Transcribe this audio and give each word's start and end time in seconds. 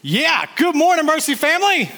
Yeah, 0.00 0.46
good 0.54 0.76
morning, 0.76 1.06
Mercy 1.06 1.34
family. 1.34 1.90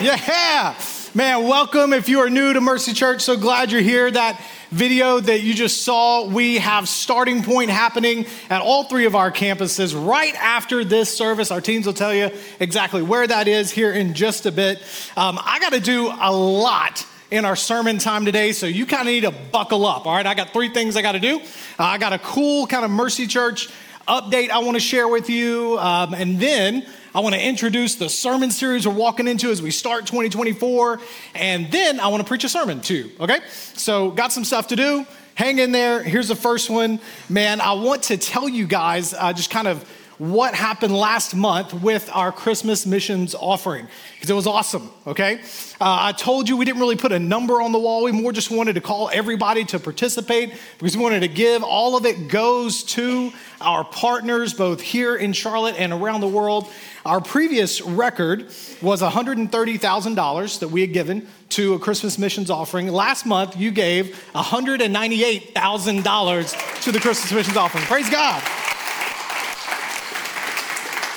Yeah, 0.00 0.76
man, 1.16 1.42
welcome. 1.42 1.92
If 1.92 2.08
you 2.08 2.20
are 2.20 2.30
new 2.30 2.52
to 2.52 2.60
Mercy 2.60 2.92
Church, 2.92 3.22
so 3.22 3.36
glad 3.36 3.72
you're 3.72 3.80
here. 3.80 4.08
That 4.08 4.40
video 4.70 5.18
that 5.18 5.40
you 5.40 5.52
just 5.52 5.82
saw, 5.82 6.28
we 6.28 6.58
have 6.58 6.88
starting 6.88 7.42
point 7.42 7.70
happening 7.70 8.26
at 8.48 8.62
all 8.62 8.84
three 8.84 9.06
of 9.06 9.16
our 9.16 9.32
campuses 9.32 10.00
right 10.06 10.32
after 10.36 10.84
this 10.84 11.12
service. 11.12 11.50
Our 11.50 11.60
teams 11.60 11.86
will 11.86 11.92
tell 11.92 12.14
you 12.14 12.30
exactly 12.60 13.02
where 13.02 13.26
that 13.26 13.48
is 13.48 13.72
here 13.72 13.90
in 13.90 14.14
just 14.14 14.46
a 14.46 14.52
bit. 14.52 14.78
Um, 15.16 15.36
I 15.42 15.58
got 15.58 15.72
to 15.72 15.80
do 15.80 16.12
a 16.16 16.30
lot 16.30 17.04
in 17.32 17.44
our 17.44 17.56
sermon 17.56 17.98
time 17.98 18.26
today, 18.26 18.52
so 18.52 18.66
you 18.66 18.86
kind 18.86 19.00
of 19.00 19.06
need 19.08 19.22
to 19.22 19.32
buckle 19.32 19.86
up. 19.86 20.06
All 20.06 20.14
right, 20.14 20.24
I 20.24 20.34
got 20.34 20.52
three 20.52 20.68
things 20.68 20.94
I 20.96 21.02
got 21.02 21.12
to 21.12 21.20
do. 21.20 21.40
Uh, 21.40 21.82
I 21.82 21.98
got 21.98 22.12
a 22.12 22.20
cool 22.20 22.68
kind 22.68 22.84
of 22.84 22.92
Mercy 22.92 23.26
Church 23.26 23.70
update 24.06 24.50
I 24.50 24.58
want 24.58 24.76
to 24.76 24.80
share 24.80 25.08
with 25.08 25.28
you, 25.28 25.78
um, 25.80 26.14
and 26.14 26.38
then 26.38 26.86
I 27.16 27.20
want 27.20 27.36
to 27.36 27.40
introduce 27.40 27.94
the 27.94 28.08
sermon 28.08 28.50
series 28.50 28.88
we're 28.88 28.92
walking 28.92 29.28
into 29.28 29.50
as 29.50 29.62
we 29.62 29.70
start 29.70 30.04
2024. 30.06 30.98
And 31.36 31.70
then 31.70 32.00
I 32.00 32.08
want 32.08 32.24
to 32.24 32.26
preach 32.26 32.42
a 32.42 32.48
sermon 32.48 32.80
too, 32.80 33.12
okay? 33.20 33.38
So, 33.74 34.10
got 34.10 34.32
some 34.32 34.42
stuff 34.42 34.66
to 34.68 34.76
do. 34.76 35.06
Hang 35.36 35.60
in 35.60 35.70
there. 35.70 36.02
Here's 36.02 36.26
the 36.26 36.34
first 36.34 36.70
one. 36.70 36.98
Man, 37.28 37.60
I 37.60 37.74
want 37.74 38.02
to 38.04 38.16
tell 38.16 38.48
you 38.48 38.66
guys 38.66 39.14
uh, 39.14 39.32
just 39.32 39.50
kind 39.50 39.68
of 39.68 39.88
what 40.18 40.54
happened 40.54 40.96
last 40.96 41.34
month 41.34 41.74
with 41.74 42.08
our 42.12 42.30
Christmas 42.30 42.86
missions 42.86 43.34
offering 43.34 43.88
because 44.14 44.30
it 44.30 44.34
was 44.34 44.46
awesome, 44.46 44.90
okay? 45.06 45.40
Uh, 45.80 45.98
I 46.00 46.12
told 46.12 46.48
you 46.48 46.56
we 46.56 46.64
didn't 46.64 46.80
really 46.80 46.96
put 46.96 47.12
a 47.12 47.18
number 47.18 47.60
on 47.60 47.72
the 47.72 47.78
wall. 47.78 48.04
We 48.04 48.12
more 48.12 48.32
just 48.32 48.50
wanted 48.50 48.76
to 48.76 48.80
call 48.80 49.10
everybody 49.12 49.64
to 49.66 49.78
participate 49.78 50.54
because 50.78 50.96
we 50.96 51.02
wanted 51.02 51.20
to 51.20 51.28
give. 51.28 51.62
All 51.62 51.96
of 51.96 52.06
it 52.06 52.28
goes 52.28 52.84
to 52.84 53.32
our 53.60 53.84
partners, 53.84 54.54
both 54.54 54.80
here 54.80 55.16
in 55.16 55.32
Charlotte 55.32 55.74
and 55.78 55.92
around 55.92 56.20
the 56.20 56.28
world. 56.28 56.68
Our 57.04 57.20
previous 57.20 57.82
record 57.82 58.46
was 58.80 59.02
$130,000 59.02 60.58
that 60.60 60.68
we 60.68 60.80
had 60.80 60.92
given 60.92 61.26
to 61.50 61.74
a 61.74 61.78
Christmas 61.78 62.18
missions 62.18 62.50
offering. 62.50 62.88
Last 62.88 63.26
month, 63.26 63.56
you 63.56 63.70
gave 63.70 64.20
$198,000 64.34 66.82
to 66.82 66.92
the 66.92 67.00
Christmas 67.00 67.32
missions 67.32 67.56
offering. 67.56 67.84
Praise 67.84 68.08
God. 68.08 68.42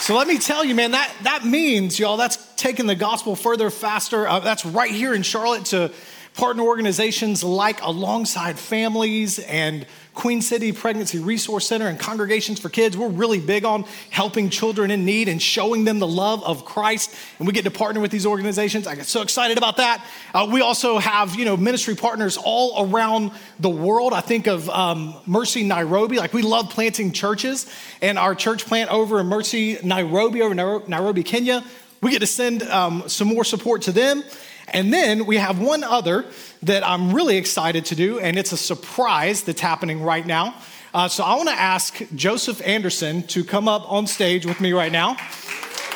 So 0.08 0.16
let 0.16 0.25
me 0.25 0.38
tell 0.38 0.63
you, 0.63 0.73
man, 0.73 0.91
that, 0.91 1.13
that 1.23 1.45
means, 1.45 2.00
y'all, 2.00 2.16
that's 2.16 2.38
taking 2.55 2.88
the 2.88 2.95
gospel 2.95 3.36
further, 3.36 3.69
faster. 3.69 4.25
Uh, 4.25 4.39
that's 4.39 4.66
right 4.66 4.89
here 4.89 5.13
in 5.13 5.22
Charlotte 5.22 5.66
to 5.66 5.91
partner 6.33 6.63
organizations 6.63 7.44
like 7.44 7.81
Alongside 7.81 8.58
Families 8.58 9.38
and 9.38 9.85
Queen 10.18 10.42
City 10.42 10.72
Pregnancy 10.72 11.19
Resource 11.19 11.68
Center 11.68 11.88
and 11.88 12.00
Congregations 12.00 12.59
for 12.59 12.69
Kids. 12.69 12.97
We're 12.97 13.08
really 13.08 13.40
big 13.40 13.66
on 13.66 13.86
helping 14.09 14.50
children 14.50 14.90
in 14.90 15.06
need 15.06 15.30
and 15.30 15.40
showing 15.40 15.84
them 15.84 16.00
the 16.00 16.08
love 16.08 16.44
of 16.44 16.66
Christ. 16.66 17.14
And 17.38 17.46
we 17.47 17.53
get 17.53 17.66
to 17.66 17.72
partner 17.72 18.02
with 18.02 18.09
these 18.09 18.25
organizations. 18.25 18.88
I 18.88 18.96
get 18.96 19.06
so 19.06 19.22
excited 19.22 19.59
about 19.59 19.78
that. 19.78 20.03
Uh, 20.34 20.50
we 20.52 20.62
also 20.62 20.97
have, 20.97 21.36
you 21.36 21.46
know, 21.46 21.56
ministry 21.56 21.94
partners 21.94 22.36
all 22.36 22.90
around 22.90 23.30
the 23.59 23.69
world. 23.69 24.12
I 24.12 24.22
think 24.22 24.47
of 24.47 24.68
um, 24.72 25.14
Mercy 25.28 25.64
Nairobi. 25.64 26.18
Like 26.18 26.34
we 26.34 26.41
love 26.41 26.72
planting 26.72 27.12
churches, 27.12 27.72
and 28.02 28.18
our 28.18 28.34
church 28.34 28.66
plant 28.66 28.90
over 28.90 29.20
in 29.20 29.28
Mercy 29.28 29.78
Nairobi, 29.84 30.41
over 30.41 30.56
Nairobi, 30.56 31.22
Kenya. 31.22 31.64
We 32.02 32.09
get 32.09 32.22
to 32.22 32.28
send 32.28 32.64
um, 32.64 33.03
some 33.08 33.28
more 33.28 33.44
support 33.44 33.84
to 33.84 33.91
them. 33.91 34.24
And 34.70 34.94
then 34.94 35.25
we 35.25 35.38
have 35.38 35.59
one 35.59 35.84
other 35.84 36.25
that 36.63 36.85
I'm 36.85 37.13
really 37.13 37.38
excited 37.38 37.85
to 37.85 37.95
do, 37.95 38.19
and 38.19 38.38
it's 38.38 38.51
a 38.51 38.57
surprise 38.57 39.44
that's 39.44 39.62
happening 39.62 40.01
right 40.01 40.25
now. 40.25 40.56
Uh, 40.94 41.07
so 41.07 41.23
I 41.23 41.35
want 41.35 41.50
to 41.50 41.56
ask 41.56 42.01
Joseph 42.16 42.62
Anderson 42.66 43.23
to 43.28 43.44
come 43.44 43.68
up 43.68 43.91
on 43.91 44.07
stage 44.07 44.45
with 44.45 44.59
me 44.59 44.73
right 44.73 44.91
now. 44.91 45.17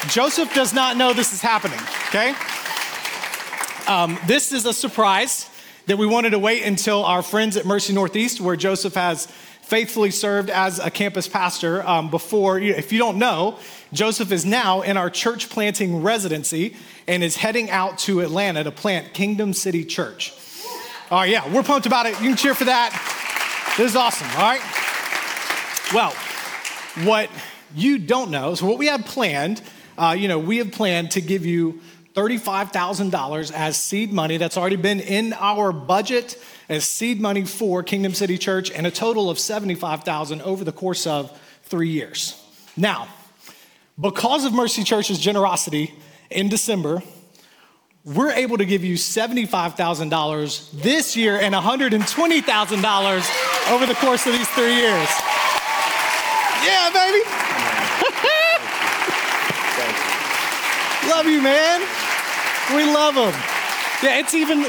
Joseph 0.09 0.53
does 0.53 0.73
not 0.73 0.97
know 0.97 1.13
this 1.13 1.33
is 1.33 1.41
happening, 1.41 1.79
okay? 2.09 2.35
Um, 3.87 4.17
this 4.27 4.51
is 4.51 4.65
a 4.65 4.73
surprise 4.73 5.49
that 5.87 5.97
we 5.97 6.05
wanted 6.05 6.31
to 6.31 6.39
wait 6.39 6.63
until 6.63 7.03
our 7.03 7.21
friends 7.21 7.57
at 7.57 7.65
Mercy 7.65 7.93
Northeast, 7.93 8.41
where 8.41 8.55
Joseph 8.55 8.93
has 8.95 9.27
faithfully 9.71 10.11
served 10.11 10.49
as 10.49 10.79
a 10.79 10.91
campus 10.91 11.27
pastor 11.27 11.87
um, 11.87 12.09
before. 12.09 12.59
If 12.59 12.91
you 12.91 12.99
don't 12.99 13.17
know, 13.17 13.57
Joseph 13.93 14.31
is 14.31 14.45
now 14.45 14.81
in 14.81 14.97
our 14.97 15.09
church 15.09 15.49
planting 15.49 16.01
residency 16.01 16.75
and 17.07 17.23
is 17.23 17.37
heading 17.37 17.69
out 17.69 17.97
to 17.99 18.19
Atlanta 18.19 18.63
to 18.63 18.71
plant 18.71 19.13
Kingdom 19.13 19.53
City 19.53 19.85
Church. 19.85 20.33
All 21.11 21.17
right, 21.17 21.29
yeah, 21.29 21.53
we're 21.53 21.61
pumped 21.61 21.85
about 21.85 22.05
it. 22.05 22.13
You 22.21 22.29
can 22.29 22.37
cheer 22.37 22.53
for 22.55 22.63
that. 22.63 22.93
This 23.75 23.89
is 23.89 23.95
awesome, 23.97 24.29
all 24.29 24.43
right? 24.43 24.61
Well, 25.93 26.15
what 27.05 27.29
you 27.75 27.97
don't 27.97 28.31
know, 28.31 28.55
so 28.55 28.65
what 28.65 28.77
we 28.77 28.85
have 28.85 29.03
planned, 29.03 29.61
uh, 29.97 30.15
you 30.17 30.29
know, 30.29 30.39
we 30.39 30.59
have 30.59 30.71
planned 30.71 31.11
to 31.11 31.19
give 31.19 31.45
you 31.45 31.81
$35,000 32.13 33.51
as 33.51 33.75
seed 33.75 34.13
money 34.13 34.37
that's 34.37 34.55
already 34.55 34.77
been 34.77 35.01
in 35.01 35.33
our 35.33 35.73
budget 35.73 36.41
as 36.69 36.85
seed 36.85 37.19
money 37.19 37.43
for 37.43 37.83
Kingdom 37.83 38.13
City 38.13 38.37
Church 38.37 38.71
and 38.71 38.87
a 38.87 38.91
total 38.91 39.29
of 39.29 39.37
75,000 39.37 40.41
over 40.43 40.63
the 40.63 40.71
course 40.71 41.05
of 41.05 41.37
3 41.63 41.89
years. 41.89 42.41
Now, 42.77 43.09
because 43.99 44.45
of 44.45 44.53
Mercy 44.53 44.85
Church's 44.85 45.19
generosity 45.19 45.93
in 46.29 46.47
December, 46.47 47.03
we're 48.03 48.31
able 48.31 48.57
to 48.57 48.65
give 48.65 48.83
you 48.83 48.95
$75,000 48.95 50.81
this 50.81 51.15
year 51.15 51.39
and 51.39 51.53
$120,000 51.53 53.71
over 53.71 53.85
the 53.85 53.93
course 53.95 54.25
of 54.25 54.33
these 54.33 54.49
3 54.49 54.73
years. 54.73 55.07
Yeah, 56.65 56.89
baby. 56.91 57.21
love 61.09 61.27
you, 61.27 61.41
man. 61.41 61.81
We 62.75 62.83
love 62.85 63.15
them. 63.15 63.33
Yeah, 64.01 64.19
it's 64.19 64.33
even 64.33 64.65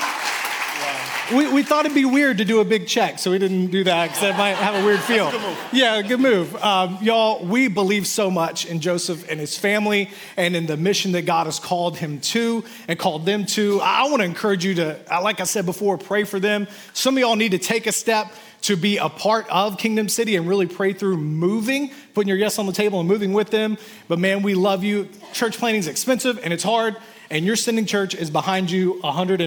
we, 1.32 1.52
we 1.52 1.62
thought 1.62 1.84
it'd 1.84 1.94
be 1.94 2.04
weird 2.04 2.38
to 2.38 2.44
do 2.44 2.60
a 2.60 2.64
big 2.64 2.86
check, 2.86 3.18
so 3.18 3.30
we 3.30 3.38
didn't 3.38 3.68
do 3.68 3.84
that 3.84 4.06
because 4.06 4.20
that 4.20 4.38
might 4.38 4.54
have 4.56 4.82
a 4.82 4.86
weird 4.86 5.00
feel. 5.04 5.30
good 5.30 5.56
yeah, 5.72 6.02
good 6.02 6.20
move. 6.20 6.54
Um, 6.56 6.98
y'all, 7.00 7.44
we 7.44 7.68
believe 7.68 8.06
so 8.06 8.30
much 8.30 8.66
in 8.66 8.80
Joseph 8.80 9.28
and 9.30 9.40
his 9.40 9.56
family 9.56 10.10
and 10.36 10.54
in 10.54 10.66
the 10.66 10.76
mission 10.76 11.12
that 11.12 11.22
God 11.22 11.46
has 11.46 11.58
called 11.58 11.96
him 11.96 12.20
to 12.20 12.64
and 12.88 12.98
called 12.98 13.26
them 13.26 13.46
to. 13.46 13.80
I 13.80 14.04
want 14.04 14.18
to 14.18 14.24
encourage 14.24 14.64
you 14.64 14.74
to, 14.74 15.14
uh, 15.14 15.22
like 15.22 15.40
I 15.40 15.44
said 15.44 15.66
before, 15.66 15.98
pray 15.98 16.24
for 16.24 16.38
them. 16.38 16.68
Some 16.92 17.16
of 17.16 17.20
y'all 17.20 17.36
need 17.36 17.52
to 17.52 17.58
take 17.58 17.86
a 17.86 17.92
step 17.92 18.32
to 18.62 18.76
be 18.76 18.96
a 18.98 19.08
part 19.08 19.48
of 19.50 19.78
Kingdom 19.78 20.08
City 20.08 20.36
and 20.36 20.48
really 20.48 20.66
pray 20.66 20.92
through 20.92 21.16
moving, 21.16 21.90
putting 22.14 22.28
your 22.28 22.38
yes 22.38 22.58
on 22.58 22.66
the 22.66 22.72
table 22.72 23.00
and 23.00 23.08
moving 23.08 23.32
with 23.32 23.50
them. 23.50 23.76
But 24.08 24.18
man, 24.18 24.42
we 24.42 24.54
love 24.54 24.84
you. 24.84 25.08
Church 25.32 25.58
planting 25.58 25.80
is 25.80 25.88
expensive 25.88 26.38
and 26.44 26.52
it's 26.52 26.62
hard, 26.62 26.96
and 27.30 27.44
your 27.44 27.56
sending 27.56 27.86
church 27.86 28.14
is 28.14 28.30
behind 28.30 28.70
you 28.70 29.00
100 29.00 29.40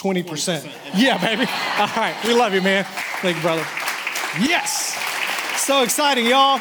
20%. 0.00 0.24
20%. 0.24 0.70
Yeah, 0.94 1.18
baby. 1.18 1.50
All 1.78 1.88
right. 1.96 2.16
We 2.24 2.34
love 2.34 2.54
you, 2.54 2.62
man. 2.62 2.84
Thank 3.20 3.36
you, 3.36 3.42
brother. 3.42 3.66
Yes. 4.40 4.96
So 5.56 5.82
exciting, 5.82 6.26
y'all. 6.26 6.60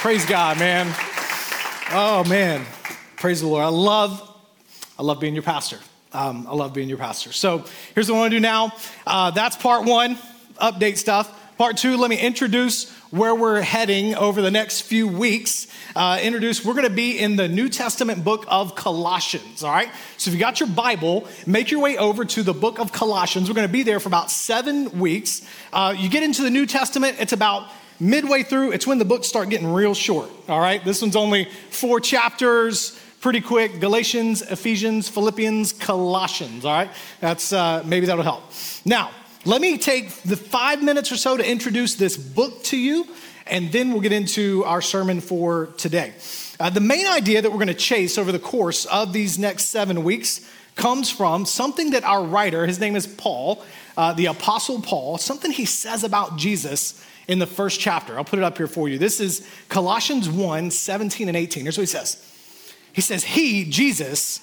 Praise 0.00 0.24
God, 0.26 0.58
man. 0.58 0.86
Oh, 1.90 2.24
man. 2.28 2.64
Praise 3.16 3.40
the 3.40 3.46
Lord. 3.46 3.64
I 3.64 3.68
love, 3.68 4.36
I 4.98 5.02
love 5.02 5.20
being 5.20 5.34
your 5.34 5.42
pastor. 5.42 5.78
Um, 6.12 6.46
I 6.48 6.54
love 6.54 6.72
being 6.72 6.88
your 6.88 6.98
pastor. 6.98 7.32
So 7.32 7.64
here's 7.94 8.10
what 8.10 8.16
I 8.16 8.20
want 8.20 8.30
to 8.30 8.36
do 8.36 8.40
now. 8.40 8.72
Uh, 9.06 9.30
that's 9.30 9.56
part 9.56 9.84
one, 9.84 10.16
update 10.60 10.96
stuff. 10.96 11.34
Part 11.58 11.76
two, 11.76 11.96
let 11.96 12.10
me 12.10 12.18
introduce 12.18 12.92
where 13.10 13.34
we're 13.34 13.62
heading 13.62 14.14
over 14.14 14.42
the 14.42 14.50
next 14.50 14.82
few 14.82 15.08
weeks. 15.08 15.66
Uh, 15.96 16.18
introduce, 16.22 16.64
we're 16.64 16.74
going 16.74 16.88
to 16.88 16.94
be 16.94 17.18
in 17.18 17.36
the 17.36 17.48
New 17.48 17.68
Testament 17.68 18.22
book 18.22 18.44
of 18.48 18.74
Colossians, 18.74 19.62
all 19.62 19.72
right? 19.72 19.88
So 20.18 20.28
if 20.28 20.34
you 20.34 20.40
got 20.40 20.60
your 20.60 20.68
Bible, 20.68 21.26
make 21.46 21.70
your 21.70 21.80
way 21.80 21.96
over 21.96 22.24
to 22.26 22.42
the 22.42 22.52
book 22.52 22.78
of 22.78 22.92
Colossians. 22.92 23.48
We're 23.48 23.54
going 23.54 23.66
to 23.66 23.72
be 23.72 23.82
there 23.82 23.98
for 23.98 24.08
about 24.08 24.30
seven 24.30 24.98
weeks. 24.98 25.40
Uh, 25.72 25.94
you 25.96 26.10
get 26.10 26.22
into 26.22 26.42
the 26.42 26.50
New 26.50 26.66
Testament, 26.66 27.16
it's 27.18 27.32
about 27.32 27.70
midway 27.98 28.42
through, 28.42 28.72
it's 28.72 28.86
when 28.86 28.98
the 28.98 29.04
books 29.04 29.26
start 29.26 29.48
getting 29.48 29.72
real 29.72 29.94
short, 29.94 30.30
all 30.48 30.60
right? 30.60 30.84
This 30.84 31.00
one's 31.00 31.16
only 31.16 31.46
four 31.70 32.00
chapters, 32.00 33.00
pretty 33.20 33.40
quick 33.40 33.80
Galatians, 33.80 34.42
Ephesians, 34.42 35.08
Philippians, 35.08 35.72
Colossians, 35.72 36.66
all 36.66 36.72
right? 36.72 36.90
That's 37.20 37.54
uh, 37.54 37.82
maybe 37.86 38.06
that'll 38.06 38.22
help. 38.22 38.44
Now, 38.84 39.10
let 39.48 39.62
me 39.62 39.78
take 39.78 40.10
the 40.24 40.36
five 40.36 40.82
minutes 40.82 41.10
or 41.10 41.16
so 41.16 41.34
to 41.34 41.50
introduce 41.50 41.94
this 41.94 42.18
book 42.18 42.62
to 42.64 42.76
you, 42.76 43.06
and 43.46 43.72
then 43.72 43.92
we'll 43.92 44.02
get 44.02 44.12
into 44.12 44.62
our 44.66 44.82
sermon 44.82 45.22
for 45.22 45.68
today. 45.78 46.12
Uh, 46.60 46.68
the 46.68 46.80
main 46.82 47.06
idea 47.06 47.40
that 47.40 47.50
we're 47.50 47.56
going 47.56 47.68
to 47.68 47.72
chase 47.72 48.18
over 48.18 48.30
the 48.30 48.38
course 48.38 48.84
of 48.84 49.14
these 49.14 49.38
next 49.38 49.70
seven 49.70 50.04
weeks 50.04 50.46
comes 50.74 51.10
from 51.10 51.46
something 51.46 51.92
that 51.92 52.04
our 52.04 52.22
writer, 52.22 52.66
his 52.66 52.78
name 52.78 52.94
is 52.94 53.06
Paul, 53.06 53.64
uh, 53.96 54.12
the 54.12 54.26
Apostle 54.26 54.82
Paul, 54.82 55.16
something 55.16 55.50
he 55.50 55.64
says 55.64 56.04
about 56.04 56.36
Jesus 56.36 57.02
in 57.26 57.38
the 57.38 57.46
first 57.46 57.80
chapter. 57.80 58.18
I'll 58.18 58.24
put 58.24 58.38
it 58.38 58.44
up 58.44 58.58
here 58.58 58.66
for 58.66 58.86
you. 58.86 58.98
This 58.98 59.18
is 59.18 59.48
Colossians 59.70 60.28
1 60.28 60.70
17 60.70 61.26
and 61.26 61.36
18. 61.38 61.62
Here's 61.62 61.78
what 61.78 61.82
he 61.82 61.86
says 61.86 62.22
He 62.92 63.00
says, 63.00 63.24
He, 63.24 63.64
Jesus, 63.64 64.40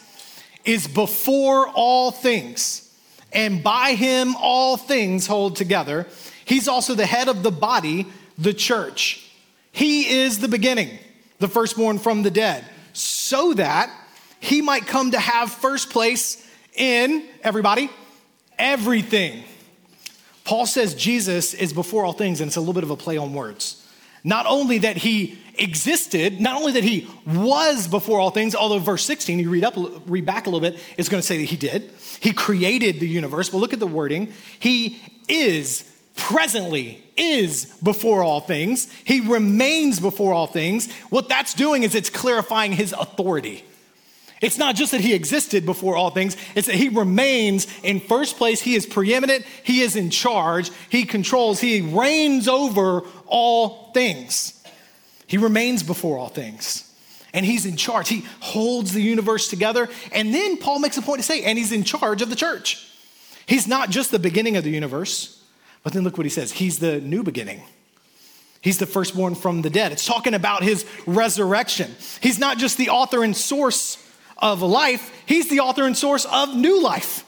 is 0.66 0.88
before 0.88 1.70
all 1.70 2.10
things, 2.10 2.85
and 3.36 3.62
by 3.62 3.94
him 3.94 4.36
all 4.38 4.78
things 4.78 5.28
hold 5.28 5.56
together. 5.56 6.08
He's 6.46 6.68
also 6.68 6.96
the 6.96 7.06
head 7.06 7.28
of 7.28 7.44
the 7.44 7.52
body, 7.52 8.08
the 8.38 8.54
church. 8.54 9.30
He 9.72 10.22
is 10.22 10.40
the 10.40 10.48
beginning 10.48 10.98
the 11.40 11.50
firstborn 11.50 12.00
from 12.00 12.24
the 12.24 12.32
dead, 12.32 12.64
so 12.94 13.54
that 13.54 13.92
he 14.40 14.62
might 14.62 14.88
come 14.88 15.12
to 15.12 15.20
have 15.20 15.52
first 15.52 15.90
place 15.90 16.50
in 16.76 17.26
everybody, 17.44 17.90
everything. 18.58 19.44
Paul 20.46 20.66
says 20.66 20.96
Jesus 20.96 21.54
is 21.54 21.74
before 21.74 22.06
all 22.06 22.14
things, 22.14 22.40
and 22.40 22.48
it's 22.48 22.56
a 22.56 22.62
little 22.62 22.74
bit 22.74 22.84
of 22.84 22.90
a 22.92 22.96
play 22.96 23.18
on 23.18 23.34
words. 23.34 23.86
Not 24.24 24.46
only 24.46 24.78
that 24.80 24.96
he 24.96 25.38
existed, 25.58 26.40
not 26.40 26.58
only 26.58 26.74
that 26.74 26.84
he 26.84 27.08
was 27.26 27.88
before 27.88 28.20
all 28.20 28.32
things, 28.32 28.56
although 28.56 28.80
verse 28.80 29.04
16, 29.04 29.40
you 29.40 29.50
read 29.50 29.64
up, 29.64 29.76
read 30.08 30.26
back 30.26 30.48
a 30.48 30.50
little 30.50 30.60
bit, 30.60 30.80
is 30.98 31.10
going 31.10 31.22
to 31.22 31.26
say 31.26 31.38
that 31.38 31.46
he 31.46 31.58
did. 31.58 31.92
He 32.20 32.34
created 32.34 33.00
the 33.00 33.08
universe, 33.08 33.50
but 33.50 33.58
look 33.58 33.74
at 33.74 33.80
the 33.80 33.88
wording. 33.88 34.34
He 34.60 35.02
is 35.28 35.92
presently 36.16 37.04
is 37.18 37.66
before 37.84 38.24
all 38.24 38.40
things. 38.40 38.92
He 39.04 39.22
remains 39.22 40.00
before 40.00 40.34
all 40.34 40.48
things. 40.48 40.92
What 41.10 41.30
that's 41.30 41.54
doing 41.54 41.84
is 41.84 41.96
it's 41.96 42.10
clarifying 42.10 42.72
his 42.74 42.94
authority. 42.94 43.64
It's 44.42 44.58
not 44.58 44.76
just 44.76 44.92
that 44.92 45.02
he 45.02 45.14
existed 45.14 45.66
before 45.66 45.96
all 45.96 46.10
things, 46.10 46.36
it's 46.56 46.68
that 46.68 46.76
he 46.76 46.90
remains 46.90 47.68
in 47.84 48.00
first 48.00 48.38
place. 48.38 48.62
He 48.62 48.76
is 48.76 48.86
preeminent, 48.86 49.46
he 49.64 49.82
is 49.82 49.96
in 49.96 50.10
charge, 50.10 50.72
he 50.90 51.06
controls, 51.06 51.60
he 51.60 51.82
reigns 51.82 52.48
over 52.48 53.04
all 53.26 53.92
things. 53.94 54.55
He 55.28 55.38
remains 55.38 55.84
before 55.84 56.18
all 56.18 56.30
things. 56.30 56.92
And 57.34 57.46
he's 57.46 57.66
in 57.66 57.76
charge. 57.76 58.08
He 58.08 58.26
holds 58.40 58.94
the 58.94 59.02
universe 59.02 59.50
together. 59.50 59.90
And 60.14 60.34
then 60.34 60.58
Paul 60.58 60.80
makes 60.80 60.98
a 60.98 61.02
point 61.02 61.20
to 61.20 61.24
say, 61.24 61.44
and 61.44 61.58
he's 61.58 61.72
in 61.72 61.84
charge 61.84 62.22
of 62.22 62.30
the 62.30 62.36
church. 62.36 62.90
He's 63.46 63.68
not 63.68 63.90
just 63.90 64.12
the 64.12 64.20
beginning 64.20 64.58
of 64.58 64.64
the 64.64 64.70
universe, 64.70 65.44
but 65.84 65.94
then 65.94 66.04
look 66.04 66.18
what 66.18 66.26
he 66.26 66.30
says 66.30 66.52
He's 66.52 66.80
the 66.80 67.00
new 67.02 67.24
beginning. 67.24 67.62
He's 68.62 68.80
the 68.80 68.88
firstborn 68.88 69.36
from 69.36 69.62
the 69.62 69.70
dead. 69.70 69.92
It's 69.92 70.06
talking 70.06 70.34
about 70.34 70.64
his 70.64 70.88
resurrection. 71.06 71.94
He's 72.20 72.40
not 72.40 72.58
just 72.58 72.78
the 72.78 72.90
author 72.90 73.24
and 73.24 73.38
source 73.38 74.02
of 74.40 74.62
life, 74.62 75.12
he's 75.26 75.50
the 75.50 75.60
author 75.60 75.84
and 75.84 75.96
source 75.96 76.26
of 76.26 76.56
new 76.56 76.82
life. 76.82 77.24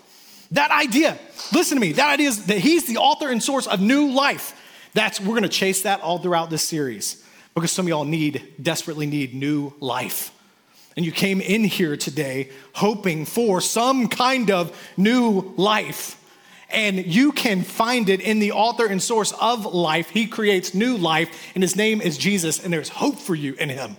That 0.51 0.71
idea, 0.71 1.17
listen 1.53 1.77
to 1.77 1.81
me, 1.81 1.91
that 1.93 2.13
idea 2.13 2.29
is 2.29 2.45
that 2.47 2.57
he's 2.57 2.87
the 2.87 2.97
author 2.97 3.29
and 3.29 3.43
source 3.43 3.67
of 3.67 3.81
new 3.81 4.11
life. 4.11 4.53
That's 4.93 5.21
we're 5.21 5.35
gonna 5.35 5.49
chase 5.49 5.83
that 5.83 6.01
all 6.01 6.17
throughout 6.17 6.49
this 6.49 6.63
series 6.63 7.23
because 7.57 7.71
some 7.71 7.85
of 7.87 7.89
y'all 7.89 8.05
need, 8.05 8.53
desperately 8.61 9.07
need 9.07 9.33
new 9.33 9.73
life. 9.79 10.31
And 10.95 11.03
you 11.03 11.11
came 11.11 11.41
in 11.41 11.63
here 11.63 11.97
today 11.97 12.51
hoping 12.73 13.25
for 13.25 13.61
some 13.61 14.09
kind 14.09 14.51
of 14.51 14.79
new 14.95 15.53
life. 15.57 16.23
And 16.69 17.03
you 17.03 17.31
can 17.31 17.63
find 17.63 18.09
it 18.09 18.21
in 18.21 18.37
the 18.37 18.51
author 18.51 18.85
and 18.85 19.01
source 19.01 19.31
of 19.41 19.65
life. 19.65 20.11
He 20.11 20.27
creates 20.27 20.75
new 20.75 20.97
life, 20.97 21.51
and 21.55 21.63
his 21.63 21.75
name 21.75 21.99
is 21.99 22.15
Jesus, 22.15 22.63
and 22.63 22.71
there's 22.71 22.89
hope 22.89 23.17
for 23.17 23.33
you 23.33 23.55
in 23.55 23.69
him. 23.69 23.97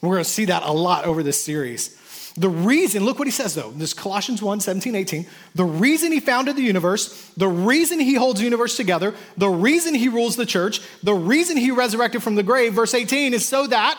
We're 0.00 0.14
gonna 0.14 0.24
see 0.24 0.44
that 0.44 0.62
a 0.62 0.72
lot 0.72 1.04
over 1.04 1.24
this 1.24 1.42
series. 1.42 1.98
The 2.36 2.48
reason, 2.48 3.04
look 3.04 3.18
what 3.18 3.28
he 3.28 3.32
says 3.32 3.54
though, 3.54 3.70
this 3.70 3.92
Colossians 3.92 4.42
1 4.42 4.60
17, 4.60 4.94
18. 4.94 5.26
The 5.54 5.64
reason 5.64 6.12
he 6.12 6.20
founded 6.20 6.56
the 6.56 6.62
universe, 6.62 7.30
the 7.36 7.48
reason 7.48 8.00
he 8.00 8.14
holds 8.14 8.40
the 8.40 8.44
universe 8.44 8.76
together, 8.76 9.14
the 9.36 9.50
reason 9.50 9.94
he 9.94 10.08
rules 10.08 10.36
the 10.36 10.46
church, 10.46 10.80
the 11.02 11.14
reason 11.14 11.56
he 11.56 11.70
resurrected 11.70 12.22
from 12.22 12.34
the 12.34 12.42
grave, 12.42 12.72
verse 12.72 12.94
18, 12.94 13.34
is 13.34 13.46
so 13.46 13.66
that 13.66 13.98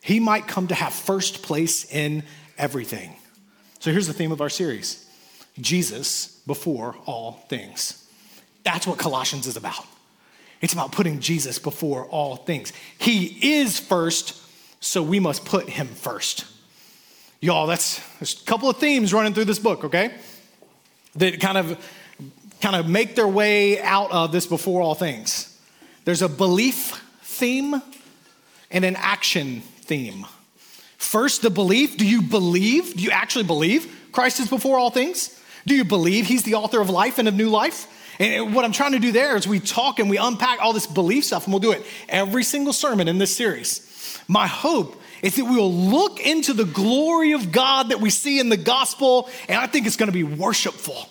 he 0.00 0.20
might 0.20 0.46
come 0.46 0.68
to 0.68 0.74
have 0.74 0.92
first 0.92 1.42
place 1.42 1.90
in 1.92 2.22
everything. 2.56 3.16
So 3.80 3.90
here's 3.90 4.06
the 4.06 4.12
theme 4.12 4.32
of 4.32 4.40
our 4.40 4.48
series 4.48 5.04
Jesus 5.60 6.40
before 6.46 6.96
all 7.04 7.44
things. 7.48 8.08
That's 8.62 8.86
what 8.86 8.98
Colossians 8.98 9.46
is 9.46 9.56
about. 9.56 9.84
It's 10.60 10.72
about 10.72 10.92
putting 10.92 11.20
Jesus 11.20 11.58
before 11.58 12.06
all 12.06 12.36
things. 12.36 12.72
He 12.98 13.58
is 13.58 13.78
first, 13.78 14.40
so 14.80 15.02
we 15.02 15.20
must 15.20 15.44
put 15.44 15.68
him 15.68 15.88
first. 15.88 16.44
Y'all, 17.46 17.68
that's 17.68 18.00
there's 18.18 18.42
a 18.42 18.44
couple 18.44 18.68
of 18.68 18.78
themes 18.78 19.14
running 19.14 19.32
through 19.32 19.44
this 19.44 19.60
book, 19.60 19.84
okay? 19.84 20.12
That 21.14 21.38
kind 21.40 21.56
of 21.56 21.78
kind 22.60 22.74
of 22.74 22.88
make 22.88 23.14
their 23.14 23.28
way 23.28 23.80
out 23.80 24.10
of 24.10 24.32
this 24.32 24.46
before 24.46 24.82
all 24.82 24.96
things. 24.96 25.56
There's 26.04 26.22
a 26.22 26.28
belief 26.28 27.00
theme 27.22 27.80
and 28.68 28.84
an 28.84 28.96
action 28.96 29.60
theme. 29.60 30.26
First, 30.98 31.42
the 31.42 31.50
belief. 31.50 31.96
Do 31.96 32.04
you 32.04 32.20
believe? 32.20 32.96
Do 32.96 33.04
you 33.04 33.12
actually 33.12 33.44
believe 33.44 33.96
Christ 34.10 34.40
is 34.40 34.48
before 34.50 34.76
all 34.76 34.90
things? 34.90 35.40
Do 35.66 35.76
you 35.76 35.84
believe 35.84 36.26
he's 36.26 36.42
the 36.42 36.54
author 36.54 36.80
of 36.80 36.90
life 36.90 37.20
and 37.20 37.28
of 37.28 37.34
new 37.34 37.48
life? 37.48 37.86
And 38.18 38.56
what 38.56 38.64
I'm 38.64 38.72
trying 38.72 38.92
to 38.92 38.98
do 38.98 39.12
there 39.12 39.36
is 39.36 39.46
we 39.46 39.60
talk 39.60 40.00
and 40.00 40.10
we 40.10 40.16
unpack 40.16 40.60
all 40.60 40.72
this 40.72 40.88
belief 40.88 41.26
stuff, 41.26 41.44
and 41.44 41.52
we'll 41.52 41.60
do 41.60 41.70
it 41.70 41.86
every 42.08 42.42
single 42.42 42.72
sermon 42.72 43.06
in 43.06 43.18
this 43.18 43.36
series. 43.36 44.20
My 44.26 44.48
hope 44.48 45.00
is 45.22 45.36
that 45.36 45.44
we 45.44 45.56
will 45.56 45.72
look 45.72 46.20
into 46.20 46.52
the 46.52 46.64
glory 46.64 47.32
of 47.32 47.52
God 47.52 47.90
that 47.90 48.00
we 48.00 48.10
see 48.10 48.38
in 48.38 48.48
the 48.48 48.56
gospel, 48.56 49.28
and 49.48 49.58
I 49.58 49.66
think 49.66 49.86
it's 49.86 49.96
going 49.96 50.08
to 50.08 50.12
be 50.12 50.24
worshipful. 50.24 51.08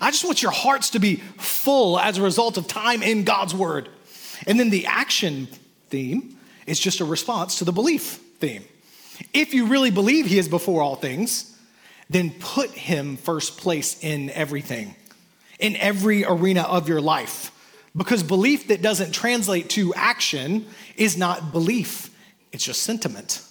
I 0.00 0.10
just 0.10 0.24
want 0.24 0.42
your 0.42 0.52
hearts 0.52 0.90
to 0.90 0.98
be 0.98 1.16
full 1.16 1.98
as 1.98 2.18
a 2.18 2.22
result 2.22 2.56
of 2.56 2.68
time 2.68 3.02
in 3.02 3.24
God's 3.24 3.54
word. 3.54 3.88
And 4.46 4.58
then 4.58 4.70
the 4.70 4.86
action 4.86 5.48
theme 5.90 6.38
is 6.66 6.78
just 6.78 7.00
a 7.00 7.04
response 7.04 7.58
to 7.58 7.64
the 7.64 7.72
belief 7.72 8.20
theme. 8.38 8.64
If 9.32 9.54
you 9.54 9.66
really 9.66 9.90
believe 9.90 10.26
he 10.26 10.38
is 10.38 10.48
before 10.48 10.82
all 10.82 10.94
things, 10.94 11.56
then 12.08 12.30
put 12.38 12.70
him 12.70 13.16
first 13.16 13.58
place 13.58 14.02
in 14.02 14.30
everything, 14.30 14.94
in 15.58 15.76
every 15.76 16.24
arena 16.24 16.62
of 16.62 16.88
your 16.88 17.00
life. 17.00 17.52
Because 17.96 18.22
belief 18.22 18.68
that 18.68 18.80
doesn't 18.80 19.12
translate 19.12 19.70
to 19.70 19.92
action 19.94 20.66
is 20.96 21.16
not 21.16 21.50
belief, 21.50 22.07
it's 22.52 22.64
just 22.64 22.82
sentiment. 22.82 23.42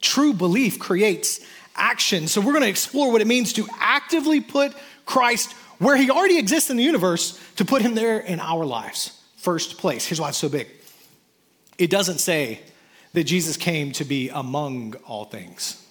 True 0.00 0.32
belief 0.32 0.78
creates 0.78 1.40
action. 1.76 2.28
So 2.28 2.40
we're 2.40 2.52
going 2.52 2.62
to 2.62 2.68
explore 2.68 3.10
what 3.10 3.20
it 3.20 3.26
means 3.26 3.52
to 3.54 3.66
actively 3.80 4.40
put 4.40 4.74
Christ 5.06 5.52
where 5.78 5.96
he 5.96 6.10
already 6.10 6.38
exists 6.38 6.70
in 6.70 6.76
the 6.76 6.82
universe, 6.82 7.38
to 7.56 7.64
put 7.64 7.82
him 7.82 7.94
there 7.94 8.18
in 8.18 8.40
our 8.40 8.64
lives. 8.64 9.20
First 9.36 9.78
place. 9.78 10.06
Here's 10.06 10.20
why 10.20 10.28
it's 10.28 10.38
so 10.38 10.48
big 10.48 10.68
it 11.78 11.90
doesn't 11.90 12.18
say 12.18 12.60
that 13.12 13.24
Jesus 13.24 13.56
came 13.56 13.92
to 13.92 14.04
be 14.04 14.28
among 14.28 14.94
all 15.06 15.24
things. 15.24 15.84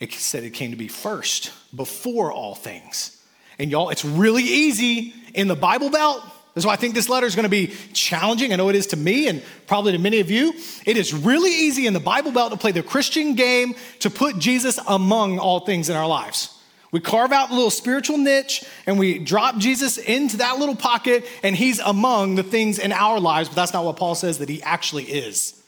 It 0.00 0.12
said 0.12 0.44
it 0.44 0.50
came 0.50 0.70
to 0.70 0.76
be 0.76 0.88
first, 0.88 1.52
before 1.74 2.32
all 2.32 2.54
things. 2.54 3.22
And 3.58 3.70
y'all, 3.70 3.90
it's 3.90 4.04
really 4.04 4.42
easy 4.42 5.12
in 5.34 5.48
the 5.48 5.54
Bible 5.54 5.90
Belt. 5.90 6.22
Why 6.66 6.72
I 6.72 6.76
think 6.76 6.94
this 6.94 7.08
letter 7.08 7.26
is 7.26 7.34
going 7.34 7.44
to 7.44 7.48
be 7.48 7.68
challenging. 7.92 8.52
I 8.52 8.56
know 8.56 8.68
it 8.68 8.76
is 8.76 8.88
to 8.88 8.96
me 8.96 9.28
and 9.28 9.42
probably 9.66 9.92
to 9.92 9.98
many 9.98 10.20
of 10.20 10.30
you. 10.30 10.54
It 10.86 10.96
is 10.96 11.12
really 11.12 11.50
easy 11.50 11.86
in 11.86 11.92
the 11.92 12.00
Bible 12.00 12.32
Belt 12.32 12.52
to 12.52 12.58
play 12.58 12.72
the 12.72 12.82
Christian 12.82 13.34
game 13.34 13.74
to 14.00 14.10
put 14.10 14.38
Jesus 14.38 14.78
among 14.86 15.38
all 15.38 15.60
things 15.60 15.88
in 15.88 15.96
our 15.96 16.06
lives. 16.06 16.56
We 16.92 17.00
carve 17.00 17.30
out 17.30 17.50
a 17.50 17.54
little 17.54 17.70
spiritual 17.70 18.18
niche 18.18 18.64
and 18.86 18.98
we 18.98 19.18
drop 19.18 19.58
Jesus 19.58 19.96
into 19.96 20.38
that 20.38 20.58
little 20.58 20.74
pocket, 20.74 21.24
and 21.44 21.54
he's 21.54 21.78
among 21.78 22.34
the 22.34 22.42
things 22.42 22.80
in 22.80 22.90
our 22.90 23.20
lives, 23.20 23.48
but 23.48 23.54
that's 23.54 23.72
not 23.72 23.84
what 23.84 23.96
Paul 23.96 24.16
says 24.16 24.38
that 24.38 24.48
he 24.48 24.60
actually 24.62 25.04
is. 25.04 25.60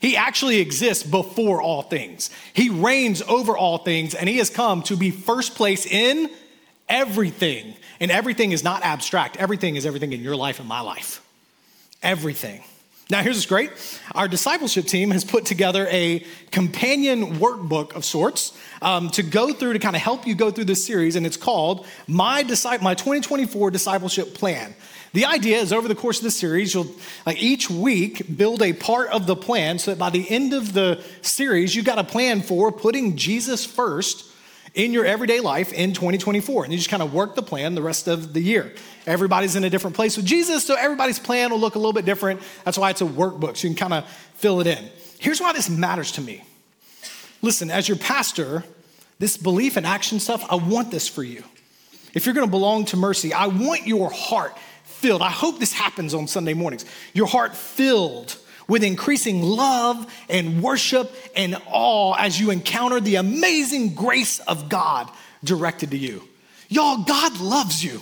He 0.00 0.16
actually 0.16 0.60
exists 0.60 1.04
before 1.04 1.60
all 1.60 1.82
things. 1.82 2.30
He 2.54 2.70
reigns 2.70 3.20
over 3.22 3.56
all 3.56 3.78
things, 3.78 4.14
and 4.14 4.28
He 4.28 4.38
has 4.38 4.48
come 4.48 4.82
to 4.84 4.96
be 4.96 5.10
first 5.10 5.54
place 5.54 5.84
in 5.84 6.30
everything. 6.88 7.74
And 8.00 8.10
everything 8.10 8.52
is 8.52 8.64
not 8.64 8.82
abstract, 8.82 9.36
everything 9.36 9.76
is 9.76 9.86
everything 9.86 10.12
in 10.12 10.22
your 10.22 10.36
life 10.36 10.58
and 10.58 10.68
my 10.68 10.80
life. 10.80 11.22
Everything. 12.02 12.62
Now, 13.10 13.22
here's 13.22 13.36
what's 13.36 13.46
great. 13.46 13.72
Our 14.14 14.28
discipleship 14.28 14.86
team 14.86 15.10
has 15.10 15.24
put 15.24 15.44
together 15.44 15.88
a 15.90 16.24
companion 16.52 17.38
workbook 17.38 17.96
of 17.96 18.04
sorts 18.04 18.56
um, 18.80 19.10
to 19.10 19.24
go 19.24 19.52
through 19.52 19.72
to 19.72 19.80
kind 19.80 19.96
of 19.96 20.02
help 20.02 20.28
you 20.28 20.36
go 20.36 20.52
through 20.52 20.66
this 20.66 20.86
series, 20.86 21.16
and 21.16 21.26
it's 21.26 21.36
called 21.36 21.88
My, 22.06 22.44
Disci- 22.44 22.80
My 22.80 22.94
2024 22.94 23.72
Discipleship 23.72 24.32
Plan. 24.34 24.76
The 25.12 25.24
idea 25.24 25.58
is 25.58 25.72
over 25.72 25.88
the 25.88 25.96
course 25.96 26.18
of 26.18 26.24
the 26.24 26.30
series, 26.30 26.72
you'll 26.72 26.94
like 27.26 27.42
each 27.42 27.68
week 27.68 28.36
build 28.36 28.62
a 28.62 28.72
part 28.72 29.10
of 29.10 29.26
the 29.26 29.34
plan 29.34 29.80
so 29.80 29.90
that 29.90 29.98
by 29.98 30.10
the 30.10 30.30
end 30.30 30.52
of 30.52 30.72
the 30.72 31.02
series, 31.20 31.74
you've 31.74 31.84
got 31.84 31.98
a 31.98 32.04
plan 32.04 32.42
for 32.42 32.70
putting 32.70 33.16
Jesus 33.16 33.66
first 33.66 34.29
in 34.74 34.92
your 34.92 35.04
everyday 35.04 35.40
life 35.40 35.72
in 35.72 35.92
2024. 35.92 36.64
And 36.64 36.72
you 36.72 36.78
just 36.78 36.90
kind 36.90 37.02
of 37.02 37.12
work 37.12 37.34
the 37.34 37.42
plan 37.42 37.74
the 37.74 37.82
rest 37.82 38.08
of 38.08 38.32
the 38.32 38.40
year. 38.40 38.72
Everybody's 39.06 39.56
in 39.56 39.64
a 39.64 39.70
different 39.70 39.96
place 39.96 40.16
with 40.16 40.26
Jesus, 40.26 40.64
so 40.64 40.74
everybody's 40.74 41.18
plan 41.18 41.50
will 41.50 41.58
look 41.58 41.74
a 41.74 41.78
little 41.78 41.92
bit 41.92 42.04
different. 42.04 42.40
That's 42.64 42.78
why 42.78 42.90
it's 42.90 43.00
a 43.00 43.06
workbook, 43.06 43.56
so 43.56 43.68
you 43.68 43.74
can 43.74 43.88
kind 43.88 44.04
of 44.04 44.10
fill 44.34 44.60
it 44.60 44.66
in. 44.66 44.90
Here's 45.18 45.40
why 45.40 45.52
this 45.52 45.68
matters 45.68 46.12
to 46.12 46.20
me. 46.20 46.44
Listen, 47.42 47.70
as 47.70 47.88
your 47.88 47.98
pastor, 47.98 48.64
this 49.18 49.36
belief 49.36 49.76
and 49.76 49.86
action 49.86 50.20
stuff, 50.20 50.44
I 50.50 50.56
want 50.56 50.90
this 50.90 51.08
for 51.08 51.22
you. 51.22 51.42
If 52.14 52.26
you're 52.26 52.34
gonna 52.34 52.46
belong 52.46 52.84
to 52.86 52.96
Mercy, 52.96 53.32
I 53.32 53.46
want 53.46 53.86
your 53.86 54.10
heart 54.10 54.56
filled. 54.84 55.22
I 55.22 55.30
hope 55.30 55.58
this 55.58 55.72
happens 55.72 56.12
on 56.12 56.26
Sunday 56.26 56.54
mornings. 56.54 56.84
Your 57.14 57.26
heart 57.26 57.56
filled 57.56 58.36
with 58.70 58.84
increasing 58.84 59.42
love 59.42 60.06
and 60.28 60.62
worship 60.62 61.12
and 61.34 61.60
awe 61.66 62.14
as 62.14 62.38
you 62.38 62.52
encounter 62.52 63.00
the 63.00 63.16
amazing 63.16 63.94
grace 63.94 64.38
of 64.38 64.68
God 64.68 65.10
directed 65.42 65.90
to 65.90 65.98
you. 65.98 66.22
Y'all, 66.68 67.02
God 67.02 67.40
loves 67.40 67.82
you. 67.82 68.00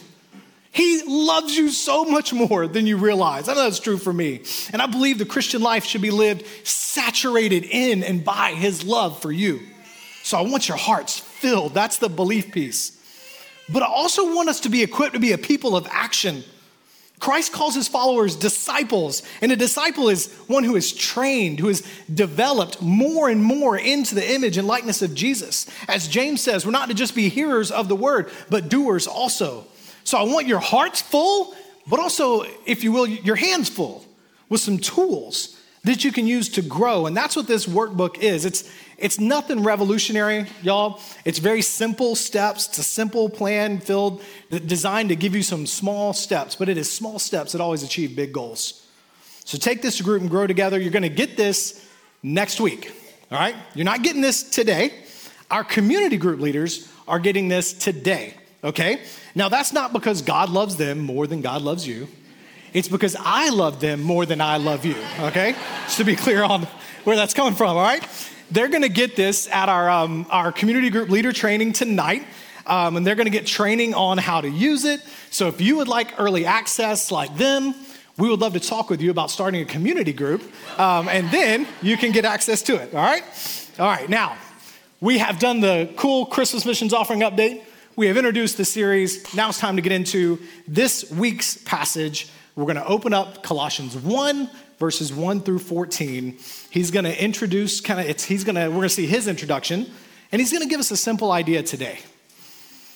He 0.71 1.03
loves 1.07 1.57
you 1.57 1.71
so 1.71 2.05
much 2.05 2.35
more 2.35 2.67
than 2.67 2.87
you 2.87 2.99
realize. 2.99 3.49
I 3.49 3.55
know 3.55 3.63
that's 3.63 3.81
true 3.81 3.97
for 3.97 4.13
me. 4.13 4.43
And 4.71 4.83
I 4.83 4.87
believe 4.87 5.19
the 5.19 5.25
Christian 5.25 5.63
life 5.63 5.87
should 5.87 6.03
be 6.03 6.11
lived 6.11 6.45
saturated 6.65 7.65
in 7.65 8.05
and 8.05 8.23
by 8.23 8.51
His 8.51 8.85
love 8.85 9.23
for 9.23 9.33
you. 9.33 9.61
So 10.23 10.37
I 10.37 10.43
want 10.43 10.69
your 10.69 10.77
hearts 10.77 11.19
filled. 11.19 11.73
That's 11.73 11.97
the 11.97 12.11
belief 12.11 12.53
piece. 12.53 12.93
But 13.71 13.83
I 13.83 13.87
also 13.87 14.35
want 14.35 14.51
us 14.51 14.61
to 14.61 14.69
be 14.69 14.83
equipped 14.83 15.15
to 15.15 15.19
be 15.19 15.33
a 15.33 15.39
people 15.39 15.79
of 15.79 15.87
action 15.91 16.45
Christ 17.19 17.53
calls 17.53 17.75
his 17.75 17.89
followers 17.89 18.37
disciples, 18.37 19.23
and 19.41 19.51
a 19.51 19.57
disciple 19.57 20.09
is 20.09 20.33
one 20.47 20.63
who 20.63 20.77
is 20.77 20.93
trained, 20.93 21.59
who 21.59 21.69
is 21.69 21.87
developed 22.13 22.81
more 22.81 23.29
and 23.29 23.43
more 23.43 23.77
into 23.77 24.15
the 24.15 24.33
image 24.33 24.57
and 24.57 24.69
likeness 24.69 25.03
of 25.03 25.15
Jesus. 25.15 25.67
As 25.89 26.07
James 26.07 26.41
says, 26.41 26.65
we're 26.65 26.73
not 26.73 26.89
to 26.89 26.95
just 26.95 27.15
be 27.15 27.29
hearers 27.29 27.71
of 27.71 27.89
the 27.89 27.97
word, 27.97 28.31
but 28.51 28.69
doers 28.69 29.07
also. 29.07 29.67
So 30.05 30.17
I 30.17 30.23
want 30.23 30.47
your 30.47 30.61
hearts 30.61 31.03
full, 31.03 31.55
but 31.89 31.99
also, 31.99 32.45
if 32.67 32.85
you 32.85 32.93
will, 32.93 33.07
your 33.07 33.37
hands 33.37 33.69
full 33.69 34.05
with 34.49 34.61
some 34.61 34.79
tools 34.79 35.58
that 35.85 36.05
you 36.05 36.13
can 36.13 36.27
use 36.27 36.49
to 36.51 36.63
grow. 36.63 37.07
And 37.07 37.17
that's 37.17 37.37
what 37.37 37.47
this 37.47 37.67
workbook 37.67 38.19
is. 38.19 38.45
It's, 38.45 38.71
it's 38.99 39.21
nothing 39.21 39.63
revolutionary, 39.63 40.47
y'all. 40.63 41.01
It's 41.25 41.39
very 41.39 41.63
simple 41.63 42.17
steps. 42.17 42.69
It's 42.69 42.79
a 42.79 42.83
simple 42.83 43.29
plan 43.29 43.79
filled, 43.79 44.23
designed 44.51 45.11
to 45.11 45.17
give 45.17 45.35
you 45.35 45.43
some 45.43 45.67
small 45.67 46.13
steps, 46.13 46.57
but 46.57 46.69
it 46.69 46.77
is 46.77 46.91
small 46.91 47.19
steps 47.19 47.53
that 47.53 47.61
always 47.61 47.83
achieve 47.83 48.17
big 48.17 48.33
goals. 48.33 48.87
So 49.45 49.57
take 49.57 49.81
this 49.81 50.01
group 50.01 50.21
and 50.21 50.31
grow 50.31 50.47
together. 50.47 50.79
You're 50.79 50.91
to 50.93 51.09
get 51.09 51.37
this 51.37 51.89
next 52.23 52.61
week, 52.61 52.93
all 53.31 53.39
right? 53.39 53.55
You're 53.75 53.85
not 53.85 54.03
getting 54.03 54.21
this 54.21 54.43
today. 54.43 54.93
Our 55.51 55.65
community 55.65 56.19
group 56.19 56.41
leaders 56.41 56.89
are 57.07 57.19
getting 57.19 57.49
this 57.49 57.73
today, 57.73 58.35
okay? 58.63 59.01
Now, 59.35 59.49
that's 59.49 59.73
not 59.73 59.93
because 59.93 60.21
God 60.21 60.51
loves 60.51 60.77
them 60.77 60.99
more 60.99 61.27
than 61.27 61.41
God 61.41 61.63
loves 61.63 61.87
you. 61.87 62.09
It's 62.79 62.87
because 62.87 63.17
I 63.19 63.49
love 63.49 63.81
them 63.81 64.01
more 64.03 64.25
than 64.25 64.41
I 64.41 64.59
love 64.59 64.85
you, 64.85 64.95
okay? 65.19 65.57
Just 65.87 65.97
to 65.97 66.05
be 66.05 66.15
clear 66.15 66.45
on 66.45 66.63
where 67.03 67.17
that's 67.17 67.35
coming 67.35 67.55
from, 67.55 67.77
all 67.77 67.83
right? 67.83 68.07
They're 68.53 68.69
to 68.69 68.89
get 68.89 69.17
this 69.17 69.49
at 69.49 69.69
our, 69.69 69.91
um, 69.91 70.27
our 70.31 70.53
community 70.53 70.89
group 70.89 71.09
leader 71.09 71.33
training 71.33 71.73
tonight. 71.73 72.23
Um, 72.69 72.97
and 72.97 73.05
they're 73.05 73.17
to 73.17 73.31
get 73.31 73.47
training 73.47 73.95
on 73.95 74.17
how 74.17 74.41
to 74.41 74.49
use 74.49 74.85
it. 74.85 75.01
So 75.31 75.49
if 75.49 75.61
you 75.61 75.77
would 75.79 75.89
like 75.89 76.21
early 76.21 76.47
access 76.47 77.11
like 77.11 77.37
them, 77.37 77.75
we 78.17 78.31
would 78.31 78.39
love 78.39 78.53
to 78.53 78.61
talk 78.61 78.91
with 78.91 79.01
you 79.01 79.11
about 79.11 79.33
starting 79.33 79.61
a 79.61 79.65
community 79.65 80.13
group. 80.13 80.43
Um, 80.79 81.09
and 81.09 81.29
then 81.33 81.67
you 81.83 81.97
can 81.97 82.13
get 82.13 82.25
access 82.25 82.63
to 82.63 82.77
it. 82.77 82.95
All 82.95 83.03
right? 83.03 83.25
All 83.81 83.89
right. 83.89 84.09
Now, 84.09 84.37
we 85.01 85.19
have 85.19 85.41
done 85.41 85.59
the 85.59 85.93
cool 85.97 86.27
Christmas 86.27 86.65
missions 86.65 86.93
offering 86.93 87.23
update. 87.23 87.65
We 87.97 88.07
have 88.07 88.17
introduced 88.17 88.57
the 88.57 88.65
series. 88.65 89.35
Now 89.35 89.49
it's 89.49 89.59
time 89.59 89.75
to 89.75 89.83
get 89.83 89.91
into 89.91 90.39
this 90.69 91.11
week's 91.11 91.57
passage. 91.57 92.29
We're 92.59 92.65
going 92.65 92.75
to 92.75 92.87
open 92.87 93.15
up 93.15 93.45
Colossians 93.45 93.95
1, 93.95 94.51
verses 94.81 95.13
1 95.13 95.43
through 95.43 95.61
14. 95.61 96.37
He's 96.71 96.91
going 96.91 97.05
to 97.05 97.25
introduce 97.25 97.81
kind 97.81 98.01
of 98.01 98.07
it's 98.07 98.25
he's 98.25 98.43
going 98.43 98.57
to 98.57 98.67
we're 98.67 98.79
going 98.79 98.89
to 98.89 98.89
see 98.89 99.07
his 99.07 99.29
introduction 99.29 99.89
and 100.33 100.41
he's 100.41 100.51
going 100.51 100.65
to 100.65 100.69
give 100.69 100.81
us 100.81 100.91
a 100.91 100.97
simple 100.97 101.31
idea 101.31 101.63
today. 101.63 102.01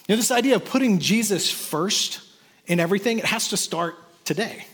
You 0.08 0.14
know 0.14 0.16
this 0.16 0.32
idea 0.32 0.56
of 0.56 0.64
putting 0.64 0.98
Jesus 0.98 1.48
first 1.48 2.22
in 2.66 2.80
everything, 2.80 3.20
it 3.20 3.24
has 3.24 3.50
to 3.50 3.56
start 3.56 3.94
today. 4.24 4.66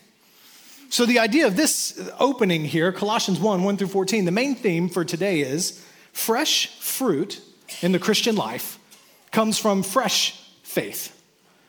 So 0.89 1.05
the 1.05 1.19
idea 1.19 1.47
of 1.47 1.55
this 1.55 2.11
opening 2.19 2.65
here, 2.65 2.91
Colossians 2.91 3.39
1, 3.39 3.65
1 3.65 3.77
through 3.77 3.89
14, 3.89 4.25
the 4.25 4.31
main 4.31 4.55
theme 4.55 4.89
for 4.89 5.05
today 5.05 5.41
is 5.41 5.85
fresh 6.15 6.81
fruit 6.81 7.43
in 7.83 7.93
the 7.93 7.99
Christian 7.99 8.37
life 8.37 8.79
comes 9.33 9.59
from 9.59 9.83
fresh 9.83 10.51
faith. 10.63 11.15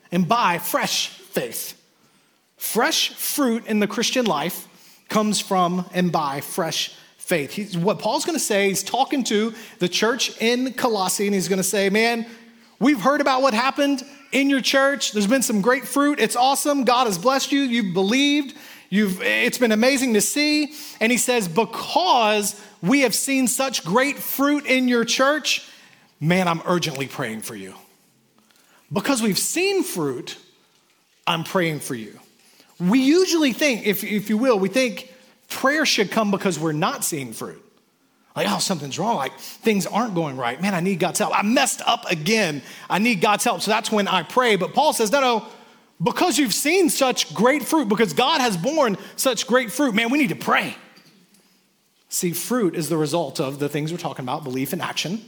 And 0.10 0.26
by 0.26 0.58
fresh 0.58 1.10
faith. 1.10 1.79
Fresh 2.60 3.14
fruit 3.14 3.66
in 3.68 3.80
the 3.80 3.88
Christian 3.88 4.26
life 4.26 4.68
comes 5.08 5.40
from 5.40 5.90
and 5.94 6.12
by 6.12 6.42
fresh 6.42 6.94
faith. 7.18 7.54
He's, 7.54 7.78
what 7.78 8.00
Paul's 8.00 8.26
going 8.26 8.38
to 8.38 8.44
say, 8.44 8.68
he's 8.68 8.84
talking 8.84 9.24
to 9.24 9.54
the 9.80 9.88
church 9.88 10.40
in 10.42 10.74
Colossae, 10.74 11.26
and 11.26 11.34
he's 11.34 11.48
going 11.48 11.58
to 11.58 11.64
say, 11.64 11.90
Man, 11.90 12.28
we've 12.78 13.00
heard 13.00 13.22
about 13.22 13.42
what 13.42 13.54
happened 13.54 14.04
in 14.34 14.50
your 14.50 14.60
church. 14.60 15.14
There's 15.14 15.26
been 15.26 15.42
some 15.42 15.62
great 15.62 15.88
fruit. 15.88 16.20
It's 16.20 16.36
awesome. 16.36 16.84
God 16.84 17.08
has 17.08 17.18
blessed 17.18 17.54
you. 17.54 17.62
You've 17.62 17.94
believed. 17.94 18.58
You've, 18.90 19.22
it's 19.22 19.58
been 19.58 19.72
amazing 19.72 20.16
to 20.16 20.22
see. 20.22 20.74
And 21.00 21.14
he 21.14 21.18
says, 21.18 21.48
Because 21.48 22.62
we 22.82 23.02
have 23.02 23.16
seen 23.16 23.48
such 23.48 23.86
great 23.86 24.18
fruit 24.18 24.66
in 24.66 24.90
your 24.90 25.06
church, 25.06 25.66
man, 26.20 26.50
I'm 26.50 26.62
urgently 26.66 27.08
praying 27.08 27.42
for 27.42 27.56
you. 27.56 27.74
Because 28.92 29.22
we've 29.22 29.40
seen 29.40 29.82
fruit, 29.82 30.38
I'm 31.26 31.46
praying 31.46 31.80
for 31.80 31.96
you. 31.96 32.19
We 32.80 33.00
usually 33.00 33.54
think, 33.54 33.86
if, 33.86 34.04
if 34.04 34.30
you 34.30 34.38
will, 34.38 34.58
we 34.58 34.70
think 34.70 35.14
prayer 35.50 35.86
should 35.86 36.12
come 36.12 36.32
because 36.32 36.58
we're 36.58 36.72
not 36.72 37.04
seeing 37.04 37.34
fruit. 37.34 37.64
Like, 38.36 38.48
oh, 38.50 38.60
something's 38.60 38.98
wrong. 38.98 39.18
Like, 39.18 39.38
things 39.38 39.86
aren't 39.86 40.16
going 40.16 40.38
right. 40.38 40.62
Man, 40.62 40.74
I 40.74 40.80
need 40.80 41.00
God's 41.00 41.20
help. 41.20 41.38
I 41.38 41.42
messed 41.42 41.82
up 41.86 42.10
again. 42.10 42.62
I 42.90 43.00
need 43.00 43.20
God's 43.22 43.44
help. 43.44 43.62
So 43.62 43.72
that's 43.72 43.92
when 43.92 44.08
I 44.08 44.24
pray. 44.24 44.56
But 44.56 44.74
Paul 44.74 44.94
says, 44.94 45.12
no, 45.12 45.20
no, 45.20 45.46
because 46.02 46.38
you've 46.38 46.54
seen 46.54 46.90
such 46.90 47.34
great 47.34 47.64
fruit, 47.64 47.90
because 47.90 48.14
God 48.14 48.40
has 48.40 48.56
borne 48.56 48.98
such 49.18 49.46
great 49.46 49.72
fruit, 49.72 49.94
man, 49.94 50.10
we 50.10 50.18
need 50.18 50.30
to 50.30 50.36
pray. 50.36 50.76
See, 52.08 52.32
fruit 52.32 52.76
is 52.76 52.88
the 52.88 52.98
result 52.98 53.40
of 53.40 53.60
the 53.60 53.68
things 53.68 53.92
we're 53.92 53.98
talking 53.98 54.24
about 54.24 54.44
belief 54.44 54.72
and 54.72 54.82
action. 54.82 55.22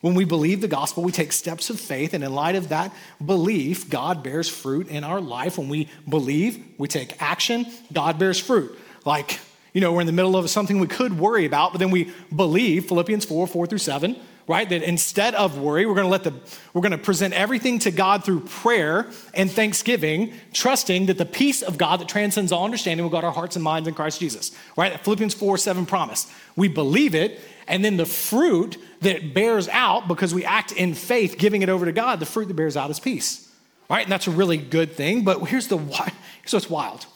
When 0.00 0.14
we 0.14 0.24
believe 0.24 0.60
the 0.60 0.68
gospel, 0.68 1.02
we 1.02 1.12
take 1.12 1.30
steps 1.32 1.68
of 1.68 1.78
faith, 1.78 2.14
and 2.14 2.24
in 2.24 2.34
light 2.34 2.54
of 2.54 2.70
that 2.70 2.92
belief, 3.24 3.90
God 3.90 4.22
bears 4.22 4.48
fruit 4.48 4.88
in 4.88 5.04
our 5.04 5.20
life. 5.20 5.58
When 5.58 5.68
we 5.68 5.88
believe, 6.08 6.64
we 6.78 6.88
take 6.88 7.20
action, 7.20 7.66
God 7.92 8.18
bears 8.18 8.38
fruit. 8.38 8.78
Like, 9.04 9.40
you 9.74 9.80
know, 9.80 9.92
we're 9.92 10.00
in 10.00 10.06
the 10.06 10.12
middle 10.12 10.36
of 10.36 10.48
something 10.48 10.78
we 10.78 10.86
could 10.86 11.18
worry 11.18 11.44
about, 11.44 11.72
but 11.72 11.78
then 11.78 11.90
we 11.90 12.12
believe, 12.34 12.86
Philippians 12.86 13.24
4, 13.24 13.46
4 13.46 13.66
through 13.66 13.78
7, 13.78 14.16
right? 14.50 14.68
That 14.68 14.82
instead 14.82 15.36
of 15.36 15.58
worry, 15.58 15.86
we're 15.86 15.94
gonna 15.94 16.08
let 16.08 16.24
the, 16.24 16.34
we're 16.74 16.82
gonna 16.82 16.98
present 16.98 17.32
everything 17.34 17.78
to 17.78 17.92
God 17.92 18.24
through 18.24 18.40
prayer 18.40 19.08
and 19.32 19.48
thanksgiving, 19.48 20.32
trusting 20.52 21.06
that 21.06 21.18
the 21.18 21.24
peace 21.24 21.62
of 21.62 21.78
God 21.78 22.00
that 22.00 22.08
transcends 22.08 22.50
all 22.50 22.64
understanding 22.64 23.04
will 23.04 23.12
guard 23.12 23.24
our 23.24 23.30
hearts 23.30 23.54
and 23.54 23.62
minds 23.62 23.86
in 23.86 23.94
Christ 23.94 24.18
Jesus, 24.18 24.50
right? 24.76 24.98
Philippians 25.04 25.34
4, 25.34 25.56
7 25.56 25.86
promise. 25.86 26.26
We 26.56 26.66
believe 26.66 27.14
it, 27.14 27.38
and 27.68 27.84
then 27.84 27.96
the 27.96 28.04
fruit 28.04 28.76
that 29.02 29.34
bears 29.34 29.68
out 29.68 30.08
because 30.08 30.34
we 30.34 30.44
act 30.44 30.72
in 30.72 30.94
faith, 30.94 31.38
giving 31.38 31.62
it 31.62 31.68
over 31.68 31.84
to 31.84 31.92
God, 31.92 32.18
the 32.18 32.26
fruit 32.26 32.48
that 32.48 32.54
bears 32.54 32.76
out 32.76 32.90
is 32.90 32.98
peace. 32.98 33.48
Right? 33.88 34.02
And 34.02 34.10
that's 34.10 34.26
a 34.26 34.32
really 34.32 34.56
good 34.56 34.94
thing. 34.94 35.22
But 35.22 35.44
here's 35.44 35.68
the 35.68 35.76
why 35.76 36.12
here's 36.42 36.52
what's 36.52 36.68
wild. 36.68 37.06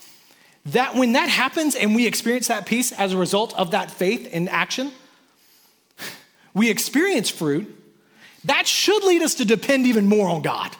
That 0.66 0.94
when 0.94 1.14
that 1.14 1.28
happens 1.28 1.74
and 1.74 1.96
we 1.96 2.06
experience 2.06 2.46
that 2.46 2.64
peace 2.64 2.92
as 2.92 3.12
a 3.12 3.18
result 3.18 3.52
of 3.58 3.72
that 3.72 3.90
faith 3.90 4.32
in 4.32 4.46
action, 4.48 4.92
we 6.54 6.70
experience 6.70 7.28
fruit, 7.28 7.68
that 8.44 8.66
should 8.66 9.02
lead 9.04 9.22
us 9.22 9.34
to 9.36 9.44
depend 9.44 9.86
even 9.86 10.06
more 10.06 10.28
on 10.28 10.42
God. 10.42 10.74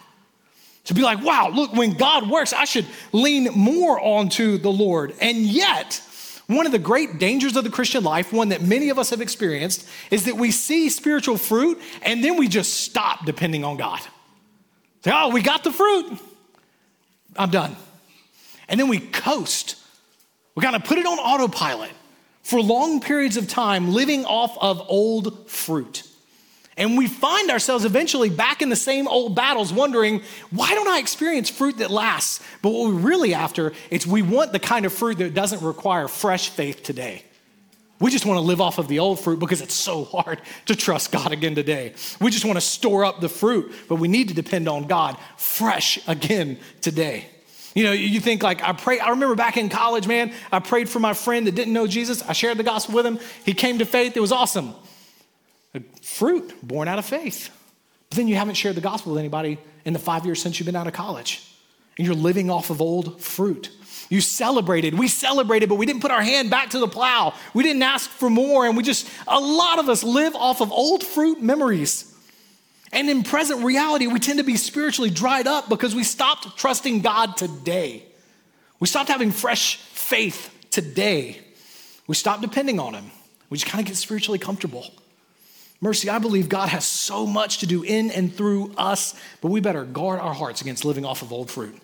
To 0.85 0.95
be 0.95 1.03
like, 1.03 1.23
wow, 1.23 1.49
look, 1.49 1.73
when 1.73 1.95
God 1.95 2.29
works, 2.31 2.53
I 2.53 2.65
should 2.65 2.87
lean 3.13 3.49
more 3.55 3.99
onto 3.99 4.59
the 4.59 4.71
Lord. 4.71 5.15
And 5.21 5.39
yet, 5.39 6.03
one 6.47 6.67
of 6.67 6.73
the 6.73 6.79
great 6.79 7.19
dangers 7.19 7.57
of 7.57 7.65
the 7.65 7.71
Christian 7.71 8.05
life, 8.05 8.33
one 8.33 8.51
that 8.51 8.61
many 8.61 8.91
of 8.91 8.99
us 8.99 9.11
have 9.11 9.23
experienced, 9.23 9.89
is 10.11 10.27
that 10.27 10.37
we 10.37 10.51
see 10.51 10.91
spiritual 10.91 11.39
fruit 11.39 11.81
and 12.03 12.23
then 12.23 12.37
we 12.37 12.49
just 12.49 12.75
stop 12.75 13.25
depending 13.25 13.65
on 13.65 13.79
God. 13.79 14.01
Say, 15.03 15.11
oh, 15.15 15.31
we 15.31 15.41
got 15.41 15.65
the 15.65 15.73
fruit. 15.73 16.19
I'm 17.35 17.51
done. 17.51 17.77
And 18.69 18.79
then 18.79 18.89
we 18.89 19.01
coast 19.01 19.77
We 20.55 20.63
kind 20.63 20.77
of 20.77 20.85
put 20.85 20.99
it 20.99 21.07
on 21.07 21.19
autopilot 21.19 21.91
for 22.45 22.63
long 22.63 23.01
periods 23.01 23.37
of 23.37 23.49
time, 23.49 23.93
living 23.93 24.25
off 24.25 24.57
of 24.61 24.85
old 24.89 25.51
fruit. 25.51 26.05
And 26.77 26.99
we 26.99 27.07
find 27.07 27.51
ourselves 27.51 27.85
eventually 27.85 28.31
back 28.31 28.61
in 28.61 28.69
the 28.69 28.77
same 28.77 29.09
old 29.09 29.35
battles, 29.35 29.73
wondering, 29.73 30.23
why 30.51 30.71
don't 30.71 30.89
I 30.89 30.99
experience 30.99 31.49
fruit 31.49 31.79
that 31.79 31.91
lasts? 31.91 32.45
But 32.63 32.71
what 32.71 32.89
we're 32.89 33.01
really 33.01 33.33
after 33.33 33.73
is 33.91 34.07
we 34.07 34.23
want 34.23 34.53
the 34.53 34.59
kind 34.59 34.85
of 34.85 34.93
fruit 34.93 35.19
that 35.19 35.35
doesn't 35.35 35.63
require 35.63 36.07
fresh 36.09 36.51
faith 36.51 36.83
today. 36.83 37.25
We 38.01 38.11
just 38.11 38.27
want 38.27 38.39
to 38.39 38.43
live 38.43 38.61
off 38.61 38.79
of 38.79 38.89
the 38.89 38.99
old 38.99 39.21
fruit 39.21 39.39
because 39.39 39.63
it's 39.63 39.73
so 39.73 40.05
hard 40.05 40.41
to 40.67 40.75
trust 40.75 41.13
God 41.13 41.33
again 41.33 41.55
today. 41.55 41.95
We 42.21 42.31
just 42.31 42.45
want 42.45 42.57
to 42.57 42.61
store 42.61 43.05
up 43.05 43.21
the 43.21 43.29
fruit, 43.29 43.73
but 43.89 43.97
we 43.97 44.09
need 44.09 44.29
to 44.29 44.35
depend 44.35 44.69
on 44.69 44.89
God 44.89 45.17
fresh 45.37 45.99
again 46.09 46.59
today. 46.81 47.27
You 47.75 47.85
know, 47.85 47.93
you 47.93 48.21
think 48.21 48.43
like 48.43 48.63
I 48.63 48.73
pray. 48.73 49.01
I 49.01 49.11
remember 49.11 49.35
back 49.35 49.57
in 49.57 49.69
college, 49.69 50.07
man, 50.07 50.33
I 50.53 50.61
prayed 50.61 50.89
for 50.89 51.01
my 51.01 51.13
friend 51.13 51.47
that 51.49 51.57
didn't 51.57 51.73
know 51.73 51.87
Jesus. 51.89 52.23
I 52.23 52.33
shared 52.33 52.57
the 52.57 52.63
gospel 52.63 52.95
with 52.95 53.05
him. 53.05 53.19
He 53.45 53.53
came 53.53 53.79
to 53.79 53.85
faith. 53.85 54.17
It 54.17 54.21
was 54.21 54.33
awesome 54.33 54.75
fruit 56.03 56.55
born 56.63 56.89
out 56.89 56.99
of 56.99 57.05
faith. 57.05 57.51
But 58.11 58.17
then 58.17 58.29
you 58.29 58.37
haven't 58.37 58.55
shared 58.55 58.77
the 58.77 58.81
gospel 58.81 59.13
with 59.13 59.19
anybody 59.19 59.59
in 59.85 59.93
the 59.93 59.99
five 59.99 60.25
years 60.25 60.41
since 60.41 60.59
you've 60.59 60.67
been 60.67 60.77
out 60.77 60.87
of 60.87 60.93
college. 60.93 61.51
And 61.99 62.07
you're 62.07 62.17
living 62.17 62.51
off 62.51 62.71
of 62.71 62.81
old 62.81 63.21
fruit. 63.21 63.71
You 64.09 64.21
celebrated. 64.21 64.99
We 64.99 65.09
celebrated, 65.09 65.69
but 65.69 65.77
we 65.77 65.87
didn't 65.87 66.03
put 66.03 66.11
our 66.11 66.23
hand 66.23 66.51
back 66.51 66.71
to 66.71 66.79
the 66.79 66.89
plow. 66.89 67.35
We 67.55 67.63
didn't 67.63 67.83
ask 67.83 68.11
for 68.11 68.29
more. 68.29 68.67
And 68.67 68.77
we 68.77 68.83
just, 68.83 69.09
a 69.27 69.41
lot 69.41 69.79
of 69.79 69.89
us 69.89 70.03
live 70.03 70.35
off 70.35 70.61
of 70.61 70.71
old 70.71 71.05
fruit 71.05 71.41
memories. 71.43 72.14
And 72.95 73.11
in 73.11 73.25
present 73.25 73.65
reality, 73.65 74.07
we 74.07 74.21
tend 74.21 74.39
to 74.39 74.45
be 74.45 74.57
spiritually 74.57 75.11
dried 75.11 75.49
up 75.49 75.69
because 75.69 75.95
we 75.95 76.05
stopped 76.05 76.57
trusting 76.57 77.01
God 77.01 77.37
today. 77.37 78.05
We 78.79 78.87
stopped 78.87 79.09
having 79.09 79.33
fresh 79.33 79.77
faith 79.77 80.55
today. 80.71 81.41
We 82.07 82.15
stopped 82.15 82.41
depending 82.41 82.79
on 82.79 82.95
Him. 82.95 83.11
We 83.51 83.59
just 83.59 83.71
kind 83.71 83.83
of 83.83 83.89
get 83.89 83.97
spiritually 83.97 84.39
comfortable. 84.39 84.87
Mercy, 85.81 86.09
I 86.09 86.19
believe 86.19 86.49
God 86.49 86.69
has 86.69 86.85
so 86.85 87.27
much 87.27 87.59
to 87.59 87.67
do 87.67 87.83
in 87.83 88.13
and 88.13 88.35
through 88.35 88.73
us, 88.79 89.15
but 89.41 89.51
we 89.51 89.61
better 89.61 89.85
guard 89.85 90.21
our 90.21 90.33
hearts 90.33 90.61
against 90.61 90.85
living 90.85 91.05
off 91.05 91.21
of 91.23 91.33
old 91.33 91.51
fruit. 91.51 91.77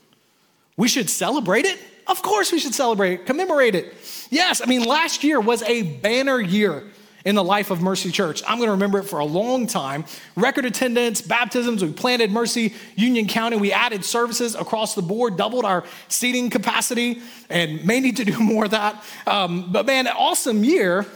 We 0.77 0.89
should 0.89 1.11
celebrate 1.11 1.67
it. 1.67 1.79
Of 2.07 2.23
course, 2.23 2.53
we 2.53 2.61
should 2.61 2.75
celebrate 2.75 3.13
it, 3.13 3.27
commemorate 3.27 3.75
it. 3.75 3.95
Yes, 4.31 4.63
I 4.63 4.67
mean, 4.67 4.85
last 4.85 5.25
year 5.25 5.41
was 5.41 5.63
a 5.65 5.83
banner 5.83 6.41
year 6.41 6.85
in 7.25 7.35
the 7.35 7.45
life 7.45 7.71
of 7.71 7.83
Mercy 7.83 8.11
Church. 8.11 8.43
I'm 8.47 8.59
going 8.59 8.69
to 8.69 8.73
remember 8.73 8.99
it 8.99 9.05
for 9.05 9.19
a 9.19 9.25
long 9.25 9.67
time. 9.67 10.05
Record 10.37 10.65
attendance, 10.65 11.21
baptisms, 11.21 11.85
we 11.85 11.93
planted 11.93 12.31
Mercy 12.31 12.75
Union 12.97 13.27
County. 13.27 13.57
We 13.57 13.73
added 13.73 14.05
services 14.05 14.55
across 14.55 14.95
the 14.95 15.03
board, 15.03 15.37
doubled 15.37 15.65
our 15.65 15.85
seating 16.09 16.51
capacity, 16.51 17.21
and 17.49 17.85
may 17.85 18.01
need 18.01 18.17
to 18.17 18.25
do 18.25 18.39
more 18.41 18.65
of 18.65 18.71
that. 18.73 19.03
Um, 19.27 19.71
but 19.71 19.87
man, 19.87 20.09
awesome 20.09 20.65
year. 20.65 21.07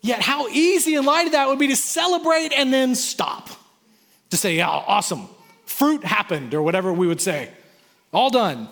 Yet, 0.00 0.22
how 0.22 0.46
easy 0.48 0.94
in 0.94 1.04
light 1.04 1.26
of 1.26 1.32
that 1.32 1.48
would 1.48 1.58
be 1.58 1.68
to 1.68 1.76
celebrate 1.76 2.52
and 2.52 2.72
then 2.72 2.94
stop. 2.94 3.50
To 4.30 4.36
say, 4.36 4.56
yeah, 4.56 4.68
awesome, 4.68 5.28
fruit 5.64 6.04
happened, 6.04 6.54
or 6.54 6.62
whatever 6.62 6.92
we 6.92 7.06
would 7.06 7.20
say. 7.20 7.50
All 8.12 8.30
done. 8.30 8.68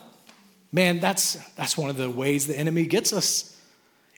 Man, 0.73 1.01
that's, 1.01 1.35
that's 1.55 1.77
one 1.77 1.89
of 1.89 1.97
the 1.97 2.11
ways 2.11 2.47
the 2.47 2.59
enemy 2.59 2.87
gets 2.87 3.13
us. 3.13 3.56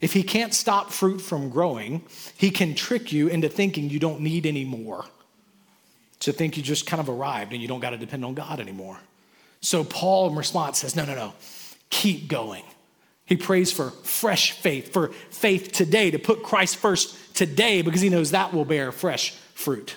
If 0.01 0.13
he 0.13 0.23
can't 0.23 0.55
stop 0.55 0.93
fruit 0.93 1.21
from 1.21 1.51
growing, 1.51 2.03
he 2.37 2.51
can 2.51 2.75
trick 2.75 3.13
you 3.13 3.29
into 3.29 3.49
thinking 3.49 3.91
you 3.91 3.99
don't 3.99 4.21
need 4.21 4.47
any 4.47 4.65
more, 4.65 5.05
to 6.21 6.33
think 6.33 6.57
you 6.57 6.63
just 6.63 6.87
kind 6.87 7.01
of 7.01 7.09
arrived 7.09 7.53
and 7.53 7.61
you 7.61 7.69
don't 7.69 7.81
got 7.81 7.91
to 7.91 7.99
depend 7.99 8.25
on 8.25 8.35
God 8.35 8.61
anymore. 8.61 8.99
So, 9.61 9.83
Paul, 9.83 10.31
in 10.31 10.37
response, 10.37 10.79
says, 10.79 10.95
No, 10.95 11.05
no, 11.05 11.15
no, 11.15 11.33
keep 11.91 12.29
going. 12.29 12.65
He 13.25 13.37
prays 13.37 13.73
for 13.73 13.91
fresh 13.91 14.53
faith, 14.53 14.93
for 14.93 15.09
faith 15.31 15.73
today, 15.73 16.11
to 16.11 16.19
put 16.19 16.43
Christ 16.43 16.77
first 16.77 17.35
today 17.35 17.83
because 17.83 18.01
he 18.01 18.09
knows 18.09 18.31
that 18.31 18.55
will 18.55 18.65
bear 18.65 18.91
fresh 18.91 19.33
fruit. 19.53 19.97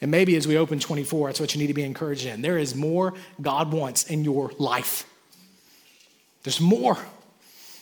And 0.00 0.10
maybe 0.10 0.36
as 0.36 0.46
we 0.46 0.56
open 0.56 0.80
24, 0.80 1.28
that's 1.28 1.40
what 1.40 1.54
you 1.54 1.60
need 1.60 1.68
to 1.68 1.74
be 1.74 1.82
encouraged 1.82 2.26
in. 2.26 2.42
There 2.42 2.58
is 2.58 2.74
more 2.74 3.14
God 3.40 3.72
wants 3.72 4.10
in 4.10 4.24
your 4.24 4.52
life. 4.58 5.08
There's 6.42 6.60
more. 6.60 6.98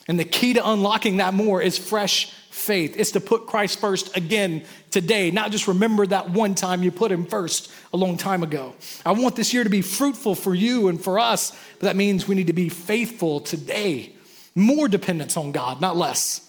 And 0.09 0.19
the 0.19 0.25
key 0.25 0.55
to 0.55 0.69
unlocking 0.69 1.17
that 1.17 1.35
more 1.35 1.61
is 1.61 1.77
fresh 1.77 2.31
faith. 2.51 2.95
It's 2.97 3.13
to 3.13 3.21
put 3.21 3.47
Christ 3.47 3.81
first 3.81 4.17
again 4.17 4.65
today, 4.91 5.31
not 5.31 5.51
just 5.51 5.69
remember 5.69 6.07
that 6.07 6.31
one 6.31 6.55
time 6.55 6.83
you 6.83 6.91
put 6.91 7.13
him 7.13 7.27
first 7.27 7.71
a 7.93 7.97
long 7.97 8.17
time 8.17 8.43
ago. 8.43 8.75
I 9.05 9.13
want 9.13 9.37
this 9.37 9.53
year 9.53 9.65
to 9.65 9.71
be 9.71 9.83
fruitful 9.83 10.35
for 10.35 10.55
you 10.55 10.89
and 10.89 11.03
for 11.03 11.19
us, 11.19 11.51
but 11.51 11.83
that 11.83 11.97
means 11.97 12.27
we 12.27 12.35
need 12.35 12.47
to 12.47 12.53
be 12.53 12.69
faithful 12.69 13.41
today 13.41 14.17
more 14.57 14.89
dependence 14.89 15.37
on 15.37 15.53
God, 15.53 15.81
not 15.81 15.97
less. 15.97 16.41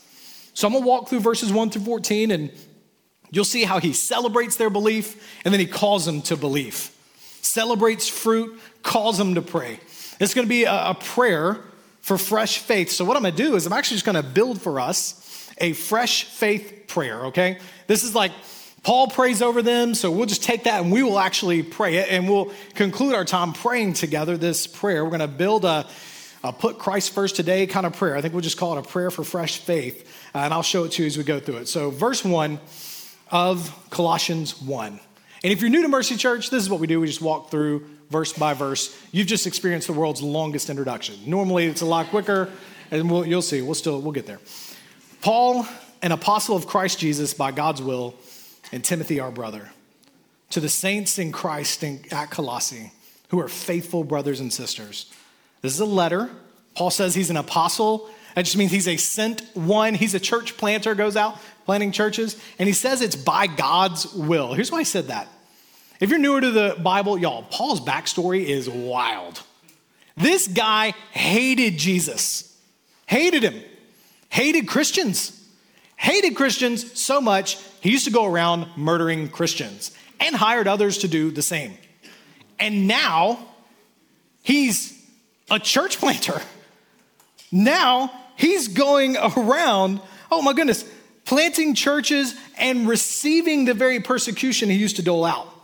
So 0.54 0.66
I'm 0.66 0.74
gonna 0.74 0.86
walk 0.86 1.10
through 1.10 1.20
verses 1.20 1.52
1 1.52 1.70
through 1.70 1.84
14 1.84 2.32
and 2.32 2.52
you'll 3.30 3.44
see 3.44 3.64
how 3.64 3.80
he 3.80 3.94
celebrates 3.94 4.56
their 4.56 4.72
belief 4.72 5.40
and 5.46 5.54
then 5.54 5.60
he 5.60 5.68
calls 5.68 6.06
them 6.06 6.22
to 6.24 6.38
belief. 6.38 6.96
Celebrates 7.42 8.08
fruit, 8.08 8.60
calls 8.82 9.18
them 9.18 9.36
to 9.36 9.42
pray. 9.42 9.80
It's 10.20 10.34
gonna 10.34 10.48
be 10.48 10.64
a, 10.64 10.72
a 10.72 10.96
prayer 10.96 11.64
for 12.08 12.18
fresh 12.18 12.60
faith. 12.60 12.90
So 12.90 13.04
what 13.04 13.18
I'm 13.18 13.24
gonna 13.24 13.36
do 13.36 13.58
is 13.58 13.66
I'm 13.66 13.74
actually 13.74 13.96
just 13.96 14.06
gonna 14.06 14.24
build 14.24 14.62
for 14.62 14.80
us 14.80 15.52
a 15.58 15.74
fresh 15.74 16.24
faith 16.24 16.86
prayer, 16.88 17.26
okay? 17.26 17.58
This 17.88 18.06
is 18.06 18.16
like 18.16 18.32
Paul 18.82 19.10
prays 19.10 19.42
over 19.42 19.62
them, 19.62 19.94
so 19.94 20.10
we'll 20.10 20.26
just 20.26 20.42
take 20.42 20.64
that 20.64 20.82
and 20.82 20.90
we 20.90 21.04
will 21.04 21.20
actually 21.20 21.64
pray 21.64 21.98
it 21.98 22.10
and 22.10 22.30
we'll 22.30 22.54
conclude 22.76 23.14
our 23.14 23.26
time 23.26 23.52
praying 23.52 23.92
together 23.92 24.38
this 24.38 24.68
prayer. 24.68 25.04
We're 25.04 25.12
gonna 25.12 25.28
build 25.28 25.66
a 25.66 25.86
uh, 26.46 26.52
put 26.54 26.80
Christ 26.80 27.14
first 27.14 27.36
today 27.36 27.68
kind 27.68 27.86
of 27.86 27.92
prayer. 27.92 28.16
I 28.16 28.22
think 28.22 28.34
we'll 28.34 28.40
just 28.40 28.58
call 28.58 28.78
it 28.78 28.80
a 28.80 28.88
prayer 28.88 29.12
for 29.12 29.26
fresh 29.26 29.58
faith. 29.58 30.10
Uh, 30.34 30.38
and 30.38 30.54
I'll 30.54 30.64
show 30.64 30.86
it 30.86 30.94
to 30.94 31.04
you 31.04 31.08
as 31.08 31.18
we 31.18 31.26
go 31.26 31.42
through 31.42 31.58
it. 31.58 31.68
So, 31.68 31.90
verse 31.90 32.24
1 32.24 32.58
of 33.32 33.90
Colossians 33.90 34.62
1. 34.62 34.88
And 35.44 35.54
if 35.54 35.60
you're 35.60 35.70
new 35.70 35.82
to 35.82 35.90
Mercy 35.90 36.16
Church, 36.16 36.52
this 36.52 36.64
is 36.64 36.70
what 36.70 36.80
we 36.80 36.88
do. 36.88 37.02
We 37.02 37.08
just 37.08 37.22
walk 37.22 37.52
through 37.52 37.86
verse 38.10 38.34
by 38.34 38.54
verse. 38.54 38.98
You've 39.12 39.28
just 39.28 39.48
experienced 39.48 39.88
the 39.88 39.94
world's 39.94 40.22
longest 40.22 40.70
introduction. 40.70 41.16
Normally, 41.26 41.66
it's 41.66 41.82
a 41.82 41.86
lot 41.86 42.08
quicker, 42.08 42.50
and 42.92 43.10
we'll, 43.10 43.26
you'll 43.26 43.42
see. 43.42 43.62
We'll 43.62 43.76
still 43.76 44.02
we'll 44.02 44.12
get 44.12 44.26
there. 44.26 44.40
Paul, 45.22 45.66
an 46.02 46.12
apostle 46.12 46.56
of 46.56 46.68
Christ 46.68 47.00
Jesus 47.00 47.34
by 47.34 47.52
God's 47.52 47.82
will, 47.82 48.16
and 48.72 48.84
Timothy, 48.84 49.20
our 49.20 49.32
brother, 49.32 49.72
to 50.52 50.60
the 50.60 50.70
saints 50.70 51.20
in 51.20 51.32
Christ 51.32 51.84
at 51.84 52.30
Colossae, 52.32 52.92
who 53.30 53.40
are 53.40 53.48
faithful 53.48 54.04
brothers 54.04 54.40
and 54.40 54.52
sisters. 54.52 55.12
This 55.62 55.74
is 55.74 55.80
a 55.80 55.86
letter. 55.86 56.30
Paul 56.76 56.92
says 56.92 57.16
he's 57.16 57.30
an 57.30 57.38
apostle. 57.38 58.10
That 58.36 58.46
just 58.46 58.56
means 58.56 58.72
he's 58.72 58.88
a 58.88 58.98
sent 58.98 59.42
one. 59.56 59.96
He's 59.96 60.14
a 60.14 60.20
church 60.20 60.58
planter, 60.58 60.96
goes 60.96 61.18
out 61.18 61.40
planting 61.68 61.92
churches. 61.92 62.42
And 62.58 62.66
he 62.66 62.74
says 62.74 63.02
it's 63.02 63.16
by 63.16 63.46
God's 63.46 64.12
will. 64.14 64.54
Here's 64.54 64.72
why 64.72 64.80
I 64.80 64.84
said 64.84 65.08
that. 65.08 65.28
If 66.00 66.10
you're 66.10 66.20
newer 66.20 66.42
to 66.42 66.52
the 66.52 66.76
Bible, 66.80 67.18
y'all, 67.18 67.44
Paul's 67.44 67.82
backstory 67.82 68.46
is 68.46 68.70
wild. 68.70 69.42
This 70.16 70.48
guy 70.48 70.94
hated 71.12 71.78
Jesus, 71.78 72.56
hated 73.08 73.44
him, 73.44 73.62
hated 74.30 74.68
Christians, 74.68 75.44
hated 75.96 76.36
Christians 76.36 77.00
so 77.00 77.20
much 77.20 77.60
he 77.82 77.92
used 77.92 78.06
to 78.06 78.12
go 78.12 78.26
around 78.26 78.68
murdering 78.76 79.30
Christians 79.30 79.92
and 80.20 80.36
hired 80.36 80.68
others 80.68 81.00
to 81.00 81.08
do 81.08 81.32
the 81.32 81.42
same. 81.42 81.74
And 82.60 82.88
now 82.88 83.40
he's 84.44 85.04
a 85.50 85.60
church 85.60 85.98
planter. 86.00 86.42
Now 87.52 88.12
he's 88.36 88.68
going 88.68 89.18
around, 89.18 90.02
oh 90.32 90.42
my 90.42 90.54
goodness, 90.54 90.84
planting 91.26 91.74
churches 91.76 92.36
and 92.58 92.88
receiving 92.88 93.66
the 93.66 93.74
very 93.74 94.00
persecution 94.00 94.70
he 94.70 94.76
used 94.76 94.96
to 94.98 95.02
dole 95.02 95.26
out. 95.26 95.57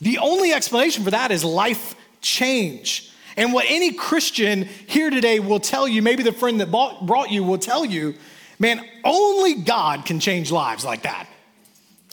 The 0.00 0.18
only 0.18 0.52
explanation 0.52 1.04
for 1.04 1.10
that 1.10 1.30
is 1.30 1.44
life 1.44 1.94
change. 2.20 3.10
And 3.36 3.52
what 3.52 3.66
any 3.68 3.92
Christian 3.92 4.64
here 4.86 5.10
today 5.10 5.40
will 5.40 5.60
tell 5.60 5.86
you, 5.86 6.02
maybe 6.02 6.22
the 6.22 6.32
friend 6.32 6.60
that 6.60 6.70
brought 6.70 7.30
you 7.30 7.44
will 7.44 7.58
tell 7.58 7.84
you, 7.84 8.14
man, 8.58 8.86
only 9.04 9.54
God 9.54 10.06
can 10.06 10.20
change 10.20 10.50
lives 10.50 10.84
like 10.84 11.02
that. 11.02 11.26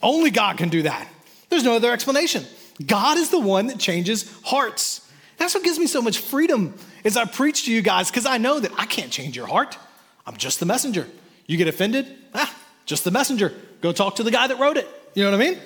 Only 0.02 0.32
God 0.32 0.58
can 0.58 0.70
do 0.70 0.82
that. 0.84 1.08
There's 1.50 1.64
no 1.64 1.76
other 1.76 1.92
explanation. 1.92 2.44
God 2.86 3.18
is 3.18 3.30
the 3.30 3.40
one 3.40 3.68
that 3.68 3.80
changes 3.80 4.30
hearts. 4.44 5.10
That's 5.38 5.54
what 5.54 5.64
gives 5.64 5.80
me 5.80 5.88
so 5.88 6.02
much 6.02 6.18
freedom 6.18 6.74
as 7.06 7.16
I 7.16 7.26
preach 7.26 7.66
to 7.66 7.72
you 7.72 7.82
guys, 7.82 8.10
because 8.10 8.26
I 8.26 8.38
know 8.38 8.60
that 8.60 8.72
I 8.78 8.86
can't 8.86 9.12
change 9.12 9.36
your 9.36 9.48
heart. 9.48 9.78
I'm 10.26 10.38
just 10.38 10.60
the 10.60 10.66
messenger. 10.66 11.08
You 11.48 11.58
get 11.58 11.68
offended? 11.68 12.08
Ah, 12.34 12.54
just 12.86 13.04
the 13.04 13.12
messenger. 13.12 13.54
Go 13.82 13.92
talk 13.92 14.16
to 14.18 14.24
the 14.24 14.32
guy 14.32 14.48
that 14.48 14.60
wrote 14.60 14.78
it. 14.78 14.88
You 15.14 15.24
know 15.24 15.32
what 15.32 15.42
I 15.42 15.52
mean? 15.52 15.60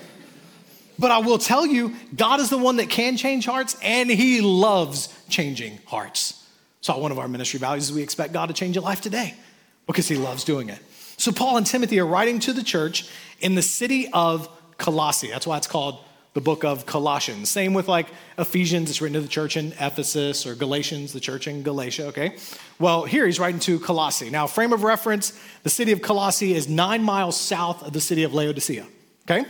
But 1.00 1.12
I 1.12 1.20
will 1.20 1.38
tell 1.38 1.66
you, 1.66 1.96
God 2.16 2.40
is 2.40 2.50
the 2.50 2.58
one 2.58 2.78
that 2.78 2.90
can 2.90 3.18
change 3.18 3.46
hearts, 3.46 3.78
and 3.82 4.10
He 4.10 4.42
loves 4.42 5.14
changing 5.30 5.80
hearts. 5.86 6.44
So, 6.82 6.98
one 6.98 7.12
of 7.12 7.20
our 7.20 7.28
ministry 7.28 7.60
values 7.60 7.90
is 7.90 7.94
we 7.94 8.02
expect 8.02 8.34
God 8.34 8.48
to 8.48 8.54
change 8.54 8.76
your 8.76 8.84
life 8.84 9.02
today 9.02 9.36
because 9.86 10.08
He 10.08 10.16
loves 10.16 10.44
doing 10.44 10.70
it. 10.70 10.80
So, 11.18 11.32
Paul 11.32 11.58
and 11.58 11.66
Timothy 11.66 12.00
are 12.00 12.06
writing 12.06 12.40
to 12.40 12.54
the 12.54 12.64
church 12.64 13.10
in 13.40 13.56
the 13.56 13.62
city 13.62 14.08
of 14.12 14.50
Colossae. 14.78 15.30
That's 15.30 15.46
why 15.46 15.58
it's 15.58 15.68
called 15.68 16.00
the 16.38 16.42
book 16.42 16.64
of 16.64 16.86
Colossians. 16.86 17.50
Same 17.50 17.74
with 17.74 17.88
like 17.88 18.08
Ephesians, 18.38 18.92
it's 18.92 19.02
written 19.02 19.16
to 19.16 19.22
the 19.22 19.28
church 19.28 19.58
in 19.58 19.74
Ephesus, 19.80 20.46
or 20.46 20.54
Galatians, 20.54 21.12
the 21.12 21.20
church 21.20 21.48
in 21.48 21.64
Galatia, 21.64 22.06
okay? 22.10 22.38
Well, 22.78 23.06
here 23.06 23.26
he's 23.26 23.40
writing 23.40 23.60
to 23.62 23.80
Colossae. 23.80 24.30
Now, 24.30 24.46
frame 24.46 24.72
of 24.72 24.84
reference 24.84 25.34
the 25.64 25.72
city 25.72 25.92
of 25.94 26.04
Colossae 26.04 26.54
is 26.54 26.68
nine 26.68 27.02
miles 27.02 27.42
south 27.42 27.82
of 27.82 27.92
the 27.92 28.02
city 28.02 28.22
of 28.22 28.36
Laodicea, 28.36 28.86
okay? 29.24 29.50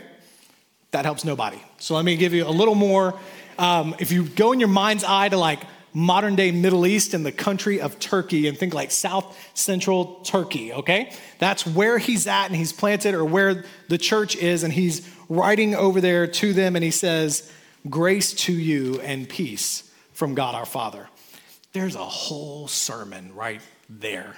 That 0.91 1.06
helps 1.06 1.26
nobody. 1.26 1.62
So 1.80 1.95
let 1.95 2.06
me 2.06 2.15
give 2.15 2.34
you 2.34 2.45
a 2.47 2.52
little 2.52 2.76
more. 2.76 3.17
Um, 3.58 3.95
if 4.00 4.12
you 4.12 4.23
go 4.23 4.52
in 4.52 4.60
your 4.60 4.69
mind's 4.69 5.04
eye 5.04 5.30
to 5.30 5.38
like 5.38 5.60
modern 5.93 6.36
day 6.36 6.52
Middle 6.52 6.86
East 6.86 7.13
and 7.13 7.26
the 7.26 7.32
country 7.32 7.82
of 7.82 8.00
Turkey 8.00 8.47
and 8.47 8.58
think 8.58 8.73
like 8.73 8.91
South 8.91 9.38
Central 9.54 10.21
Turkey, 10.23 10.71
okay? 10.71 11.12
That's 11.39 11.65
where 11.65 11.97
he's 11.97 12.28
at 12.28 12.45
and 12.47 12.56
he's 12.56 12.71
planted 12.71 13.15
or 13.15 13.26
where 13.26 13.65
the 13.88 13.97
church 13.97 14.36
is 14.36 14.63
and 14.63 14.71
he's 14.71 15.10
writing 15.28 15.76
over 15.76 16.00
there 16.00 16.28
to 16.28 16.54
them 16.54 16.76
and 16.76 16.84
he 16.84 16.91
says, 16.91 17.52
Grace 17.89 18.34
to 18.34 18.54
you 18.54 19.00
and 19.02 19.28
peace 19.28 19.91
from 20.13 20.36
God 20.36 20.56
our 20.56 20.65
Father. 20.65 21.08
There's 21.73 21.95
a 21.95 22.06
whole 22.06 22.67
sermon 22.67 23.34
right 23.34 23.62
there, 23.89 24.36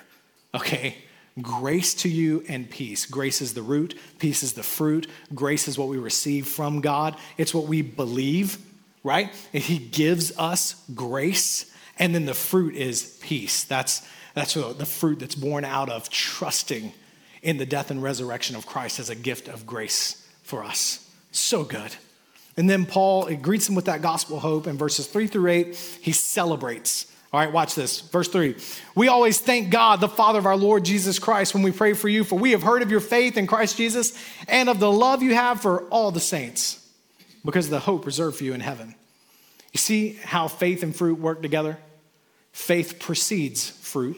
okay? 0.53 0.95
Grace 1.41 1.93
to 1.95 2.10
you 2.10 2.43
and 2.47 2.69
peace. 2.69 3.06
Grace 3.06 3.41
is 3.41 3.54
the 3.54 3.62
root, 3.62 3.97
peace 4.19 4.43
is 4.43 4.54
the 4.54 4.63
fruit. 4.63 5.08
Grace 5.34 5.67
is 5.67 5.78
what 5.78 5.88
we 5.88 5.97
receive 5.97 6.47
from 6.47 6.82
God, 6.82 7.15
it's 7.38 7.54
what 7.54 7.65
we 7.65 7.82
believe 7.82 8.58
right? 9.04 9.34
He 9.52 9.78
gives 9.78 10.38
us 10.38 10.84
grace, 10.93 11.71
and 11.97 12.13
then 12.13 12.25
the 12.25 12.34
fruit 12.34 12.75
is 12.75 13.17
peace. 13.21 13.63
That's, 13.63 14.08
that's 14.34 14.54
the 14.54 14.86
fruit 14.86 15.19
that's 15.19 15.36
born 15.36 15.65
out 15.65 15.89
of 15.89 16.10
trusting 16.10 16.93
in 17.41 17.58
the 17.58 17.65
death 17.65 17.91
and 17.91 18.04
resurrection 18.04 18.56
of 18.56 18.65
Christ 18.65 18.99
as 18.99 19.10
a 19.10 19.15
gift 19.15 19.47
of 19.47 19.65
grace 19.65 20.28
for 20.43 20.63
us. 20.63 21.10
So 21.32 21.63
good. 21.63 21.95
And 22.58 22.69
then 22.69 22.86
Paul 22.86 23.28
it 23.28 23.41
greets 23.41 23.69
him 23.69 23.75
with 23.75 23.86
that 23.86 24.02
gospel 24.02 24.39
hope 24.39 24.67
in 24.67 24.78
verses 24.78 25.08
three 25.08 25.28
through 25.28 25.47
eight. 25.47 25.75
He 26.02 26.12
celebrates. 26.12 27.06
All 27.31 27.39
right, 27.39 27.51
watch 27.51 27.75
this. 27.75 28.01
Verse 28.01 28.27
three. 28.27 28.55
We 28.95 29.07
always 29.07 29.39
thank 29.39 29.69
God, 29.69 29.99
the 29.99 30.09
Father 30.09 30.39
of 30.39 30.47
our 30.47 30.57
Lord 30.57 30.83
Jesus 30.83 31.19
Christ, 31.19 31.53
when 31.53 31.61
we 31.61 31.71
pray 31.71 31.93
for 31.93 32.09
you, 32.09 32.23
for 32.23 32.39
we 32.39 32.51
have 32.51 32.63
heard 32.63 32.81
of 32.81 32.89
your 32.89 32.99
faith 32.99 33.37
in 33.37 33.45
Christ 33.45 33.77
Jesus 33.77 34.13
and 34.47 34.67
of 34.67 34.79
the 34.79 34.91
love 34.91 35.21
you 35.21 35.35
have 35.35 35.61
for 35.61 35.83
all 35.89 36.11
the 36.11 36.19
saints 36.19 36.87
because 37.45 37.65
of 37.65 37.71
the 37.71 37.79
hope 37.79 38.05
reserved 38.05 38.37
for 38.37 38.45
you 38.45 38.53
in 38.53 38.61
heaven. 38.61 38.95
You 39.71 39.77
see 39.77 40.13
how 40.23 40.47
faith 40.47 40.81
and 40.81 40.95
fruit 40.95 41.19
work 41.19 41.43
together? 41.43 41.77
Faith 42.51 42.97
precedes 42.99 43.69
fruit. 43.69 44.17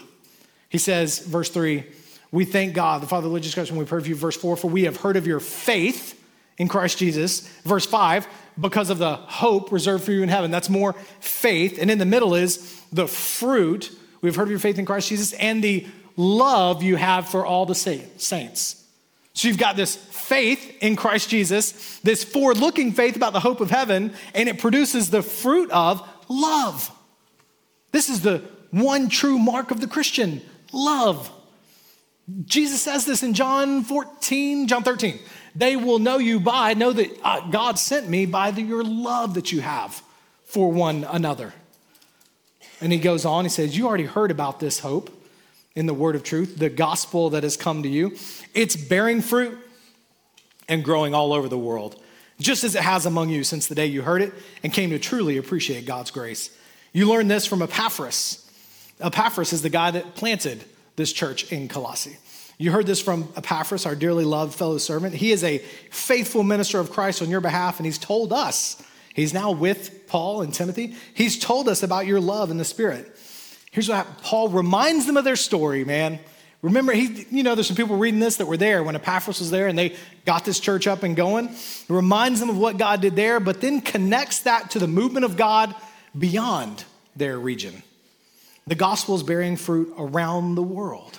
He 0.69 0.77
says, 0.77 1.19
verse 1.19 1.49
3, 1.49 1.83
we 2.31 2.45
thank 2.45 2.73
God, 2.73 3.01
the 3.01 3.07
Father 3.07 3.27
of 3.27 3.35
Jesus 3.35 3.53
Christ, 3.53 3.71
when 3.71 3.79
we 3.79 3.85
pray 3.85 4.01
for 4.01 4.07
you. 4.07 4.15
Verse 4.15 4.37
4, 4.37 4.55
for 4.55 4.69
we 4.69 4.85
have 4.85 4.95
heard 4.95 5.17
of 5.17 5.27
your 5.27 5.41
faith 5.41 6.17
in 6.57 6.69
Christ 6.69 6.97
Jesus. 6.97 7.41
Verse 7.63 7.85
5, 7.85 8.25
because 8.59 8.89
of 8.89 8.97
the 8.97 9.15
hope 9.15 9.71
reserved 9.71 10.03
for 10.03 10.11
you 10.11 10.23
in 10.23 10.29
heaven. 10.29 10.51
That's 10.51 10.69
more 10.69 10.93
faith. 11.19 11.77
And 11.79 11.89
in 11.89 11.97
the 11.97 12.05
middle 12.05 12.35
is 12.35 12.81
the 12.91 13.07
fruit. 13.07 13.95
We've 14.21 14.35
heard 14.35 14.43
of 14.43 14.49
your 14.49 14.59
faith 14.59 14.77
in 14.77 14.85
Christ 14.85 15.09
Jesus 15.09 15.33
and 15.33 15.63
the 15.63 15.87
love 16.17 16.83
you 16.83 16.95
have 16.95 17.29
for 17.29 17.45
all 17.45 17.65
the 17.65 17.75
saints. 17.75 18.85
So 19.33 19.47
you've 19.47 19.57
got 19.57 19.75
this 19.75 19.95
faith 19.95 20.77
in 20.81 20.95
Christ 20.95 21.29
Jesus, 21.29 21.99
this 21.99 22.23
forward 22.23 22.57
looking 22.57 22.91
faith 22.91 23.15
about 23.15 23.33
the 23.33 23.39
hope 23.39 23.61
of 23.61 23.71
heaven, 23.71 24.13
and 24.33 24.49
it 24.49 24.59
produces 24.59 25.09
the 25.09 25.21
fruit 25.21 25.71
of 25.71 26.07
love. 26.27 26.91
This 27.91 28.09
is 28.09 28.21
the 28.21 28.43
one 28.71 29.09
true 29.09 29.39
mark 29.39 29.71
of 29.71 29.79
the 29.79 29.87
Christian 29.87 30.41
love. 30.73 31.31
Jesus 32.45 32.81
says 32.81 33.05
this 33.05 33.23
in 33.23 33.33
John 33.33 33.83
14, 33.83 34.67
John 34.67 34.83
13. 34.83 35.19
They 35.55 35.75
will 35.75 35.99
know 35.99 36.17
you 36.17 36.39
by, 36.39 36.73
know 36.73 36.93
that 36.93 37.19
uh, 37.23 37.49
God 37.49 37.77
sent 37.77 38.09
me 38.09 38.25
by 38.25 38.51
the, 38.51 38.61
your 38.61 38.83
love 38.83 39.33
that 39.33 39.51
you 39.51 39.61
have 39.61 40.01
for 40.45 40.71
one 40.71 41.05
another. 41.09 41.53
And 42.79 42.91
he 42.91 42.99
goes 42.99 43.25
on, 43.25 43.45
he 43.45 43.49
says, 43.49 43.77
You 43.77 43.87
already 43.87 44.05
heard 44.05 44.31
about 44.31 44.59
this 44.59 44.79
hope 44.79 45.09
in 45.75 45.85
the 45.85 45.93
word 45.93 46.15
of 46.15 46.23
truth, 46.23 46.57
the 46.57 46.69
gospel 46.69 47.29
that 47.31 47.43
has 47.43 47.55
come 47.57 47.83
to 47.83 47.89
you. 47.89 48.15
It's 48.53 48.75
bearing 48.75 49.21
fruit 49.21 49.57
and 50.67 50.83
growing 50.83 51.13
all 51.13 51.33
over 51.33 51.47
the 51.47 51.57
world, 51.57 52.01
just 52.39 52.63
as 52.63 52.75
it 52.75 52.81
has 52.81 53.05
among 53.05 53.29
you 53.29 53.43
since 53.43 53.67
the 53.67 53.75
day 53.75 53.85
you 53.85 54.01
heard 54.01 54.21
it 54.21 54.33
and 54.63 54.73
came 54.73 54.89
to 54.89 54.99
truly 54.99 55.37
appreciate 55.37 55.85
God's 55.85 56.11
grace. 56.11 56.55
You 56.93 57.09
learned 57.09 57.29
this 57.29 57.45
from 57.45 57.61
Epaphras. 57.61 58.49
Epaphras 58.99 59.53
is 59.53 59.61
the 59.61 59.69
guy 59.69 59.91
that 59.91 60.15
planted 60.15 60.63
this 60.95 61.13
church 61.13 61.51
in 61.51 61.67
Colossae. 61.67 62.17
You 62.57 62.71
heard 62.71 62.85
this 62.85 63.01
from 63.01 63.27
Epaphras, 63.35 63.85
our 63.85 63.95
dearly 63.95 64.25
loved 64.25 64.53
fellow 64.53 64.77
servant. 64.77 65.15
He 65.15 65.31
is 65.31 65.43
a 65.43 65.57
faithful 65.89 66.43
minister 66.43 66.79
of 66.79 66.91
Christ 66.91 67.21
on 67.21 67.29
your 67.29 67.41
behalf, 67.41 67.79
and 67.79 67.85
he's 67.85 67.97
told 67.97 68.31
us, 68.31 68.81
he's 69.13 69.33
now 69.33 69.51
with 69.51 70.07
Paul 70.07 70.41
and 70.41 70.53
Timothy, 70.53 70.95
he's 71.13 71.39
told 71.39 71.67
us 71.67 71.83
about 71.83 72.05
your 72.05 72.19
love 72.19 72.51
in 72.51 72.57
the 72.57 72.65
Spirit. 72.65 73.17
Here's 73.71 73.87
what 73.87 73.95
happened. 73.95 74.17
Paul 74.21 74.49
reminds 74.49 75.05
them 75.05 75.17
of 75.17 75.23
their 75.23 75.37
story, 75.37 75.85
man. 75.85 76.19
Remember, 76.61 76.93
he, 76.93 77.25
you 77.31 77.41
know, 77.41 77.55
there's 77.55 77.67
some 77.67 77.75
people 77.75 77.97
reading 77.97 78.19
this 78.19 78.37
that 78.37 78.45
were 78.45 78.57
there 78.57 78.83
when 78.83 78.95
Epaphras 78.95 79.39
was 79.39 79.49
there 79.49 79.67
and 79.67 79.79
they 79.79 79.95
got 80.25 80.45
this 80.45 80.59
church 80.59 80.85
up 80.85 81.01
and 81.01 81.15
going. 81.15 81.47
It 81.47 81.89
reminds 81.89 82.39
them 82.39 82.49
of 82.49 82.57
what 82.57 82.77
God 82.77 83.01
did 83.01 83.15
there, 83.15 83.39
but 83.39 83.61
then 83.61 83.81
connects 83.81 84.41
that 84.41 84.71
to 84.71 84.79
the 84.79 84.87
movement 84.87 85.25
of 85.25 85.37
God 85.37 85.73
beyond 86.17 86.83
their 87.15 87.39
region. 87.39 87.81
The 88.67 88.75
gospel 88.75 89.15
is 89.15 89.23
bearing 89.23 89.57
fruit 89.57 89.91
around 89.97 90.53
the 90.53 90.61
world. 90.61 91.17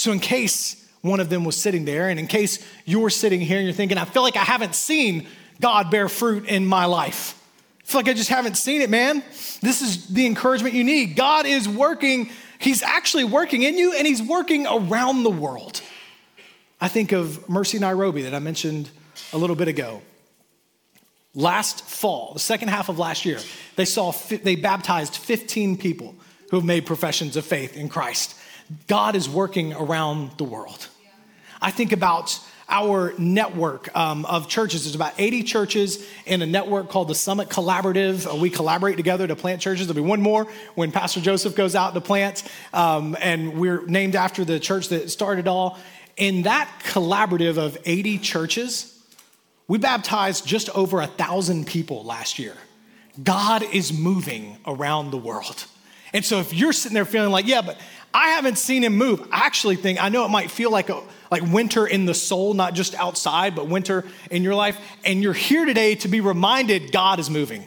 So, 0.00 0.12
in 0.12 0.18
case 0.18 0.82
one 1.02 1.20
of 1.20 1.28
them 1.28 1.44
was 1.44 1.56
sitting 1.56 1.84
there, 1.84 2.08
and 2.08 2.18
in 2.18 2.26
case 2.26 2.66
you're 2.86 3.10
sitting 3.10 3.38
here 3.38 3.58
and 3.58 3.66
you're 3.66 3.74
thinking, 3.74 3.98
I 3.98 4.06
feel 4.06 4.22
like 4.22 4.34
I 4.34 4.44
haven't 4.44 4.74
seen 4.74 5.26
God 5.60 5.90
bear 5.90 6.08
fruit 6.08 6.46
in 6.46 6.64
my 6.64 6.86
life, 6.86 7.38
I 7.82 7.86
feel 7.86 7.98
like 7.98 8.08
I 8.08 8.14
just 8.14 8.30
haven't 8.30 8.56
seen 8.56 8.80
it, 8.80 8.88
man. 8.88 9.22
This 9.60 9.82
is 9.82 10.06
the 10.06 10.24
encouragement 10.24 10.74
you 10.74 10.84
need. 10.84 11.16
God 11.16 11.44
is 11.44 11.68
working, 11.68 12.30
He's 12.58 12.82
actually 12.82 13.24
working 13.24 13.62
in 13.62 13.76
you, 13.76 13.92
and 13.92 14.06
He's 14.06 14.22
working 14.22 14.66
around 14.66 15.22
the 15.22 15.30
world. 15.30 15.82
I 16.80 16.88
think 16.88 17.12
of 17.12 17.46
Mercy 17.46 17.78
Nairobi 17.78 18.22
that 18.22 18.34
I 18.34 18.38
mentioned 18.38 18.88
a 19.34 19.36
little 19.36 19.54
bit 19.54 19.68
ago. 19.68 20.00
Last 21.34 21.84
fall, 21.84 22.32
the 22.32 22.40
second 22.40 22.68
half 22.68 22.88
of 22.88 22.98
last 22.98 23.26
year, 23.26 23.38
they 23.76 23.84
saw 23.84 24.12
they 24.12 24.56
baptized 24.56 25.14
15 25.16 25.76
people 25.76 26.14
who 26.50 26.56
have 26.56 26.64
made 26.64 26.86
professions 26.86 27.36
of 27.36 27.44
faith 27.44 27.76
in 27.76 27.90
Christ. 27.90 28.34
God 28.86 29.16
is 29.16 29.28
working 29.28 29.72
around 29.72 30.32
the 30.38 30.44
world. 30.44 30.88
I 31.60 31.70
think 31.70 31.92
about 31.92 32.38
our 32.70 33.12
network 33.18 33.94
um, 33.96 34.24
of 34.24 34.48
churches. 34.48 34.84
There's 34.84 34.94
about 34.94 35.14
80 35.18 35.42
churches 35.42 36.06
in 36.24 36.40
a 36.40 36.46
network 36.46 36.88
called 36.88 37.08
the 37.08 37.14
Summit 37.14 37.48
Collaborative. 37.48 38.32
Uh, 38.32 38.36
we 38.36 38.48
collaborate 38.48 38.96
together 38.96 39.26
to 39.26 39.34
plant 39.34 39.60
churches. 39.60 39.88
There'll 39.88 40.02
be 40.02 40.08
one 40.08 40.22
more 40.22 40.46
when 40.76 40.92
Pastor 40.92 41.20
Joseph 41.20 41.56
goes 41.56 41.74
out 41.74 41.94
to 41.94 42.00
plant, 42.00 42.44
um, 42.72 43.16
and 43.20 43.58
we're 43.58 43.84
named 43.86 44.14
after 44.14 44.44
the 44.44 44.60
church 44.60 44.88
that 44.88 45.10
started 45.10 45.48
all. 45.48 45.78
In 46.16 46.42
that 46.42 46.70
collaborative 46.84 47.58
of 47.58 47.76
80 47.84 48.18
churches, 48.18 48.96
we 49.66 49.78
baptized 49.78 50.46
just 50.46 50.70
over 50.70 51.00
a 51.00 51.06
thousand 51.06 51.66
people 51.66 52.04
last 52.04 52.38
year. 52.38 52.56
God 53.22 53.62
is 53.62 53.92
moving 53.92 54.58
around 54.66 55.10
the 55.10 55.18
world. 55.18 55.66
And 56.12 56.24
so 56.24 56.38
if 56.38 56.52
you're 56.52 56.72
sitting 56.72 56.94
there 56.94 57.04
feeling 57.04 57.30
like, 57.30 57.46
yeah, 57.46 57.62
but 57.62 57.78
I 58.12 58.30
haven't 58.30 58.58
seen 58.58 58.82
him 58.82 58.96
move, 58.96 59.20
I 59.30 59.46
actually 59.46 59.76
think, 59.76 60.02
I 60.02 60.08
know 60.08 60.24
it 60.24 60.30
might 60.30 60.50
feel 60.50 60.70
like 60.70 60.88
a 60.88 61.00
like 61.30 61.42
winter 61.42 61.86
in 61.86 62.06
the 62.06 62.14
soul, 62.14 62.54
not 62.54 62.74
just 62.74 62.94
outside, 62.96 63.54
but 63.54 63.68
winter 63.68 64.04
in 64.30 64.42
your 64.42 64.54
life. 64.54 64.78
And 65.04 65.22
you're 65.22 65.32
here 65.32 65.64
today 65.64 65.94
to 65.96 66.08
be 66.08 66.20
reminded 66.20 66.90
God 66.90 67.20
is 67.20 67.30
moving. 67.30 67.66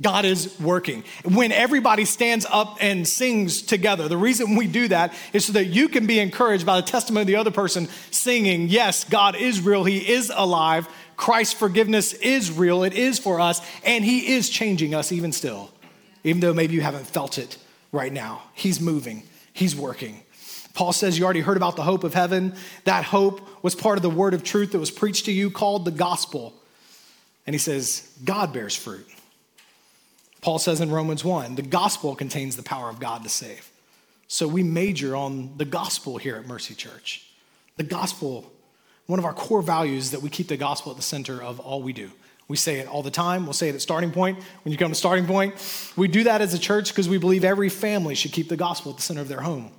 God 0.00 0.26
is 0.26 0.58
working. 0.60 1.04
When 1.24 1.52
everybody 1.52 2.04
stands 2.04 2.46
up 2.48 2.76
and 2.80 3.08
sings 3.08 3.62
together, 3.62 4.08
the 4.08 4.16
reason 4.16 4.54
we 4.54 4.66
do 4.66 4.88
that 4.88 5.14
is 5.32 5.46
so 5.46 5.54
that 5.54 5.66
you 5.66 5.88
can 5.88 6.06
be 6.06 6.20
encouraged 6.20 6.66
by 6.66 6.80
the 6.80 6.86
testimony 6.86 7.22
of 7.22 7.26
the 7.26 7.36
other 7.36 7.50
person 7.50 7.88
singing, 8.10 8.68
Yes, 8.68 9.04
God 9.04 9.36
is 9.36 9.60
real, 9.62 9.84
He 9.84 9.98
is 9.98 10.30
alive, 10.34 10.86
Christ's 11.16 11.54
forgiveness 11.54 12.12
is 12.12 12.52
real, 12.52 12.84
it 12.84 12.92
is 12.92 13.18
for 13.18 13.40
us, 13.40 13.62
and 13.84 14.04
He 14.04 14.34
is 14.34 14.50
changing 14.50 14.94
us 14.94 15.12
even 15.12 15.32
still, 15.32 15.70
even 16.24 16.40
though 16.40 16.52
maybe 16.52 16.74
you 16.74 16.82
haven't 16.82 17.06
felt 17.06 17.38
it 17.38 17.56
right 17.90 18.12
now. 18.12 18.42
He's 18.52 18.82
moving, 18.82 19.22
He's 19.56 19.74
working. 19.74 20.20
Paul 20.74 20.92
says, 20.92 21.18
You 21.18 21.24
already 21.24 21.40
heard 21.40 21.56
about 21.56 21.76
the 21.76 21.82
hope 21.82 22.04
of 22.04 22.12
heaven. 22.12 22.54
That 22.84 23.04
hope 23.04 23.40
was 23.64 23.74
part 23.74 23.96
of 23.96 24.02
the 24.02 24.10
word 24.10 24.34
of 24.34 24.44
truth 24.44 24.72
that 24.72 24.78
was 24.78 24.90
preached 24.90 25.24
to 25.24 25.32
you 25.32 25.50
called 25.50 25.86
the 25.86 25.90
gospel. 25.90 26.52
And 27.46 27.54
he 27.54 27.58
says, 27.58 28.12
God 28.22 28.52
bears 28.52 28.76
fruit. 28.76 29.08
Paul 30.42 30.58
says 30.58 30.82
in 30.82 30.90
Romans 30.90 31.24
1, 31.24 31.54
the 31.54 31.62
gospel 31.62 32.14
contains 32.14 32.54
the 32.54 32.62
power 32.62 32.90
of 32.90 33.00
God 33.00 33.22
to 33.22 33.30
save. 33.30 33.70
So 34.28 34.46
we 34.46 34.62
major 34.62 35.16
on 35.16 35.56
the 35.56 35.64
gospel 35.64 36.18
here 36.18 36.36
at 36.36 36.46
Mercy 36.46 36.74
Church. 36.74 37.26
The 37.78 37.82
gospel, 37.82 38.52
one 39.06 39.18
of 39.18 39.24
our 39.24 39.32
core 39.32 39.62
values 39.62 40.10
that 40.10 40.20
we 40.20 40.28
keep 40.28 40.48
the 40.48 40.58
gospel 40.58 40.92
at 40.92 40.98
the 40.98 41.02
center 41.02 41.42
of 41.42 41.60
all 41.60 41.82
we 41.82 41.94
do. 41.94 42.10
We 42.48 42.56
say 42.56 42.78
it 42.78 42.86
all 42.86 43.02
the 43.02 43.10
time. 43.10 43.44
We'll 43.44 43.54
say 43.54 43.68
it 43.68 43.74
at 43.74 43.82
starting 43.82 44.12
point 44.12 44.38
when 44.62 44.72
you 44.72 44.78
come 44.78 44.90
to 44.90 44.94
starting 44.94 45.26
point. 45.26 45.54
We 45.96 46.06
do 46.06 46.24
that 46.24 46.40
as 46.40 46.54
a 46.54 46.58
church 46.58 46.90
because 46.90 47.08
we 47.08 47.18
believe 47.18 47.44
every 47.44 47.68
family 47.68 48.14
should 48.14 48.32
keep 48.32 48.48
the 48.48 48.56
gospel 48.56 48.92
at 48.92 48.98
the 48.98 49.02
center 49.02 49.20
of 49.20 49.28
their 49.28 49.40
home. 49.40 49.72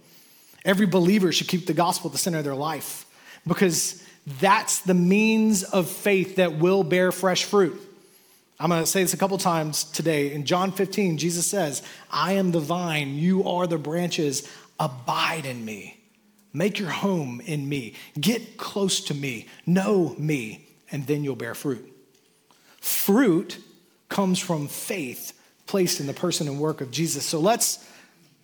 Every 0.65 0.85
believer 0.85 1.31
should 1.31 1.47
keep 1.47 1.65
the 1.65 1.73
gospel 1.73 2.09
at 2.09 2.11
the 2.11 2.17
center 2.17 2.39
of 2.39 2.43
their 2.43 2.55
life 2.55 3.05
because 3.47 4.03
that's 4.39 4.79
the 4.79 4.93
means 4.93 5.63
of 5.63 5.89
faith 5.89 6.35
that 6.35 6.57
will 6.57 6.83
bear 6.83 7.13
fresh 7.13 7.45
fruit. 7.45 7.81
I'm 8.59 8.69
going 8.69 8.83
to 8.83 8.87
say 8.87 9.01
this 9.03 9.13
a 9.13 9.17
couple 9.17 9.37
times 9.37 9.85
today. 9.85 10.33
In 10.33 10.43
John 10.45 10.71
15, 10.71 11.17
Jesus 11.17 11.45
says, 11.45 11.83
I 12.11 12.33
am 12.33 12.51
the 12.51 12.59
vine, 12.59 13.15
you 13.15 13.47
are 13.47 13.67
the 13.67 13.77
branches. 13.77 14.49
Abide 14.79 15.45
in 15.45 15.63
me. 15.63 15.97
Make 16.53 16.79
your 16.79 16.89
home 16.89 17.41
in 17.45 17.69
me. 17.69 17.93
Get 18.19 18.57
close 18.57 18.99
to 19.05 19.13
me. 19.13 19.47
Know 19.65 20.15
me, 20.17 20.67
and 20.91 21.05
then 21.07 21.23
you'll 21.23 21.35
bear 21.35 21.55
fruit. 21.55 21.96
Fruit 22.87 23.57
comes 24.07 24.39
from 24.39 24.69
faith 24.69 25.33
placed 25.65 25.99
in 25.99 26.07
the 26.07 26.13
person 26.13 26.47
and 26.47 26.57
work 26.57 26.79
of 26.79 26.89
Jesus. 26.89 27.25
So 27.25 27.37
let's, 27.37 27.85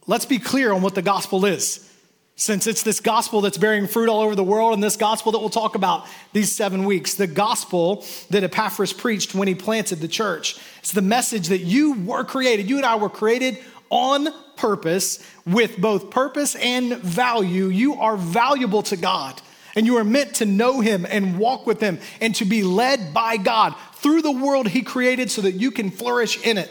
let's 0.05 0.25
be 0.25 0.37
clear 0.37 0.73
on 0.73 0.81
what 0.81 0.95
the 0.95 1.01
gospel 1.01 1.45
is. 1.45 1.89
Since 2.35 2.67
it's 2.67 2.83
this 2.83 2.99
gospel 2.99 3.39
that's 3.39 3.57
bearing 3.57 3.87
fruit 3.87 4.09
all 4.09 4.19
over 4.19 4.35
the 4.35 4.43
world, 4.43 4.73
and 4.73 4.83
this 4.83 4.97
gospel 4.97 5.31
that 5.31 5.39
we'll 5.39 5.49
talk 5.49 5.75
about 5.75 6.05
these 6.33 6.51
seven 6.51 6.83
weeks, 6.83 7.13
the 7.13 7.25
gospel 7.25 8.05
that 8.31 8.43
Epaphras 8.43 8.91
preached 8.91 9.33
when 9.33 9.47
he 9.47 9.55
planted 9.55 10.01
the 10.01 10.09
church. 10.09 10.57
It's 10.79 10.91
the 10.91 11.01
message 11.01 11.47
that 11.47 11.59
you 11.59 11.93
were 12.01 12.25
created, 12.25 12.69
you 12.69 12.75
and 12.77 12.85
I 12.85 12.97
were 12.97 13.09
created 13.09 13.59
on 13.89 14.27
purpose 14.57 15.25
with 15.45 15.79
both 15.79 16.09
purpose 16.09 16.55
and 16.55 16.97
value. 16.97 17.67
You 17.67 17.95
are 18.01 18.17
valuable 18.17 18.81
to 18.83 18.97
God, 18.97 19.41
and 19.75 19.85
you 19.85 19.95
are 19.97 20.03
meant 20.03 20.35
to 20.35 20.45
know 20.45 20.81
Him 20.81 21.05
and 21.07 21.37
walk 21.37 21.65
with 21.65 21.79
Him 21.79 21.99
and 22.19 22.35
to 22.35 22.45
be 22.45 22.63
led 22.63 23.13
by 23.13 23.37
God 23.37 23.75
through 24.03 24.21
the 24.21 24.31
world 24.31 24.67
He 24.67 24.81
created 24.83 25.31
so 25.31 25.41
that 25.41 25.53
you 25.53 25.71
can 25.71 25.89
flourish 25.89 26.45
in 26.45 26.57
it. 26.57 26.69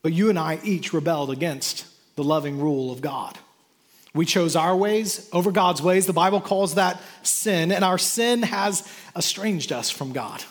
But 0.00 0.12
you 0.12 0.30
and 0.30 0.38
I 0.38 0.60
each 0.62 0.92
rebelled 0.92 1.30
against 1.30 1.86
the 2.16 2.24
loving 2.24 2.60
rule 2.60 2.92
of 2.92 3.00
God. 3.00 3.38
We 4.14 4.24
chose 4.24 4.54
our 4.54 4.76
ways 4.76 5.28
over 5.32 5.50
God's 5.50 5.82
ways. 5.82 6.06
The 6.06 6.12
Bible 6.12 6.40
calls 6.40 6.76
that 6.76 7.00
sin, 7.24 7.72
and 7.72 7.84
our 7.84 7.98
sin 7.98 8.42
has 8.42 8.88
estranged 9.16 9.72
us 9.72 9.90
from 9.90 10.12
God. 10.12 10.44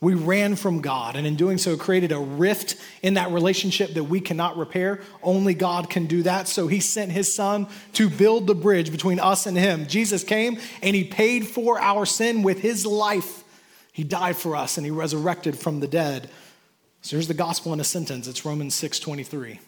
We 0.00 0.14
ran 0.14 0.54
from 0.54 0.80
God, 0.80 1.16
and 1.16 1.26
in 1.26 1.34
doing 1.34 1.58
so, 1.58 1.76
created 1.76 2.12
a 2.12 2.18
rift 2.18 2.76
in 3.02 3.14
that 3.14 3.32
relationship 3.32 3.94
that 3.94 4.04
we 4.04 4.20
cannot 4.20 4.56
repair. 4.56 5.00
Only 5.24 5.54
God 5.54 5.90
can 5.90 6.06
do 6.06 6.22
that. 6.22 6.46
So, 6.46 6.68
He 6.68 6.78
sent 6.78 7.10
His 7.10 7.34
Son 7.34 7.66
to 7.94 8.08
build 8.08 8.46
the 8.46 8.54
bridge 8.54 8.92
between 8.92 9.18
us 9.18 9.44
and 9.44 9.58
Him. 9.58 9.88
Jesus 9.88 10.22
came 10.22 10.58
and 10.82 10.94
He 10.94 11.02
paid 11.02 11.48
for 11.48 11.80
our 11.80 12.06
sin 12.06 12.42
with 12.42 12.60
His 12.60 12.86
life. 12.86 13.42
He 13.98 14.04
died 14.04 14.36
for 14.36 14.56
us 14.56 14.78
and 14.78 14.86
He 14.86 14.90
resurrected 14.90 15.58
from 15.58 15.80
the 15.80 15.88
dead 15.88 16.30
so 17.02 17.16
here's 17.16 17.28
the 17.28 17.34
gospel 17.34 17.72
in 17.72 17.80
a 17.80 17.84
sentence. 17.84 18.26
It's 18.26 18.44
Romans 18.44 18.74
6:23. 18.74 19.60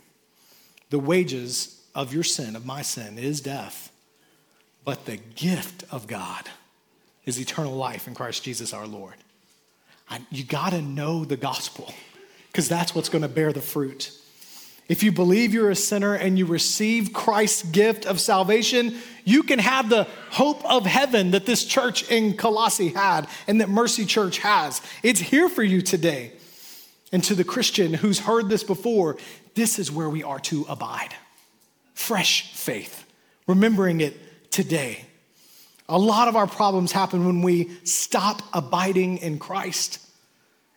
The 0.91 0.99
wages 0.99 1.81
of 1.95 2.13
your 2.13 2.25
sin, 2.25 2.57
of 2.57 2.67
my 2.67 2.83
sin, 2.83 3.19
is 3.19 3.41
death, 3.41 3.91
but 4.85 5.07
the 5.07 5.17
gift 5.17 5.85
of 5.91 6.07
God 6.07 6.49
is 7.25 7.41
eternal 7.41 7.75
life 7.75 8.09
in 8.09 8.15
Christ 8.15 8.43
Jesus 8.43 8.73
our 8.73 8.87
Lord. 8.87 9.15
I, 10.09 10.21
you 10.31 10.43
got 10.43 10.71
to 10.71 10.83
know 10.83 11.25
the 11.25 11.37
gospel 11.37 11.95
because 12.49 12.69
that's 12.69 12.95
what's 12.95 13.09
going 13.09 13.23
to 13.23 13.29
bear 13.29 13.53
the 13.53 13.61
fruit. 13.61 14.11
If 14.91 15.05
you 15.05 15.13
believe 15.13 15.55
you're 15.55 15.71
a 15.71 15.77
sinner 15.77 16.15
and 16.15 16.37
you 16.37 16.47
receive 16.47 17.13
Christ's 17.13 17.63
gift 17.63 18.07
of 18.07 18.19
salvation, 18.19 18.97
you 19.25 19.45
can 19.45 19.61
have 19.61 19.89
the 19.89 20.09
hope 20.31 20.65
of 20.65 20.85
heaven 20.85 21.31
that 21.31 21.47
this 21.47 21.65
church 21.65 22.11
in 22.11 22.37
Colossae 22.37 22.89
had 22.89 23.29
and 23.47 23.61
that 23.61 23.69
Mercy 23.69 24.05
Church 24.05 24.39
has. 24.39 24.83
It's 25.05 25.21
here 25.21 25.49
for 25.49 25.63
you 25.63 25.81
today. 25.81 26.33
And 27.13 27.23
to 27.23 27.37
the 27.37 27.45
Christian 27.45 27.95
who's 27.95 28.19
heard 28.19 28.49
this 28.49 28.65
before, 28.65 29.17
this 29.55 29.79
is 29.79 29.93
where 29.93 30.11
we 30.11 30.25
are 30.25 30.41
to 30.41 30.67
abide 30.69 31.15
fresh 31.95 32.53
faith, 32.55 33.05
remembering 33.47 34.01
it 34.01 34.51
today. 34.51 35.05
A 35.89 35.99
lot 36.01 36.27
of 36.27 36.35
our 36.35 36.49
problems 36.49 36.91
happen 36.91 37.25
when 37.27 37.43
we 37.43 37.71
stop 37.85 38.43
abiding 38.53 39.19
in 39.19 39.39
Christ 39.39 40.05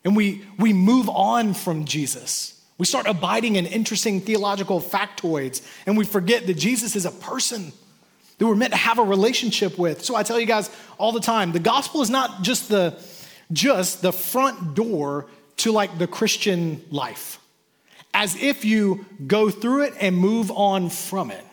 and 0.06 0.16
we, 0.16 0.44
we 0.60 0.72
move 0.72 1.10
on 1.10 1.56
from 1.56 1.86
Jesus. 1.86 2.63
We 2.84 2.88
start 2.88 3.08
abiding 3.08 3.56
in 3.56 3.66
interesting 3.66 4.20
theological 4.20 4.82
factoids 4.82 5.66
and 5.86 5.98
we 5.98 6.04
forget 6.04 6.48
that 6.48 6.56
Jesus 6.56 6.98
is 6.98 7.06
a 7.06 7.12
person 7.12 7.72
that 8.38 8.46
we're 8.46 8.56
meant 8.56 8.74
to 8.74 8.78
have 8.78 9.00
a 9.00 9.04
relationship 9.04 9.80
with. 9.80 10.04
So 10.04 10.18
I 10.18 10.24
tell 10.24 10.38
you 10.38 10.46
guys 10.46 10.70
all 10.98 11.14
the 11.14 11.22
time, 11.22 11.54
the 11.54 11.62
gospel 11.62 12.02
is 12.02 12.10
not 12.10 12.42
just 12.42 12.68
the 12.68 13.02
just 13.54 14.02
the 14.02 14.12
front 14.12 14.76
door 14.76 15.28
to 15.60 15.72
like 15.72 15.98
the 15.98 16.08
Christian 16.08 16.84
life, 16.92 17.40
as 18.14 18.36
if 18.36 18.66
you 18.66 19.06
go 19.28 19.50
through 19.50 19.84
it 19.84 19.94
and 20.02 20.18
move 20.18 20.52
on 20.52 20.90
from 20.90 21.32
it. 21.32 21.46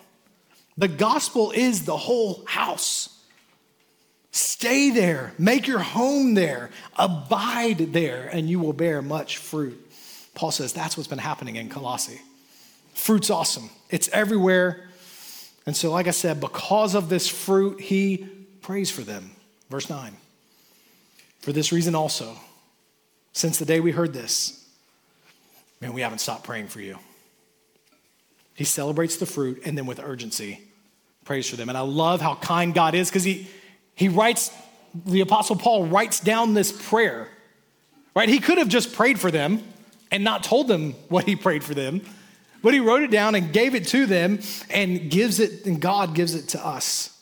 The 0.78 0.88
gospel 0.88 1.52
is 1.52 1.84
the 1.84 1.96
whole 1.96 2.44
house. 2.44 3.22
Stay 4.32 4.90
there, 4.90 5.32
make 5.38 5.68
your 5.68 5.78
home 5.78 6.34
there, 6.34 6.70
abide 6.96 7.92
there, 7.92 8.28
and 8.32 8.50
you 8.50 8.58
will 8.58 8.72
bear 8.72 9.00
much 9.00 9.36
fruit. 9.36 9.89
Paul 10.40 10.50
says 10.50 10.72
that's 10.72 10.96
what's 10.96 11.06
been 11.06 11.18
happening 11.18 11.56
in 11.56 11.68
Colossae. 11.68 12.18
Fruit's 12.94 13.28
awesome, 13.28 13.68
it's 13.90 14.08
everywhere. 14.08 14.88
And 15.66 15.76
so, 15.76 15.92
like 15.92 16.08
I 16.08 16.12
said, 16.12 16.40
because 16.40 16.94
of 16.94 17.10
this 17.10 17.28
fruit, 17.28 17.78
he 17.78 18.26
prays 18.62 18.90
for 18.90 19.02
them. 19.02 19.32
Verse 19.68 19.90
9. 19.90 20.16
For 21.40 21.52
this 21.52 21.72
reason 21.72 21.94
also, 21.94 22.34
since 23.34 23.58
the 23.58 23.66
day 23.66 23.80
we 23.80 23.90
heard 23.90 24.14
this, 24.14 24.66
man, 25.82 25.92
we 25.92 26.00
haven't 26.00 26.20
stopped 26.20 26.44
praying 26.44 26.68
for 26.68 26.80
you. 26.80 26.98
He 28.54 28.64
celebrates 28.64 29.18
the 29.18 29.26
fruit 29.26 29.60
and 29.66 29.76
then 29.76 29.84
with 29.84 30.00
urgency 30.00 30.62
prays 31.26 31.50
for 31.50 31.56
them. 31.56 31.68
And 31.68 31.76
I 31.76 31.82
love 31.82 32.22
how 32.22 32.36
kind 32.36 32.72
God 32.72 32.94
is 32.94 33.10
because 33.10 33.24
he, 33.24 33.46
he 33.94 34.08
writes, 34.08 34.50
the 35.04 35.20
Apostle 35.20 35.56
Paul 35.56 35.84
writes 35.84 36.18
down 36.18 36.54
this 36.54 36.72
prayer, 36.72 37.28
right? 38.16 38.28
He 38.30 38.38
could 38.40 38.56
have 38.56 38.68
just 38.68 38.94
prayed 38.94 39.20
for 39.20 39.30
them 39.30 39.62
and 40.10 40.24
not 40.24 40.42
told 40.42 40.68
them 40.68 40.92
what 41.08 41.24
he 41.24 41.36
prayed 41.36 41.64
for 41.64 41.74
them, 41.74 42.02
but 42.62 42.74
he 42.74 42.80
wrote 42.80 43.02
it 43.02 43.10
down 43.10 43.34
and 43.34 43.52
gave 43.52 43.74
it 43.74 43.86
to 43.88 44.06
them 44.06 44.40
and 44.68 45.10
gives 45.10 45.40
it, 45.40 45.66
and 45.66 45.80
God 45.80 46.14
gives 46.14 46.34
it 46.34 46.48
to 46.48 46.64
us. 46.64 47.16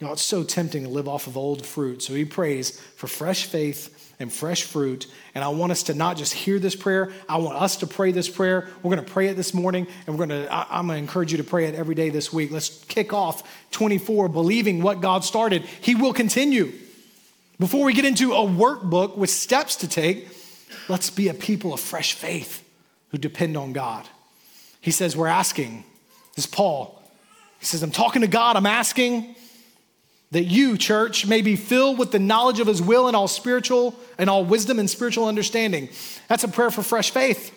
You 0.00 0.06
know, 0.06 0.12
it's 0.12 0.22
so 0.22 0.42
tempting 0.42 0.82
to 0.82 0.88
live 0.88 1.08
off 1.08 1.26
of 1.26 1.36
old 1.36 1.64
fruit. 1.64 2.02
So 2.02 2.14
he 2.14 2.24
prays 2.24 2.80
for 2.96 3.06
fresh 3.06 3.46
faith 3.46 4.12
and 4.18 4.32
fresh 4.32 4.64
fruit. 4.64 5.06
And 5.34 5.44
I 5.44 5.48
want 5.48 5.72
us 5.72 5.84
to 5.84 5.94
not 5.94 6.16
just 6.16 6.32
hear 6.32 6.58
this 6.58 6.74
prayer, 6.74 7.12
I 7.28 7.36
want 7.38 7.56
us 7.56 7.76
to 7.78 7.86
pray 7.86 8.12
this 8.12 8.28
prayer. 8.28 8.68
We're 8.82 8.94
going 8.94 9.04
to 9.04 9.12
pray 9.12 9.28
it 9.28 9.34
this 9.34 9.54
morning, 9.54 9.86
and 10.06 10.18
we're 10.18 10.26
going 10.26 10.44
to, 10.44 10.52
I, 10.52 10.78
I'm 10.78 10.86
going 10.86 10.96
to 10.96 11.02
encourage 11.02 11.30
you 11.30 11.38
to 11.38 11.44
pray 11.44 11.66
it 11.66 11.74
every 11.74 11.94
day 11.94 12.10
this 12.10 12.32
week. 12.32 12.50
Let's 12.50 12.84
kick 12.84 13.12
off 13.12 13.48
24 13.70 14.28
believing 14.28 14.82
what 14.82 15.00
God 15.00 15.24
started. 15.24 15.62
He 15.62 15.94
will 15.94 16.12
continue. 16.12 16.72
Before 17.60 17.84
we 17.84 17.92
get 17.92 18.04
into 18.04 18.32
a 18.32 18.46
workbook 18.46 19.16
with 19.16 19.30
steps 19.30 19.76
to 19.76 19.88
take, 19.88 20.28
let's 20.88 21.10
be 21.10 21.28
a 21.28 21.34
people 21.34 21.72
of 21.72 21.80
fresh 21.80 22.12
faith 22.12 22.64
who 23.08 23.18
depend 23.18 23.56
on 23.56 23.72
God. 23.72 24.08
He 24.80 24.90
says, 24.90 25.16
We're 25.16 25.26
asking. 25.26 25.84
This 26.34 26.46
is 26.46 26.50
Paul. 26.50 27.00
He 27.60 27.66
says, 27.66 27.82
I'm 27.82 27.90
talking 27.90 28.22
to 28.22 28.28
God, 28.28 28.56
I'm 28.56 28.66
asking 28.66 29.36
that 30.32 30.44
you, 30.44 30.76
church, 30.76 31.26
may 31.26 31.42
be 31.42 31.54
filled 31.54 31.96
with 31.96 32.10
the 32.10 32.18
knowledge 32.18 32.58
of 32.58 32.66
his 32.66 32.82
will 32.82 33.06
and 33.06 33.16
all 33.16 33.28
spiritual 33.28 33.94
and 34.18 34.28
all 34.28 34.44
wisdom 34.44 34.80
and 34.80 34.90
spiritual 34.90 35.26
understanding. 35.26 35.88
That's 36.28 36.42
a 36.42 36.48
prayer 36.48 36.72
for 36.72 36.82
fresh 36.82 37.10
faith. 37.10 37.54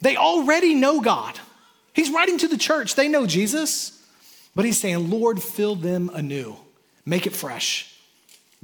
They 0.00 0.16
already 0.16 0.74
know 0.74 1.00
God. 1.00 1.38
He's 1.92 2.10
writing 2.10 2.38
to 2.38 2.48
the 2.48 2.56
church, 2.56 2.94
they 2.94 3.08
know 3.08 3.26
Jesus, 3.26 4.00
but 4.54 4.64
he's 4.64 4.78
saying, 4.78 5.10
Lord, 5.10 5.42
fill 5.42 5.74
them 5.74 6.10
anew, 6.14 6.56
make 7.04 7.26
it 7.26 7.32
fresh. 7.32 7.97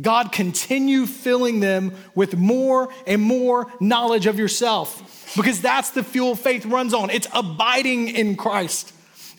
God, 0.00 0.32
continue 0.32 1.06
filling 1.06 1.60
them 1.60 1.94
with 2.14 2.36
more 2.36 2.92
and 3.06 3.22
more 3.22 3.72
knowledge 3.80 4.26
of 4.26 4.38
yourself 4.38 5.32
because 5.36 5.60
that's 5.60 5.90
the 5.90 6.02
fuel 6.02 6.34
faith 6.34 6.66
runs 6.66 6.92
on. 6.92 7.10
It's 7.10 7.28
abiding 7.32 8.08
in 8.08 8.36
Christ 8.36 8.92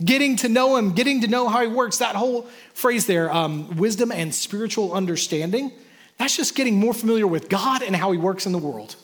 getting 0.03 0.35
to 0.37 0.49
know 0.49 0.75
him, 0.75 0.93
getting 0.93 1.21
to 1.21 1.27
know 1.27 1.47
how 1.47 1.61
he 1.61 1.67
works. 1.67 1.99
That 1.99 2.15
whole 2.15 2.43
phrase 2.73 3.05
there, 3.05 3.31
um, 3.31 3.77
wisdom 3.77 4.11
and 4.11 4.33
spiritual 4.33 4.93
understanding, 4.93 5.71
that's 6.17 6.35
just 6.35 6.55
getting 6.55 6.79
more 6.79 6.93
familiar 6.93 7.27
with 7.27 7.49
God 7.49 7.81
and 7.81 7.95
how 7.95 8.11
he 8.11 8.17
works 8.17 8.45
in 8.45 8.51
the 8.51 8.57
world. 8.57 8.95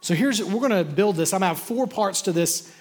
So 0.00 0.14
here's, 0.14 0.42
we're 0.42 0.68
going 0.68 0.70
to 0.70 0.84
build 0.84 1.16
this. 1.16 1.32
I'm 1.32 1.40
going 1.40 1.52
to 1.52 1.58
have 1.58 1.64
four 1.64 1.86
parts 1.86 2.22
to 2.22 2.32
this 2.32 2.72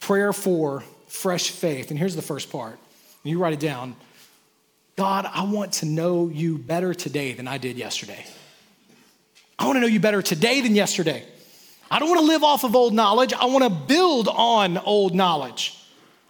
prayer 0.00 0.32
for 0.32 0.84
fresh 1.06 1.50
faith. 1.50 1.90
And 1.90 1.98
here's 1.98 2.16
the 2.16 2.22
first 2.22 2.50
part. 2.50 2.78
You 3.22 3.38
write 3.38 3.54
it 3.54 3.60
down. 3.60 3.96
God, 4.96 5.28
I 5.30 5.44
want 5.44 5.74
to 5.74 5.86
know 5.86 6.28
you 6.28 6.56
better 6.56 6.94
today 6.94 7.34
than 7.34 7.46
I 7.46 7.58
did 7.58 7.76
yesterday. 7.76 8.24
I 9.58 9.66
want 9.66 9.76
to 9.76 9.80
know 9.80 9.86
you 9.86 10.00
better 10.00 10.22
today 10.22 10.62
than 10.62 10.74
yesterday. 10.74 11.22
I 11.90 11.98
don't 11.98 12.08
want 12.08 12.20
to 12.20 12.26
live 12.26 12.42
off 12.42 12.64
of 12.64 12.74
old 12.74 12.94
knowledge. 12.94 13.34
I 13.34 13.44
want 13.44 13.64
to 13.64 13.70
build 13.70 14.26
on 14.26 14.78
old 14.78 15.14
knowledge. 15.14 15.78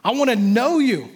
I 0.05 0.11
want 0.13 0.31
to 0.31 0.37
know 0.37 0.81
you. 0.81 1.09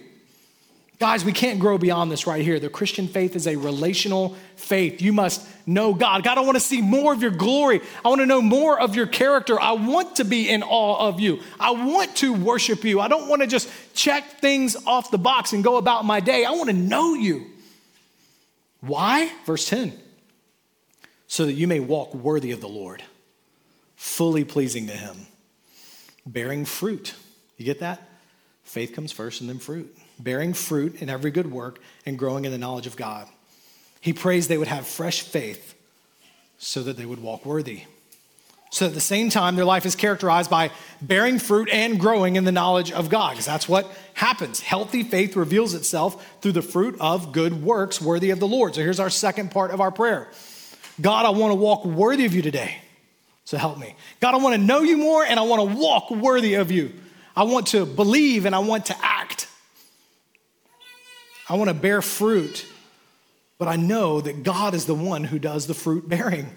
Guys, 0.97 1.25
we 1.25 1.33
can't 1.33 1.59
grow 1.59 1.77
beyond 1.77 2.11
this 2.11 2.27
right 2.27 2.43
here. 2.43 2.59
The 2.59 2.69
Christian 2.69 3.07
faith 3.07 3.35
is 3.35 3.47
a 3.47 3.55
relational 3.55 4.35
faith. 4.55 5.01
You 5.01 5.11
must 5.11 5.45
know 5.65 5.93
God. 5.93 6.23
God, 6.23 6.37
I 6.37 6.41
want 6.41 6.55
to 6.55 6.63
see 6.63 6.79
more 6.79 7.11
of 7.11 7.21
your 7.21 7.31
glory. 7.31 7.81
I 8.05 8.09
want 8.09 8.21
to 8.21 8.27
know 8.27 8.41
more 8.41 8.79
of 8.79 8.95
your 8.95 9.07
character. 9.07 9.59
I 9.59 9.71
want 9.71 10.17
to 10.17 10.23
be 10.23 10.47
in 10.47 10.61
awe 10.61 11.07
of 11.07 11.19
you. 11.19 11.39
I 11.59 11.71
want 11.71 12.15
to 12.17 12.33
worship 12.33 12.83
you. 12.83 12.99
I 12.99 13.07
don't 13.07 13.27
want 13.27 13.41
to 13.41 13.47
just 13.47 13.67
check 13.93 14.39
things 14.39 14.75
off 14.85 15.11
the 15.11 15.17
box 15.17 15.53
and 15.53 15.63
go 15.63 15.77
about 15.77 16.05
my 16.05 16.19
day. 16.19 16.45
I 16.45 16.51
want 16.51 16.69
to 16.69 16.75
know 16.75 17.13
you. 17.13 17.47
Why? 18.81 19.31
Verse 19.45 19.67
10 19.69 19.93
so 21.31 21.45
that 21.45 21.53
you 21.53 21.65
may 21.65 21.79
walk 21.79 22.13
worthy 22.13 22.51
of 22.51 22.59
the 22.59 22.67
Lord 22.67 23.01
fully 23.95 24.43
pleasing 24.43 24.87
to 24.87 24.93
Him, 24.93 25.15
bearing 26.25 26.65
fruit. 26.65 27.13
You 27.55 27.63
get 27.63 27.79
that? 27.79 28.01
Faith 28.65 28.93
comes 28.93 29.13
first 29.13 29.39
and 29.39 29.49
then 29.49 29.57
fruit. 29.57 29.95
Bearing 30.19 30.53
fruit 30.53 31.01
in 31.01 31.09
every 31.09 31.31
good 31.31 31.49
work 31.49 31.79
and 32.05 32.19
growing 32.19 32.43
in 32.43 32.51
the 32.51 32.57
knowledge 32.57 32.85
of 32.85 32.97
God. 32.97 33.29
He 34.01 34.11
prays 34.11 34.49
they 34.49 34.57
would 34.57 34.67
have 34.67 34.85
fresh 34.85 35.21
faith 35.21 35.73
so 36.57 36.83
that 36.83 36.97
they 36.97 37.05
would 37.05 37.21
walk 37.21 37.45
worthy. 37.45 37.83
So 38.71 38.85
at 38.85 38.93
the 38.93 39.01
same 39.01 39.29
time, 39.29 39.57
their 39.57 39.65
life 39.65 39.85
is 39.85 39.95
characterized 39.95 40.49
by 40.49 40.71
bearing 41.01 41.39
fruit 41.39 41.67
and 41.69 41.99
growing 41.99 42.37
in 42.37 42.45
the 42.45 42.53
knowledge 42.53 42.93
of 42.93 43.09
God, 43.09 43.31
because 43.31 43.45
that's 43.45 43.67
what 43.67 43.91
happens. 44.13 44.61
Healthy 44.61 45.03
faith 45.03 45.35
reveals 45.35 45.73
itself 45.73 46.39
through 46.41 46.53
the 46.53 46.61
fruit 46.61 46.95
of 47.01 47.33
good 47.33 47.61
works 47.61 48.01
worthy 48.01 48.29
of 48.29 48.39
the 48.39 48.47
Lord. 48.47 48.73
So 48.73 48.81
here's 48.81 49.01
our 49.01 49.09
second 49.09 49.51
part 49.51 49.71
of 49.71 49.81
our 49.81 49.91
prayer 49.91 50.29
God, 50.99 51.25
I 51.25 51.31
want 51.31 51.51
to 51.51 51.55
walk 51.55 51.83
worthy 51.83 52.25
of 52.25 52.33
you 52.33 52.41
today. 52.41 52.77
So 53.43 53.57
help 53.57 53.77
me. 53.77 53.93
God, 54.21 54.35
I 54.35 54.37
want 54.37 54.55
to 54.55 54.61
know 54.61 54.81
you 54.81 54.95
more 54.95 55.25
and 55.25 55.37
I 55.37 55.43
want 55.43 55.69
to 55.69 55.77
walk 55.77 56.09
worthy 56.09 56.53
of 56.53 56.71
you. 56.71 56.93
I 57.35 57.43
want 57.43 57.67
to 57.67 57.85
believe 57.85 58.45
and 58.45 58.55
I 58.55 58.59
want 58.59 58.85
to 58.85 58.95
act. 59.01 59.49
I 61.49 61.55
want 61.55 61.67
to 61.69 61.73
bear 61.73 62.01
fruit, 62.01 62.65
but 63.57 63.67
I 63.67 63.75
know 63.75 64.21
that 64.21 64.43
God 64.43 64.73
is 64.73 64.85
the 64.85 64.95
one 64.95 65.25
who 65.25 65.39
does 65.39 65.67
the 65.67 65.73
fruit 65.73 66.07
bearing. 66.07 66.55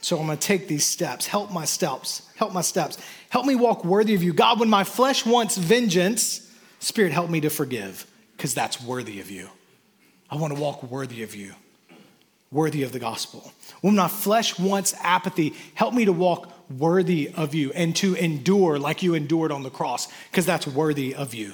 So 0.00 0.18
I'm 0.18 0.26
going 0.26 0.38
to 0.38 0.46
take 0.46 0.66
these 0.66 0.86
steps. 0.86 1.26
Help 1.26 1.52
my 1.52 1.64
steps. 1.64 2.28
Help 2.36 2.52
my 2.52 2.62
steps. 2.62 2.98
Help 3.28 3.46
me 3.46 3.54
walk 3.54 3.84
worthy 3.84 4.14
of 4.14 4.22
you. 4.22 4.32
God, 4.32 4.58
when 4.58 4.70
my 4.70 4.84
flesh 4.84 5.26
wants 5.26 5.56
vengeance, 5.56 6.50
Spirit, 6.80 7.12
help 7.12 7.30
me 7.30 7.42
to 7.42 7.50
forgive 7.50 8.06
because 8.36 8.54
that's 8.54 8.82
worthy 8.82 9.20
of 9.20 9.30
you. 9.30 9.48
I 10.30 10.36
want 10.36 10.54
to 10.54 10.60
walk 10.60 10.82
worthy 10.82 11.22
of 11.22 11.34
you, 11.34 11.52
worthy 12.50 12.82
of 12.82 12.92
the 12.92 12.98
gospel. 12.98 13.52
When 13.82 13.96
my 13.96 14.08
flesh 14.08 14.58
wants 14.58 14.94
apathy, 15.02 15.54
help 15.74 15.92
me 15.92 16.06
to 16.06 16.12
walk 16.12 16.50
worthy 16.70 17.30
of 17.36 17.54
you 17.54 17.70
and 17.72 17.94
to 17.96 18.14
endure 18.14 18.78
like 18.78 19.02
you 19.02 19.14
endured 19.14 19.52
on 19.52 19.62
the 19.62 19.70
cross 19.70 20.08
because 20.30 20.46
that's 20.46 20.66
worthy 20.66 21.14
of 21.14 21.34
you. 21.34 21.52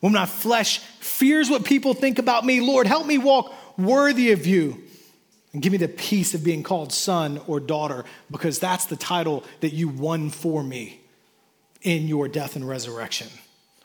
When 0.00 0.12
my 0.12 0.26
flesh 0.26 0.80
fears 1.00 1.48
what 1.48 1.64
people 1.64 1.94
think 1.94 2.18
about 2.18 2.44
me, 2.44 2.60
Lord, 2.60 2.86
help 2.86 3.06
me 3.06 3.16
walk 3.16 3.54
worthy 3.78 4.32
of 4.32 4.46
you 4.46 4.82
and 5.52 5.62
give 5.62 5.72
me 5.72 5.78
the 5.78 5.88
peace 5.88 6.34
of 6.34 6.44
being 6.44 6.62
called 6.62 6.92
son 6.92 7.40
or 7.46 7.60
daughter 7.60 8.04
because 8.30 8.58
that's 8.58 8.86
the 8.86 8.96
title 8.96 9.44
that 9.60 9.72
you 9.72 9.88
won 9.88 10.30
for 10.30 10.62
me 10.62 11.00
in 11.82 12.08
your 12.08 12.28
death 12.28 12.56
and 12.56 12.66
resurrection. 12.66 13.28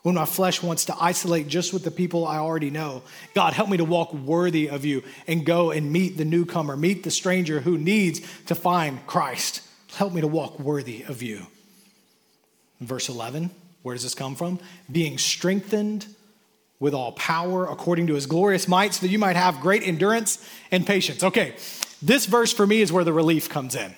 When 0.04 0.16
my 0.16 0.26
flesh 0.26 0.64
wants 0.64 0.86
to 0.86 0.96
isolate 1.00 1.48
just 1.48 1.74
with 1.74 1.84
the 1.84 1.92
people 1.92 2.26
I 2.26 2.38
already 2.38 2.70
know, 2.70 3.04
God, 3.34 3.54
help 3.54 3.68
me 3.68 3.78
to 3.78 3.84
walk 3.84 4.14
worthy 4.14 4.70
of 4.70 4.86
you 4.86 5.04
and 5.28 5.46
go 5.46 5.72
and 5.72 5.92
meet 5.92 6.18
the 6.18 6.24
newcomer, 6.24 6.78
meet 6.78 7.04
the 7.04 7.12
stranger 7.12 7.60
who 7.60 7.78
needs 7.78 8.22
to 8.46 8.56
find 8.56 9.06
Christ. 9.06 9.62
Help 9.96 10.14
me 10.14 10.22
to 10.22 10.28
walk 10.28 10.60
worthy 10.60 11.04
of 11.04 11.22
you. 11.22 11.48
Verse 12.80 13.10
11, 13.10 13.50
where 13.82 13.96
does 13.96 14.04
this 14.04 14.16
come 14.16 14.36
from? 14.36 14.60
Being 14.90 15.18
strengthened 15.18 16.06
with 16.80 16.94
all 16.94 17.12
power 17.14 17.66
according 17.66 18.08
to 18.08 18.14
his 18.14 18.26
glorious 18.26 18.68
might, 18.68 18.94
so 18.94 19.06
that 19.06 19.12
you 19.12 19.20
might 19.20 19.36
have 19.36 19.60
great 19.62 19.84
endurance 19.84 20.48
and 20.72 20.86
patience. 20.86 21.24
Okay, 21.24 21.56
this 22.02 22.26
verse 22.26 22.54
for 22.54 22.68
me 22.68 22.82
is 22.82 22.92
where 22.92 23.04
the 23.04 23.14
relief 23.14 23.50
comes 23.50 23.76
in 23.76 23.94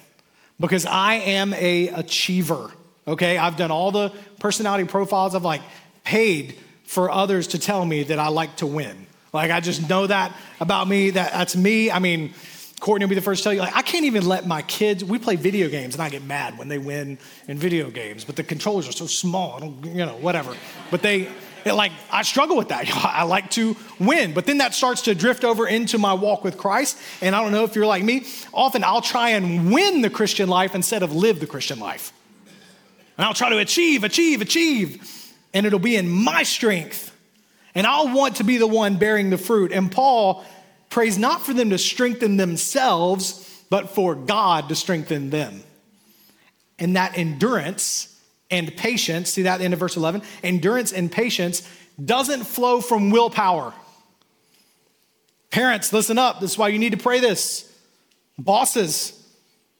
because 0.59 0.85
I 0.85 1.15
am 1.15 1.53
a 1.53 1.89
achiever. 1.89 2.71
Okay, 3.07 3.37
I've 3.37 3.57
done 3.57 3.71
all 3.71 3.91
the 3.91 4.13
personality 4.39 4.85
profiles. 4.85 5.35
I've 5.35 5.43
like 5.43 5.61
paid 6.03 6.55
for 6.85 7.11
others 7.11 7.47
to 7.47 7.59
tell 7.59 7.85
me 7.85 8.03
that 8.03 8.19
I 8.19 8.29
like 8.29 8.55
to 8.57 8.67
win. 8.67 9.07
Like 9.33 9.51
I 9.51 9.59
just 9.59 9.89
know 9.89 10.07
that 10.07 10.35
about 10.59 10.87
me. 10.87 11.11
That 11.11 11.33
that's 11.33 11.55
me. 11.55 11.91
I 11.91 11.99
mean, 11.99 12.33
Courtney 12.79 13.05
will 13.05 13.09
be 13.09 13.15
the 13.15 13.21
first 13.21 13.41
to 13.41 13.43
tell 13.43 13.53
you. 13.53 13.59
Like 13.59 13.75
I 13.75 13.81
can't 13.81 14.05
even 14.05 14.25
let 14.25 14.47
my 14.47 14.61
kids. 14.61 15.03
We 15.03 15.19
play 15.19 15.35
video 15.35 15.69
games, 15.69 15.95
and 15.95 16.01
I 16.01 16.09
get 16.09 16.23
mad 16.23 16.57
when 16.57 16.67
they 16.67 16.77
win 16.77 17.17
in 17.47 17.57
video 17.57 17.89
games. 17.89 18.23
But 18.23 18.37
the 18.37 18.43
controllers 18.43 18.87
are 18.87 18.93
so 18.93 19.05
small. 19.05 19.57
I 19.57 19.59
don't, 19.59 19.85
you 19.85 20.05
know, 20.05 20.17
whatever. 20.17 20.55
But 20.89 21.01
they 21.01 21.29
it, 21.65 21.73
like 21.73 21.91
I 22.11 22.21
struggle 22.23 22.57
with 22.57 22.69
that. 22.69 22.89
I 22.95 23.23
like 23.23 23.49
to 23.51 23.75
win, 23.99 24.33
but 24.33 24.45
then 24.45 24.59
that 24.59 24.73
starts 24.73 25.03
to 25.03 25.15
drift 25.15 25.43
over 25.43 25.67
into 25.67 25.97
my 25.97 26.13
walk 26.13 26.43
with 26.43 26.57
Christ. 26.57 26.99
And 27.21 27.35
I 27.35 27.41
don't 27.41 27.51
know 27.51 27.63
if 27.63 27.75
you're 27.75 27.85
like 27.85 28.03
me. 28.03 28.25
Often 28.53 28.83
I'll 28.83 29.01
try 29.01 29.31
and 29.31 29.71
win 29.71 30.01
the 30.01 30.09
Christian 30.09 30.49
life 30.49 30.75
instead 30.75 31.03
of 31.03 31.13
live 31.13 31.39
the 31.39 31.47
Christian 31.47 31.79
life. 31.79 32.13
And 33.17 33.25
I'll 33.25 33.33
try 33.33 33.49
to 33.49 33.57
achieve, 33.57 34.03
achieve, 34.03 34.41
achieve, 34.41 35.33
and 35.53 35.65
it'll 35.65 35.79
be 35.79 35.95
in 35.95 36.09
my 36.09 36.43
strength. 36.43 37.15
And 37.75 37.85
I'll 37.85 38.15
want 38.15 38.37
to 38.37 38.43
be 38.43 38.57
the 38.57 38.67
one 38.67 38.97
bearing 38.97 39.29
the 39.29 39.37
fruit. 39.37 39.71
And 39.71 39.91
Paul 39.91 40.45
prays 40.89 41.17
not 41.17 41.45
for 41.45 41.53
them 41.53 41.69
to 41.69 41.77
strengthen 41.77 42.37
themselves, 42.37 43.63
but 43.69 43.89
for 43.89 44.15
God 44.15 44.69
to 44.69 44.75
strengthen 44.75 45.29
them. 45.29 45.63
And 46.79 46.95
that 46.95 47.17
endurance 47.17 48.18
and 48.51 48.75
patience, 48.75 49.29
see 49.31 49.43
that 49.43 49.55
at 49.55 49.57
the 49.59 49.65
end 49.65 49.73
of 49.73 49.79
verse 49.79 49.97
11? 49.97 50.21
Endurance 50.43 50.91
and 50.91 51.11
patience 51.11 51.67
doesn't 52.03 52.43
flow 52.43 52.81
from 52.81 53.11
willpower. 53.11 53.73
Parents, 55.51 55.91
listen 55.91 56.17
up. 56.17 56.39
This 56.39 56.51
is 56.51 56.57
why 56.57 56.69
you 56.69 56.79
need 56.79 56.91
to 56.91 56.97
pray 56.97 57.19
this. 57.19 57.65
Bosses, 58.37 59.13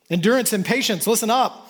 endurance 0.09 0.51
and 0.53 0.65
patience, 0.65 1.07
listen 1.07 1.29
up. 1.29 1.67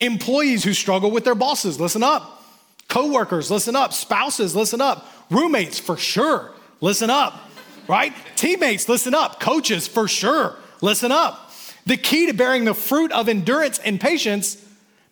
Employees 0.00 0.64
who 0.64 0.72
struggle 0.72 1.10
with 1.10 1.24
their 1.24 1.34
bosses, 1.34 1.80
listen 1.80 2.02
up. 2.02 2.42
Coworkers, 2.88 3.50
listen 3.50 3.74
up. 3.74 3.92
Spouses, 3.92 4.54
listen 4.54 4.80
up. 4.80 5.06
Roommates, 5.30 5.78
for 5.78 5.96
sure, 5.96 6.52
listen 6.80 7.08
up. 7.08 7.48
Right? 7.88 8.12
Teammates, 8.36 8.88
listen 8.88 9.14
up. 9.14 9.40
Coaches, 9.40 9.88
for 9.88 10.06
sure, 10.06 10.56
listen 10.80 11.10
up. 11.10 11.50
The 11.86 11.96
key 11.96 12.26
to 12.26 12.32
bearing 12.32 12.64
the 12.64 12.74
fruit 12.74 13.10
of 13.12 13.28
endurance 13.28 13.78
and 13.78 14.00
patience 14.00 14.56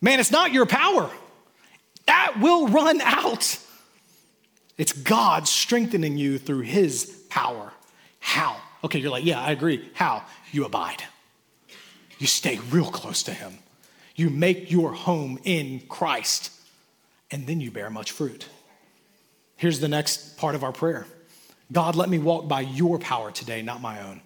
Man, 0.01 0.21
it's 0.21 0.31
not 0.31 0.53
your 0.53 0.67
power. 0.67 1.11
That 2.07 2.41
will 2.41 2.69
run 2.69 3.01
out. 3.01 3.59
It's 4.79 4.93
God 4.93 5.47
strengthening 5.47 6.17
you 6.17 6.39
through 6.39 6.61
His 6.61 7.05
power. 7.29 7.73
How? 8.19 8.57
Okay, 8.83 8.99
you're 8.99 9.11
like, 9.11 9.25
yeah, 9.25 9.41
I 9.41 9.51
agree. 9.53 9.89
How? 9.95 10.25
You 10.53 10.65
abide. 10.65 11.03
You 12.19 12.27
stay 12.27 12.59
real 12.71 12.91
close 12.91 13.23
to 13.25 13.33
Him. 13.33 13.59
You 14.17 14.31
make 14.31 14.71
your 14.71 14.93
home 14.93 15.39
in 15.45 15.81
Christ, 15.89 16.53
and 17.31 17.47
then 17.47 17.61
you 17.61 17.71
bear 17.71 17.91
much 17.91 18.13
fruit. 18.13 18.47
Here's 19.57 19.81
the 19.81 19.89
next 19.89 20.39
part 20.39 20.55
of 20.55 20.65
our 20.65 20.73
prayer 20.73 21.07
God, 21.71 21.95
let 21.95 22.09
me 22.09 22.19
walk 22.19 22.49
by 22.49 22.63
your 22.63 22.99
power 22.99 23.31
today, 23.31 23.63
not 23.63 23.81
my 23.81 24.03
own. 24.03 24.21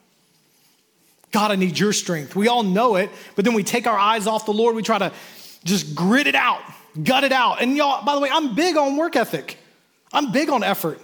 God, 1.33 1.51
I 1.51 1.57
need 1.57 1.79
your 1.79 1.93
strength. 1.93 2.37
We 2.37 2.47
all 2.47 2.63
know 2.63 2.95
it, 2.95 3.11
but 3.35 3.45
then 3.45 3.55
we 3.55 3.65
take 3.65 3.89
our 3.89 3.99
eyes 3.99 4.29
off 4.29 4.47
the 4.47 4.53
Lord. 4.53 4.77
We 4.77 4.83
try 4.83 4.99
to 4.99 5.13
just 5.65 5.95
grit 5.95 6.27
it 6.27 6.35
out, 6.35 6.63
gut 7.03 7.25
it 7.25 7.33
out. 7.33 7.61
And 7.61 7.77
y'all, 7.77 8.05
by 8.05 8.15
the 8.15 8.21
way, 8.21 8.31
I'm 8.31 8.55
big 8.55 8.77
on 8.77 8.97
work 8.97 9.17
ethic, 9.17 9.59
I'm 10.13 10.33
big 10.33 10.51
on 10.51 10.63
effort. 10.63 11.01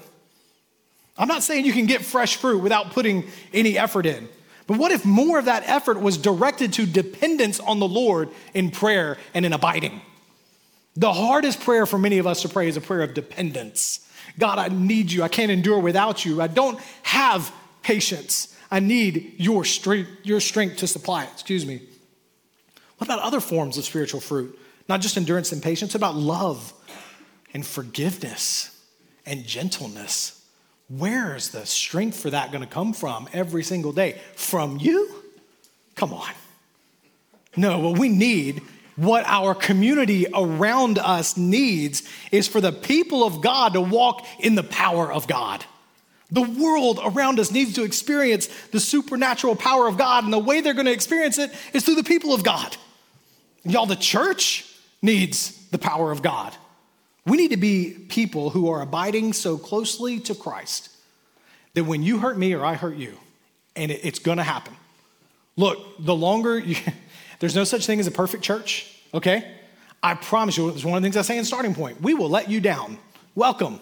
I'm 1.19 1.29
not 1.29 1.43
saying 1.43 1.67
you 1.67 1.73
can 1.73 1.85
get 1.85 2.03
fresh 2.03 2.37
fruit 2.37 2.63
without 2.63 2.93
putting 2.93 3.25
any 3.53 3.77
effort 3.77 4.07
in. 4.07 4.29
But 4.67 4.79
what 4.79 4.91
if 4.91 5.05
more 5.05 5.39
of 5.39 5.47
that 5.47 5.65
effort 5.67 6.01
was 6.01 6.17
directed 6.17 6.73
to 6.75 6.87
dependence 6.87 7.61
on 7.61 7.79
the 7.79 7.89
Lord 7.89 8.31
in 8.55 8.71
prayer 8.71 9.19
and 9.35 9.45
in 9.45 9.53
abiding? 9.53 10.01
The 10.97 11.13
hardest 11.13 11.61
prayer 11.61 11.87
for 11.87 11.99
many 11.99 12.19
of 12.19 12.27
us 12.27 12.43
to 12.43 12.49
pray 12.49 12.69
is 12.69 12.77
a 12.77 12.81
prayer 12.81 13.03
of 13.03 13.13
dependence. 13.13 14.09
God, 14.39 14.59
I 14.59 14.69
need 14.69 15.13
you. 15.13 15.23
I 15.23 15.29
can't 15.29 15.51
endure 15.51 15.79
without 15.79 16.25
you. 16.25 16.41
I 16.41 16.47
don't 16.47 16.81
have 17.03 17.53
patience. 17.83 18.57
I 18.71 18.81
need 18.81 19.35
your 19.39 19.65
strength, 19.65 20.11
your 20.23 20.41
strength 20.41 20.79
to 20.79 20.87
supply 20.87 21.25
it. 21.25 21.31
Excuse 21.33 21.67
me. 21.67 21.83
What 23.01 23.07
about 23.07 23.21
other 23.21 23.41
forms 23.41 23.79
of 23.79 23.87
spiritual 23.87 24.21
fruit? 24.21 24.59
Not 24.87 25.01
just 25.01 25.17
endurance 25.17 25.53
and 25.53 25.63
patience, 25.63 25.95
about 25.95 26.17
love 26.17 26.75
and 27.55 27.67
forgiveness 27.67 28.79
and 29.25 29.47
gentleness. 29.47 30.45
Where 30.89 31.35
is 31.35 31.49
the 31.49 31.65
strength 31.65 32.21
for 32.21 32.29
that 32.29 32.53
going 32.53 32.63
to 32.63 32.69
come 32.69 32.93
from 32.93 33.27
every 33.33 33.63
single 33.63 33.93
day? 33.93 34.21
From 34.35 34.77
you? 34.77 35.15
Come 35.95 36.13
on. 36.13 36.29
No, 37.57 37.79
what 37.79 37.99
we 37.99 38.11
need, 38.11 38.61
what 38.97 39.25
our 39.27 39.55
community 39.55 40.27
around 40.35 40.99
us 40.99 41.39
needs, 41.39 42.03
is 42.31 42.49
for 42.49 42.61
the 42.61 42.71
people 42.71 43.25
of 43.25 43.41
God 43.41 43.73
to 43.73 43.81
walk 43.81 44.27
in 44.41 44.57
the 44.57 44.63
power 44.63 45.11
of 45.11 45.27
God. 45.27 45.65
The 46.31 46.43
world 46.43 47.01
around 47.03 47.41
us 47.41 47.51
needs 47.51 47.73
to 47.77 47.83
experience 47.83 48.49
the 48.73 48.79
supernatural 48.79 49.57
power 49.57 49.89
of 49.89 49.97
God, 49.97 50.25
and 50.25 50.33
the 50.33 50.39
way 50.39 50.61
they're 50.61 50.75
going 50.75 50.85
to 50.85 50.93
experience 50.93 51.39
it 51.39 51.51
is 51.73 51.83
through 51.87 51.95
the 51.95 52.05
people 52.05 52.35
of 52.35 52.45
God. 52.45 52.77
Y'all, 53.65 53.87
the 53.87 53.97
church 53.97 54.65
needs 55.03 55.69
the 55.69 55.79
power 55.79 56.11
of 56.11 56.23
God. 56.23 56.55
We 57.27 57.37
need 57.37 57.51
to 57.51 57.57
be 57.57 57.91
people 58.09 58.51
who 58.51 58.71
are 58.71 58.81
abiding 58.81 59.35
so 59.35 59.59
closely 59.59 60.19
to 60.21 60.35
Christ 60.35 60.91
that 61.75 61.85
when 61.85 62.03
you 62.03 62.19
hurt 62.19 62.39
me 62.39 62.55
or 62.55 62.65
I 62.65 62.75
hurt 62.75 62.97
you, 62.97 63.17
and 63.77 63.91
it's 63.91 64.19
gonna 64.19 64.43
happen. 64.43 64.75
Look, 65.57 65.79
the 65.99 66.15
longer 66.15 66.59
you, 66.59 66.77
there's 67.39 67.55
no 67.55 67.65
such 67.65 67.87
thing 67.87 68.01
as 68.01 68.07
a 68.07 68.11
perfect 68.11 68.43
church, 68.43 68.99
okay? 69.15 69.57
I 70.03 70.15
promise 70.15 70.57
you, 70.57 70.71
it's 70.71 70.85
one 70.85 70.97
of 70.97 71.03
the 71.03 71.07
things 71.07 71.17
I 71.17 71.23
say 71.23 71.39
in 71.39 71.45
starting 71.45 71.75
point. 71.75 72.01
We 72.01 72.15
will 72.15 72.31
let 72.31 72.51
you 72.51 72.61
down. 72.61 72.99
Welcome. 73.35 73.81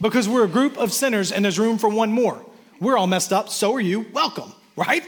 Because 0.00 0.28
we're 0.28 0.44
a 0.44 0.48
group 0.48 0.78
of 0.78 0.92
sinners 0.92 1.32
and 1.32 1.44
there's 1.44 1.58
room 1.58 1.78
for 1.78 1.88
one 1.88 2.12
more. 2.12 2.44
We're 2.80 2.96
all 2.96 3.06
messed 3.06 3.32
up, 3.32 3.48
so 3.48 3.74
are 3.74 3.80
you. 3.80 4.06
Welcome, 4.12 4.52
right? 4.76 5.02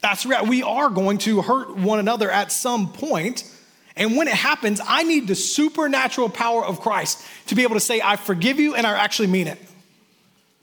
That's 0.00 0.26
right. 0.26 0.46
We 0.46 0.62
are 0.62 0.90
going 0.90 1.18
to 1.18 1.40
hurt 1.40 1.76
one 1.76 1.98
another 1.98 2.30
at 2.30 2.52
some 2.52 2.92
point. 2.92 3.50
And 3.96 4.16
when 4.16 4.26
it 4.26 4.34
happens, 4.34 4.80
I 4.84 5.04
need 5.04 5.28
the 5.28 5.34
supernatural 5.34 6.28
power 6.28 6.64
of 6.64 6.80
Christ 6.80 7.24
to 7.46 7.54
be 7.54 7.62
able 7.62 7.74
to 7.74 7.80
say, 7.80 8.00
I 8.00 8.16
forgive 8.16 8.58
you, 8.58 8.74
and 8.74 8.86
I 8.86 8.98
actually 8.98 9.28
mean 9.28 9.46
it. 9.46 9.58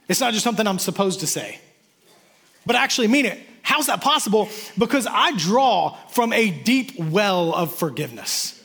It's 0.10 0.20
not 0.20 0.34
just 0.34 0.44
something 0.44 0.68
I'm 0.68 0.80
supposed 0.80 1.22
to 1.22 1.28
say, 1.28 1.60
but 2.66 2.76
I 2.76 2.84
actually 2.84 3.08
mean 3.08 3.26
it. 3.26 3.40
How's 3.62 3.88
that 3.88 4.02
possible? 4.02 4.50
Because 4.78 5.08
I 5.10 5.38
draw 5.38 5.96
from 6.10 6.34
a 6.34 6.50
deep 6.50 7.00
well 7.00 7.54
of 7.54 7.74
forgiveness 7.74 8.62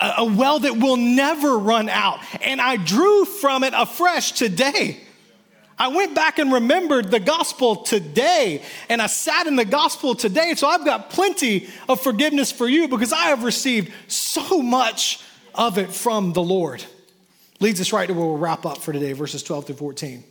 a 0.00 0.24
well 0.24 0.60
that 0.60 0.76
will 0.76 0.96
never 0.96 1.58
run 1.58 1.88
out. 1.88 2.20
And 2.42 2.60
I 2.60 2.76
drew 2.76 3.24
from 3.24 3.64
it 3.64 3.74
afresh 3.76 4.32
today. 4.32 5.00
I 5.78 5.88
went 5.88 6.14
back 6.14 6.38
and 6.38 6.52
remembered 6.52 7.10
the 7.10 7.20
gospel 7.20 7.76
today, 7.76 8.62
and 8.88 9.00
I 9.00 9.06
sat 9.06 9.46
in 9.46 9.56
the 9.56 9.64
gospel 9.64 10.14
today. 10.14 10.54
So 10.56 10.66
I've 10.66 10.84
got 10.84 11.10
plenty 11.10 11.68
of 11.88 12.00
forgiveness 12.00 12.50
for 12.50 12.68
you 12.68 12.88
because 12.88 13.12
I 13.12 13.26
have 13.26 13.44
received 13.44 13.92
so 14.08 14.60
much 14.60 15.20
of 15.54 15.78
it 15.78 15.92
from 15.92 16.32
the 16.32 16.42
Lord. 16.42 16.84
Leads 17.60 17.80
us 17.80 17.92
right 17.92 18.06
to 18.06 18.14
where 18.14 18.26
we'll 18.26 18.38
wrap 18.38 18.66
up 18.66 18.78
for 18.78 18.92
today, 18.92 19.12
verses 19.12 19.42
12 19.42 19.66
through 19.66 19.76
14. 19.76 20.24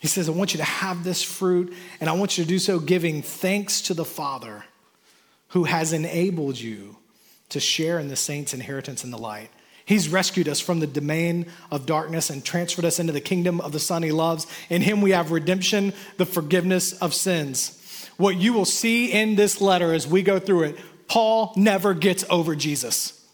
He 0.00 0.08
says, 0.08 0.28
I 0.28 0.32
want 0.32 0.52
you 0.52 0.58
to 0.58 0.64
have 0.64 1.04
this 1.04 1.22
fruit, 1.22 1.74
and 2.00 2.08
I 2.08 2.12
want 2.12 2.36
you 2.36 2.44
to 2.44 2.48
do 2.48 2.58
so 2.58 2.78
giving 2.78 3.22
thanks 3.22 3.82
to 3.82 3.94
the 3.94 4.04
Father 4.04 4.64
who 5.48 5.64
has 5.64 5.92
enabled 5.92 6.58
you 6.58 6.96
to 7.48 7.60
share 7.60 7.98
in 7.98 8.08
the 8.08 8.16
saints' 8.16 8.52
inheritance 8.52 9.04
in 9.04 9.10
the 9.10 9.18
light. 9.18 9.50
He's 9.86 10.08
rescued 10.08 10.48
us 10.48 10.58
from 10.58 10.80
the 10.80 10.86
domain 10.88 11.46
of 11.70 11.86
darkness 11.86 12.28
and 12.28 12.44
transferred 12.44 12.84
us 12.84 12.98
into 12.98 13.12
the 13.12 13.20
kingdom 13.20 13.60
of 13.60 13.70
the 13.70 13.78
Son 13.78 14.02
he 14.02 14.10
loves. 14.10 14.46
In 14.68 14.82
him 14.82 15.00
we 15.00 15.12
have 15.12 15.30
redemption, 15.30 15.94
the 16.16 16.26
forgiveness 16.26 16.92
of 16.94 17.14
sins. 17.14 18.10
What 18.16 18.36
you 18.36 18.52
will 18.52 18.64
see 18.64 19.12
in 19.12 19.36
this 19.36 19.60
letter 19.60 19.94
as 19.94 20.06
we 20.06 20.22
go 20.22 20.40
through 20.40 20.64
it, 20.64 20.78
Paul 21.06 21.52
never 21.56 21.94
gets 21.94 22.24
over 22.28 22.56
Jesus. 22.56 23.24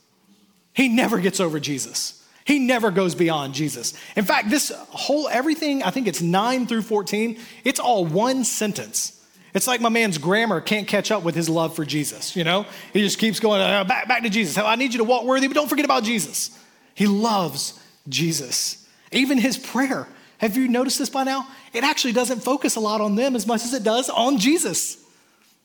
He 0.75 0.89
never 0.89 1.19
gets 1.21 1.41
over 1.41 1.59
Jesus. 1.59 2.23
He 2.45 2.59
never 2.59 2.91
goes 2.91 3.15
beyond 3.15 3.55
Jesus. 3.55 3.95
In 4.15 4.27
fact, 4.27 4.51
this 4.51 4.71
whole 4.91 5.29
everything, 5.29 5.83
I 5.83 5.91
think 5.91 6.07
it's 6.07 6.21
9 6.21 6.67
through 6.67 6.83
14, 6.83 7.39
it's 7.65 7.81
all 7.81 8.05
one 8.05 8.45
sentence. 8.45 9.22
It's 9.55 9.67
like 9.67 9.81
my 9.81 9.91
man's 9.91 10.19
grammar 10.19 10.61
can't 10.61 10.89
catch 10.89 11.11
up 11.11 11.23
with 11.23 11.35
his 11.35 11.49
love 11.49 11.77
for 11.77 11.85
Jesus, 11.85 12.35
you 12.35 12.45
know? 12.45 12.65
He 12.93 13.01
just 13.01 13.19
keeps 13.19 13.39
going 13.39 13.61
uh, 13.61 13.85
back, 13.85 14.09
back 14.09 14.23
to 14.23 14.31
Jesus. 14.31 14.57
I 14.57 14.77
need 14.77 14.93
you 14.93 14.99
to 14.99 15.05
walk 15.05 15.25
worthy, 15.25 15.47
but 15.47 15.55
don't 15.55 15.69
forget 15.69 15.85
about 15.85 16.05
Jesus. 16.05 16.59
He 16.95 17.07
loves 17.07 17.79
Jesus. 18.09 18.89
Even 19.11 19.37
his 19.37 19.59
prayer, 19.59 20.09
have 20.39 20.57
you 20.57 20.69
noticed 20.69 20.99
this 20.99 21.11
by 21.11 21.25
now? 21.25 21.47
It 21.75 21.85
actually 21.85 22.15
doesn't 22.15 22.41
focus 22.41 22.77
a 22.77 22.81
lot 22.81 23.01
on 23.01 23.15
them 23.15 23.37
as 23.37 23.47
much 23.47 23.65
as 23.65 23.75
it 23.75 23.83
does 23.83 24.09
on 24.09 24.39
Jesus. 24.39 24.99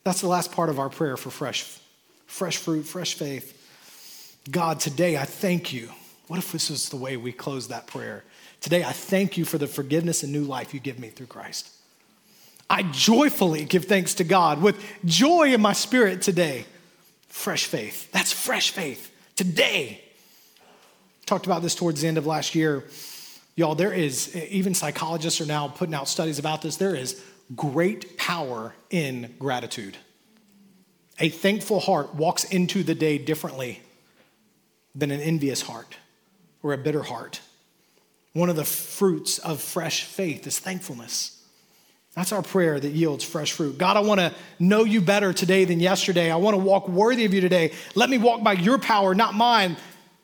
That's 0.04 0.20
the 0.20 0.28
last 0.28 0.52
part 0.52 0.68
of 0.68 0.78
our 0.78 0.90
prayer 0.90 1.16
for 1.16 1.30
fresh, 1.30 1.62
fresh 2.26 2.58
fruit, 2.58 2.84
fresh 2.84 3.14
faith. 3.14 3.54
God, 4.50 4.80
today 4.80 5.16
I 5.16 5.24
thank 5.24 5.72
you. 5.72 5.90
What 6.26 6.38
if 6.38 6.52
this 6.52 6.70
is 6.70 6.90
the 6.90 6.96
way 6.96 7.16
we 7.16 7.32
close 7.32 7.68
that 7.68 7.86
prayer? 7.86 8.24
Today 8.60 8.84
I 8.84 8.92
thank 8.92 9.38
you 9.38 9.46
for 9.46 9.56
the 9.56 9.66
forgiveness 9.66 10.22
and 10.22 10.32
new 10.32 10.44
life 10.44 10.74
you 10.74 10.80
give 10.80 10.98
me 10.98 11.08
through 11.08 11.26
Christ. 11.26 11.70
I 12.70 12.82
joyfully 12.82 13.64
give 13.64 13.86
thanks 13.86 14.14
to 14.14 14.24
God 14.24 14.60
with 14.60 14.82
joy 15.04 15.54
in 15.54 15.60
my 15.60 15.72
spirit 15.72 16.22
today. 16.22 16.66
Fresh 17.28 17.66
faith. 17.66 18.10
That's 18.12 18.32
fresh 18.32 18.70
faith 18.70 19.10
today. 19.36 20.02
Talked 21.24 21.46
about 21.46 21.62
this 21.62 21.74
towards 21.74 22.02
the 22.02 22.08
end 22.08 22.18
of 22.18 22.26
last 22.26 22.54
year. 22.54 22.84
Y'all, 23.54 23.74
there 23.74 23.92
is, 23.92 24.36
even 24.36 24.74
psychologists 24.74 25.40
are 25.40 25.46
now 25.46 25.68
putting 25.68 25.94
out 25.94 26.08
studies 26.08 26.38
about 26.38 26.62
this. 26.62 26.76
There 26.76 26.94
is 26.94 27.22
great 27.54 28.18
power 28.18 28.74
in 28.90 29.34
gratitude. 29.38 29.96
A 31.18 31.28
thankful 31.28 31.80
heart 31.80 32.14
walks 32.14 32.44
into 32.44 32.82
the 32.82 32.94
day 32.94 33.18
differently 33.18 33.82
than 34.94 35.10
an 35.10 35.20
envious 35.20 35.62
heart 35.62 35.96
or 36.62 36.72
a 36.72 36.78
bitter 36.78 37.02
heart. 37.02 37.40
One 38.32 38.48
of 38.48 38.56
the 38.56 38.64
fruits 38.64 39.38
of 39.38 39.60
fresh 39.60 40.04
faith 40.04 40.46
is 40.46 40.58
thankfulness. 40.58 41.37
That's 42.18 42.32
our 42.32 42.42
prayer 42.42 42.80
that 42.80 42.88
yields 42.88 43.22
fresh 43.22 43.52
fruit. 43.52 43.78
God, 43.78 43.96
I 43.96 44.00
want 44.00 44.18
to 44.18 44.34
know 44.58 44.82
you 44.82 45.00
better 45.00 45.32
today 45.32 45.64
than 45.64 45.78
yesterday. 45.78 46.32
I 46.32 46.36
want 46.36 46.54
to 46.54 46.58
walk 46.58 46.88
worthy 46.88 47.24
of 47.24 47.32
you 47.32 47.40
today. 47.40 47.70
Let 47.94 48.10
me 48.10 48.18
walk 48.18 48.42
by 48.42 48.54
your 48.54 48.76
power, 48.76 49.14
not 49.14 49.34
mine. 49.34 49.76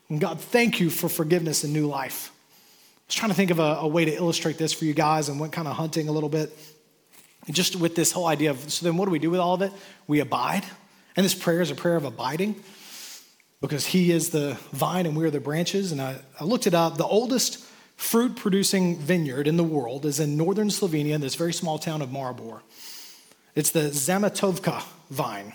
And 0.09 0.19
God, 0.19 0.41
thank 0.41 0.81
you 0.81 0.89
for 0.89 1.07
forgiveness 1.07 1.63
and 1.63 1.71
new 1.71 1.87
life. 1.87 2.33
I 2.33 3.03
was 3.07 3.15
trying 3.15 3.31
to 3.31 3.35
think 3.35 3.49
of 3.49 3.59
a, 3.59 3.77
a 3.79 3.87
way 3.87 4.03
to 4.03 4.13
illustrate 4.13 4.57
this 4.57 4.73
for 4.73 4.83
you 4.83 4.93
guys 4.93 5.29
and 5.29 5.39
went 5.39 5.53
kind 5.53 5.69
of 5.69 5.77
hunting 5.77 6.09
a 6.09 6.11
little 6.11 6.27
bit. 6.27 6.51
And 7.47 7.55
Just 7.55 7.77
with 7.77 7.95
this 7.95 8.11
whole 8.11 8.27
idea 8.27 8.51
of, 8.51 8.69
so 8.69 8.85
then 8.85 8.97
what 8.97 9.05
do 9.05 9.11
we 9.11 9.19
do 9.19 9.29
with 9.29 9.39
all 9.39 9.53
of 9.53 9.61
it? 9.61 9.71
We 10.05 10.19
abide. 10.19 10.65
And 11.15 11.23
this 11.23 11.33
prayer 11.33 11.61
is 11.61 11.71
a 11.71 11.75
prayer 11.75 11.95
of 11.95 12.03
abiding 12.03 12.61
because 13.61 13.85
He 13.85 14.11
is 14.11 14.31
the 14.31 14.57
vine 14.73 15.05
and 15.05 15.15
we 15.15 15.23
are 15.23 15.31
the 15.31 15.39
branches. 15.39 15.93
And 15.93 16.01
I, 16.01 16.17
I 16.41 16.43
looked 16.43 16.67
it 16.67 16.73
up. 16.73 16.97
The 16.97 17.05
oldest 17.05 17.64
fruit 17.95 18.35
producing 18.35 18.97
vineyard 18.97 19.47
in 19.47 19.57
the 19.57 19.63
world 19.63 20.05
is 20.05 20.19
in 20.19 20.37
northern 20.37 20.69
Slovenia, 20.69 21.13
in 21.13 21.21
this 21.21 21.35
very 21.35 21.53
small 21.53 21.79
town 21.79 22.01
of 22.01 22.09
Maribor. 22.09 22.61
It's 23.55 23.71
the 23.71 23.89
Zamatovka 23.91 24.83
vine, 25.09 25.53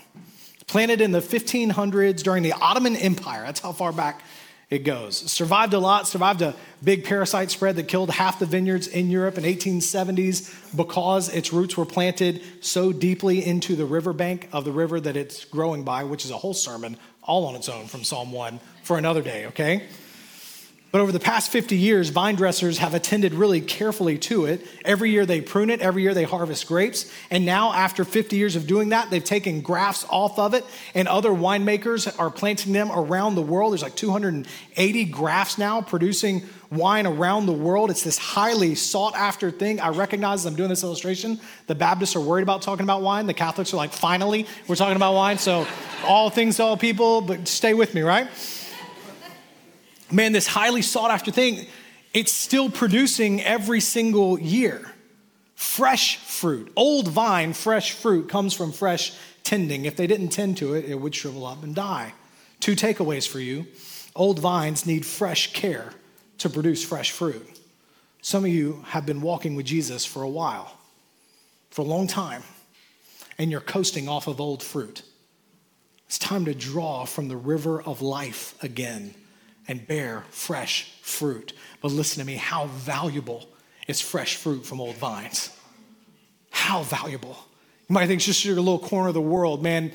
planted 0.67 1.01
in 1.01 1.11
the 1.11 1.19
1500s 1.19 2.23
during 2.23 2.43
the 2.43 2.53
Ottoman 2.53 2.95
Empire. 2.95 3.43
That's 3.45 3.59
how 3.59 3.71
far 3.71 3.91
back 3.91 4.21
it 4.71 4.85
goes. 4.85 5.17
Survived 5.17 5.73
a 5.73 5.79
lot, 5.79 6.07
survived 6.07 6.41
a 6.41 6.55
big 6.81 7.03
parasite 7.03 7.51
spread 7.51 7.75
that 7.75 7.89
killed 7.89 8.09
half 8.09 8.39
the 8.39 8.45
vineyards 8.45 8.87
in 8.87 9.11
Europe 9.11 9.37
in 9.37 9.43
1870s 9.43 10.75
because 10.75 11.27
its 11.27 11.51
roots 11.51 11.75
were 11.75 11.85
planted 11.85 12.41
so 12.61 12.93
deeply 12.93 13.45
into 13.45 13.75
the 13.75 13.85
riverbank 13.85 14.47
of 14.53 14.63
the 14.63 14.71
river 14.71 14.99
that 14.99 15.17
it's 15.17 15.43
growing 15.43 15.83
by, 15.83 16.05
which 16.05 16.23
is 16.23 16.31
a 16.31 16.37
whole 16.37 16.53
sermon 16.53 16.97
all 17.21 17.45
on 17.45 17.55
its 17.55 17.67
own 17.67 17.85
from 17.85 18.05
Psalm 18.05 18.31
1 18.31 18.61
for 18.83 18.97
another 18.97 19.21
day, 19.21 19.45
okay? 19.47 19.87
But 20.91 20.99
over 20.99 21.13
the 21.13 21.21
past 21.21 21.51
50 21.51 21.77
years, 21.77 22.09
vine 22.09 22.35
dressers 22.35 22.79
have 22.79 22.93
attended 22.93 23.33
really 23.33 23.61
carefully 23.61 24.17
to 24.19 24.45
it. 24.45 24.67
Every 24.83 25.09
year 25.09 25.25
they 25.25 25.39
prune 25.39 25.69
it, 25.69 25.79
every 25.79 26.03
year 26.03 26.13
they 26.13 26.25
harvest 26.25 26.67
grapes. 26.67 27.09
And 27.29 27.45
now, 27.45 27.71
after 27.71 28.03
50 28.03 28.35
years 28.35 28.57
of 28.57 28.67
doing 28.67 28.89
that, 28.89 29.09
they've 29.09 29.23
taken 29.23 29.61
grafts 29.61 30.05
off 30.09 30.37
of 30.37 30.53
it, 30.53 30.65
and 30.93 31.07
other 31.07 31.29
winemakers 31.29 32.13
are 32.19 32.29
planting 32.29 32.73
them 32.73 32.91
around 32.91 33.35
the 33.35 33.41
world. 33.41 33.71
There's 33.71 33.83
like 33.83 33.95
280 33.95 35.05
grafts 35.05 35.57
now 35.57 35.81
producing 35.81 36.43
wine 36.69 37.07
around 37.07 37.45
the 37.45 37.53
world. 37.53 37.89
It's 37.89 38.03
this 38.03 38.17
highly 38.17 38.75
sought 38.75 39.15
after 39.15 39.49
thing. 39.49 39.79
I 39.79 39.89
recognize 39.89 40.41
as 40.41 40.45
I'm 40.45 40.55
doing 40.55 40.69
this 40.69 40.83
illustration, 40.83 41.39
the 41.67 41.75
Baptists 41.75 42.17
are 42.17 42.21
worried 42.21 42.43
about 42.43 42.63
talking 42.63 42.83
about 42.83 43.01
wine. 43.01 43.27
The 43.27 43.33
Catholics 43.33 43.73
are 43.73 43.77
like, 43.77 43.93
finally, 43.93 44.45
we're 44.67 44.75
talking 44.75 44.97
about 44.97 45.13
wine. 45.13 45.37
So, 45.37 45.65
all 46.05 46.29
things 46.29 46.57
to 46.57 46.63
all 46.63 46.75
people, 46.75 47.21
but 47.21 47.47
stay 47.47 47.73
with 47.73 47.93
me, 47.93 48.01
right? 48.01 48.27
Man, 50.11 50.31
this 50.31 50.47
highly 50.47 50.81
sought 50.81 51.11
after 51.11 51.31
thing, 51.31 51.65
it's 52.13 52.31
still 52.31 52.69
producing 52.69 53.41
every 53.41 53.79
single 53.79 54.39
year. 54.39 54.91
Fresh 55.55 56.17
fruit, 56.17 56.71
old 56.75 57.07
vine, 57.07 57.53
fresh 57.53 57.91
fruit 57.91 58.27
comes 58.27 58.53
from 58.53 58.71
fresh 58.71 59.13
tending. 59.43 59.85
If 59.85 59.95
they 59.95 60.07
didn't 60.07 60.29
tend 60.29 60.57
to 60.57 60.73
it, 60.73 60.85
it 60.85 60.95
would 60.95 61.15
shrivel 61.15 61.45
up 61.45 61.63
and 61.63 61.75
die. 61.75 62.13
Two 62.59 62.75
takeaways 62.75 63.27
for 63.27 63.39
you 63.39 63.67
old 64.15 64.39
vines 64.39 64.85
need 64.85 65.05
fresh 65.05 65.53
care 65.53 65.93
to 66.39 66.49
produce 66.49 66.83
fresh 66.83 67.11
fruit. 67.11 67.59
Some 68.21 68.43
of 68.43 68.51
you 68.51 68.83
have 68.87 69.05
been 69.05 69.21
walking 69.21 69.55
with 69.55 69.65
Jesus 69.65 70.05
for 70.05 70.21
a 70.21 70.29
while, 70.29 70.75
for 71.69 71.83
a 71.83 71.85
long 71.85 72.07
time, 72.07 72.43
and 73.37 73.49
you're 73.49 73.61
coasting 73.61 74.09
off 74.09 74.27
of 74.27 74.41
old 74.41 74.61
fruit. 74.61 75.03
It's 76.07 76.19
time 76.19 76.45
to 76.45 76.53
draw 76.53 77.05
from 77.05 77.29
the 77.29 77.37
river 77.37 77.81
of 77.81 78.01
life 78.01 78.61
again 78.61 79.15
and 79.71 79.87
bear 79.87 80.25
fresh 80.31 80.91
fruit. 81.01 81.53
But 81.81 81.91
listen 81.93 82.19
to 82.19 82.27
me, 82.27 82.35
how 82.35 82.65
valuable 82.65 83.47
is 83.87 84.01
fresh 84.01 84.35
fruit 84.35 84.65
from 84.65 84.81
old 84.81 84.97
vines? 84.97 85.49
How 86.49 86.83
valuable. 86.83 87.37
You 87.87 87.93
might 87.93 88.07
think 88.07 88.17
it's 88.17 88.25
just 88.25 88.43
your 88.43 88.57
little 88.57 88.79
corner 88.79 89.07
of 89.07 89.13
the 89.13 89.21
world. 89.21 89.63
Man, 89.63 89.93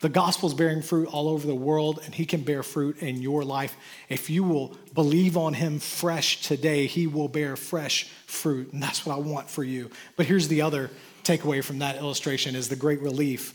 the 0.00 0.10
gospel's 0.10 0.52
bearing 0.52 0.82
fruit 0.82 1.08
all 1.08 1.30
over 1.30 1.46
the 1.46 1.54
world, 1.54 2.00
and 2.04 2.14
he 2.14 2.26
can 2.26 2.42
bear 2.42 2.62
fruit 2.62 2.98
in 2.98 3.22
your 3.22 3.44
life. 3.44 3.74
If 4.10 4.28
you 4.28 4.44
will 4.44 4.76
believe 4.92 5.38
on 5.38 5.54
him 5.54 5.78
fresh 5.78 6.42
today, 6.42 6.86
he 6.86 7.06
will 7.06 7.28
bear 7.28 7.56
fresh 7.56 8.04
fruit. 8.26 8.74
And 8.74 8.82
that's 8.82 9.06
what 9.06 9.16
I 9.16 9.20
want 9.20 9.48
for 9.48 9.64
you. 9.64 9.90
But 10.16 10.26
here's 10.26 10.48
the 10.48 10.60
other 10.60 10.90
takeaway 11.24 11.64
from 11.64 11.78
that 11.78 11.96
illustration 11.96 12.54
is 12.54 12.68
the 12.68 12.76
great 12.76 13.00
relief. 13.00 13.54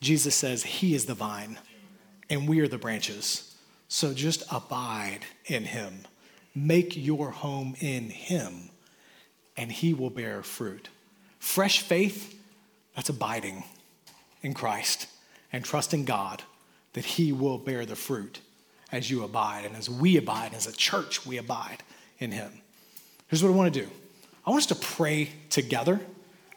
Jesus 0.00 0.36
says 0.36 0.62
he 0.62 0.94
is 0.94 1.06
the 1.06 1.14
vine, 1.14 1.58
and 2.30 2.48
we 2.48 2.60
are 2.60 2.68
the 2.68 2.78
branches. 2.78 3.55
So 3.96 4.12
just 4.12 4.42
abide 4.52 5.20
in 5.46 5.64
him. 5.64 6.00
Make 6.54 6.98
your 6.98 7.30
home 7.30 7.74
in 7.80 8.10
him, 8.10 8.68
and 9.56 9.72
he 9.72 9.94
will 9.94 10.10
bear 10.10 10.42
fruit. 10.42 10.90
Fresh 11.38 11.80
faith, 11.80 12.38
that's 12.94 13.08
abiding 13.08 13.64
in 14.42 14.52
Christ 14.52 15.06
and 15.50 15.64
trusting 15.64 16.04
God 16.04 16.42
that 16.92 17.06
he 17.06 17.32
will 17.32 17.56
bear 17.56 17.86
the 17.86 17.96
fruit 17.96 18.40
as 18.92 19.10
you 19.10 19.24
abide. 19.24 19.64
And 19.64 19.74
as 19.74 19.88
we 19.88 20.18
abide, 20.18 20.52
as 20.52 20.66
a 20.66 20.76
church, 20.76 21.24
we 21.24 21.38
abide 21.38 21.82
in 22.18 22.32
him. 22.32 22.52
Here's 23.28 23.42
what 23.42 23.48
I 23.48 23.54
want 23.54 23.72
to 23.72 23.80
do 23.80 23.88
I 24.44 24.50
want 24.50 24.60
us 24.60 24.66
to 24.66 24.74
pray 24.74 25.30
together. 25.48 26.02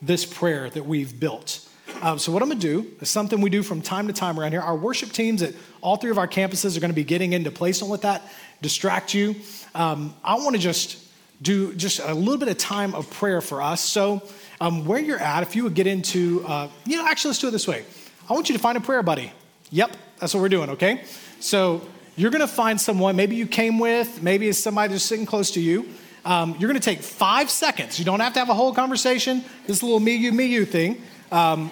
this 0.01 0.25
prayer 0.25 0.69
that 0.71 0.85
we've 0.85 1.17
built. 1.17 1.65
Um, 2.01 2.17
so, 2.17 2.31
what 2.31 2.41
I'm 2.41 2.49
gonna 2.49 2.59
do 2.59 2.85
is 3.01 3.09
something 3.09 3.41
we 3.41 3.49
do 3.49 3.61
from 3.61 3.81
time 3.81 4.07
to 4.07 4.13
time 4.13 4.39
around 4.39 4.51
here. 4.51 4.61
Our 4.61 4.75
worship 4.75 5.11
teams 5.11 5.41
at 5.41 5.53
all 5.81 5.97
three 5.97 6.11
of 6.11 6.17
our 6.17 6.27
campuses 6.27 6.77
are 6.77 6.79
gonna 6.79 6.93
be 6.93 7.03
getting 7.03 7.33
into 7.33 7.51
place. 7.51 7.79
Don't 7.79 7.89
let 7.89 8.01
that 8.03 8.21
distract 8.61 9.13
you. 9.13 9.35
Um, 9.75 10.13
I 10.23 10.35
wanna 10.35 10.57
just 10.57 10.97
do 11.41 11.73
just 11.75 11.99
a 11.99 12.13
little 12.13 12.37
bit 12.37 12.47
of 12.47 12.57
time 12.57 12.95
of 12.95 13.09
prayer 13.09 13.41
for 13.41 13.61
us. 13.61 13.81
So, 13.81 14.21
um, 14.61 14.85
where 14.85 14.99
you're 14.99 15.19
at, 15.19 15.43
if 15.43 15.55
you 15.55 15.63
would 15.63 15.73
get 15.73 15.87
into, 15.87 16.43
uh, 16.45 16.67
you 16.85 16.97
know, 16.97 17.05
actually, 17.05 17.29
let's 17.29 17.39
do 17.39 17.47
it 17.47 17.51
this 17.51 17.67
way. 17.67 17.83
I 18.29 18.33
want 18.33 18.49
you 18.49 18.53
to 18.55 18.61
find 18.61 18.77
a 18.77 18.81
prayer 18.81 19.03
buddy. 19.03 19.31
Yep, 19.71 19.95
that's 20.19 20.33
what 20.33 20.41
we're 20.41 20.49
doing, 20.49 20.69
okay? 20.71 21.03
So, 21.39 21.81
you're 22.15 22.31
gonna 22.31 22.47
find 22.47 22.79
someone, 22.79 23.15
maybe 23.15 23.35
you 23.35 23.47
came 23.47 23.79
with, 23.79 24.21
maybe 24.21 24.49
it's 24.49 24.59
somebody 24.59 24.93
just 24.93 25.05
sitting 25.05 25.25
close 25.25 25.51
to 25.51 25.61
you. 25.61 25.87
Um, 26.25 26.55
you're 26.59 26.67
gonna 26.67 26.81
take 26.81 27.01
five 27.01 27.49
seconds. 27.49 27.97
You 27.97 28.05
don't 28.05 28.19
have 28.19 28.33
to 28.33 28.39
have 28.39 28.49
a 28.49 28.53
whole 28.53 28.73
conversation, 28.73 29.43
this 29.67 29.81
little 29.81 29.99
me, 29.99 30.15
you, 30.15 30.33
me, 30.33 30.45
you 30.45 30.65
thing. 30.65 31.01
Um, 31.31 31.71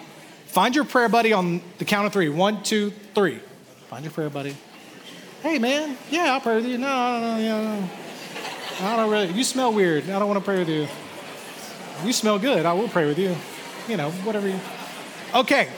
find 0.58 0.76
your 0.76 0.86
prayer 0.86 1.08
buddy 1.08 1.34
on 1.34 1.62
the 1.78 1.86
count 1.86 2.08
of 2.08 2.14
three. 2.14 2.30
One, 2.30 2.64
two, 2.64 2.90
three. 3.14 3.38
Find 3.92 4.04
your 4.04 4.12
prayer 4.12 4.28
buddy. 4.28 4.58
Hey, 5.44 5.60
man, 5.60 5.96
yeah, 6.10 6.34
I'll 6.34 6.42
pray 6.42 6.56
with 6.56 6.66
you. 6.66 6.80
No, 6.80 7.20
no, 7.20 7.38
no, 7.38 7.80
no. 7.80 7.90
I 8.80 8.96
don't 8.96 9.12
really, 9.12 9.28
you 9.34 9.44
smell 9.44 9.72
weird. 9.72 10.10
I 10.10 10.18
don't 10.18 10.28
wanna 10.28 10.42
pray 10.42 10.58
with 10.58 10.68
you. 10.68 10.88
You 12.04 12.12
smell 12.12 12.40
good. 12.40 12.66
I 12.66 12.74
will 12.74 12.88
pray 12.88 13.06
with 13.06 13.20
you. 13.20 13.36
You 13.88 13.98
know, 13.98 14.10
whatever 14.10 14.48
you. 14.48 14.60
Okay. 15.36 15.70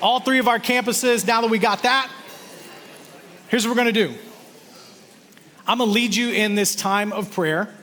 All 0.00 0.20
three 0.20 0.38
of 0.38 0.46
our 0.46 0.60
campuses, 0.60 1.26
now 1.26 1.40
that 1.40 1.50
we 1.50 1.58
got 1.58 1.82
that, 1.82 2.08
here's 3.48 3.66
what 3.66 3.72
we're 3.72 3.82
going 3.82 3.92
to 3.92 4.06
do 4.06 4.14
I'm 5.66 5.78
going 5.78 5.90
to 5.90 5.92
lead 5.92 6.14
you 6.14 6.30
in 6.30 6.54
this 6.54 6.76
time 6.76 7.12
of 7.12 7.32
prayer. 7.32 7.74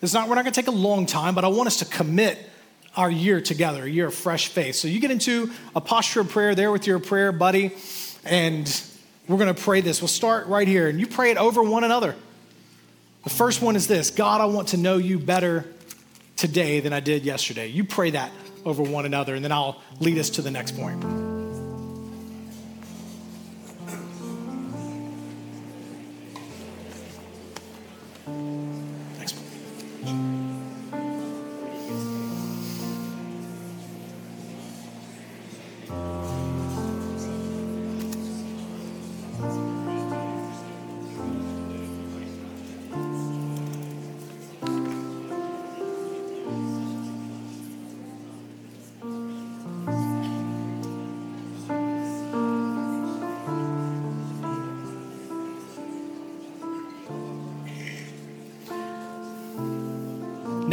It's 0.00 0.14
not, 0.14 0.28
we're 0.28 0.36
not 0.36 0.44
going 0.44 0.54
to 0.54 0.60
take 0.60 0.68
a 0.68 0.78
long 0.78 1.06
time, 1.06 1.34
but 1.34 1.44
I 1.44 1.48
want 1.48 1.66
us 1.66 1.78
to 1.78 1.86
commit 1.86 2.47
our 2.98 3.08
year 3.08 3.40
together, 3.40 3.84
a 3.84 3.88
year 3.88 4.08
of 4.08 4.14
fresh 4.14 4.48
faith. 4.48 4.74
So 4.74 4.88
you 4.88 4.98
get 4.98 5.12
into 5.12 5.52
a 5.76 5.80
posture 5.80 6.20
of 6.20 6.30
prayer 6.30 6.56
there 6.56 6.72
with 6.72 6.84
your 6.84 6.98
prayer 6.98 7.30
buddy, 7.30 7.76
and 8.24 8.68
we're 9.28 9.36
going 9.36 9.54
to 9.54 9.62
pray 9.62 9.80
this. 9.80 10.02
We'll 10.02 10.08
start 10.08 10.48
right 10.48 10.66
here, 10.66 10.88
and 10.88 10.98
you 10.98 11.06
pray 11.06 11.30
it 11.30 11.36
over 11.36 11.62
one 11.62 11.84
another. 11.84 12.16
The 13.22 13.30
first 13.30 13.62
one 13.62 13.76
is 13.76 13.86
this 13.86 14.10
God, 14.10 14.40
I 14.40 14.46
want 14.46 14.68
to 14.68 14.76
know 14.76 14.96
you 14.96 15.20
better 15.20 15.64
today 16.36 16.80
than 16.80 16.92
I 16.92 16.98
did 16.98 17.24
yesterday. 17.24 17.68
You 17.68 17.84
pray 17.84 18.10
that 18.10 18.32
over 18.64 18.82
one 18.82 19.06
another, 19.06 19.36
and 19.36 19.44
then 19.44 19.52
I'll 19.52 19.80
lead 20.00 20.18
us 20.18 20.30
to 20.30 20.42
the 20.42 20.50
next 20.50 20.76
point. 20.76 21.37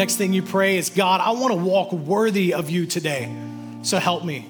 Next 0.06 0.18
thing 0.18 0.34
you 0.34 0.44
pray 0.44 0.78
is 0.78 0.92
God, 0.92 1.20
I 1.20 1.32
want 1.32 1.52
to 1.52 1.58
walk 1.58 1.92
worthy 1.92 2.54
of 2.54 2.70
you 2.70 2.86
today, 2.86 3.36
so 3.82 3.98
help 3.98 4.24
me. 4.24 4.48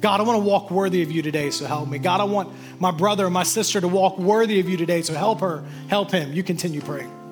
God, 0.00 0.18
I 0.18 0.24
want 0.24 0.42
to 0.42 0.44
walk 0.44 0.68
worthy 0.72 1.02
of 1.02 1.12
you 1.12 1.22
today, 1.22 1.50
so 1.50 1.64
help 1.64 1.88
me. 1.88 2.00
God, 2.00 2.20
I 2.20 2.24
want 2.24 2.52
my 2.80 2.90
brother 2.90 3.26
or 3.26 3.30
my 3.30 3.44
sister 3.44 3.80
to 3.80 3.86
walk 3.86 4.18
worthy 4.18 4.58
of 4.58 4.68
you 4.68 4.76
today, 4.76 5.02
so 5.02 5.14
help 5.14 5.42
her, 5.42 5.64
help 5.86 6.10
him. 6.10 6.32
You 6.32 6.42
continue 6.42 6.80
praying. 6.80 7.25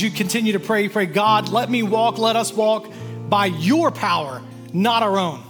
You 0.00 0.10
continue 0.10 0.52
to 0.54 0.60
pray, 0.60 0.88
pray, 0.88 1.06
God, 1.06 1.48
let 1.48 1.70
me 1.70 1.82
walk, 1.82 2.18
let 2.18 2.36
us 2.36 2.52
walk 2.52 2.90
by 3.28 3.46
your 3.46 3.90
power, 3.90 4.42
not 4.72 5.02
our 5.02 5.18
own. 5.18 5.42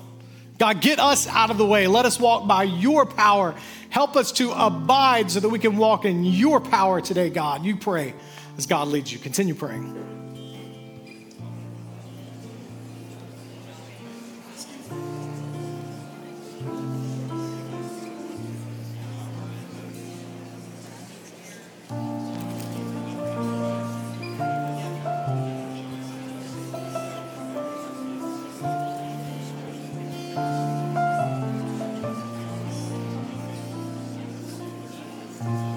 God, 0.59 0.82
get 0.82 0.98
us 0.98 1.26
out 1.26 1.51
of 1.51 1.57
the 1.57 1.64
way. 1.64 1.86
Let 1.86 2.05
us 2.05 2.20
walk 2.20 2.46
by 2.46 2.64
your 2.64 3.07
power. 3.07 3.55
Help 3.88 4.16
us 4.16 4.32
to 4.32 4.53
abide 4.53 5.30
so 5.30 5.40
that 5.40 5.48
we 5.48 5.59
can 5.59 5.76
walk 5.76 6.05
in 6.05 6.24
your 6.24 6.61
power 6.61 7.01
today, 7.01 7.30
God. 7.30 7.64
You 7.64 7.76
pray 7.76 8.14
as 8.59 8.66
God 8.66 8.88
leads 8.88 9.11
you. 9.12 9.18
Continue 9.18 9.55
praying. 9.55 10.10
Amen. 35.41 35.70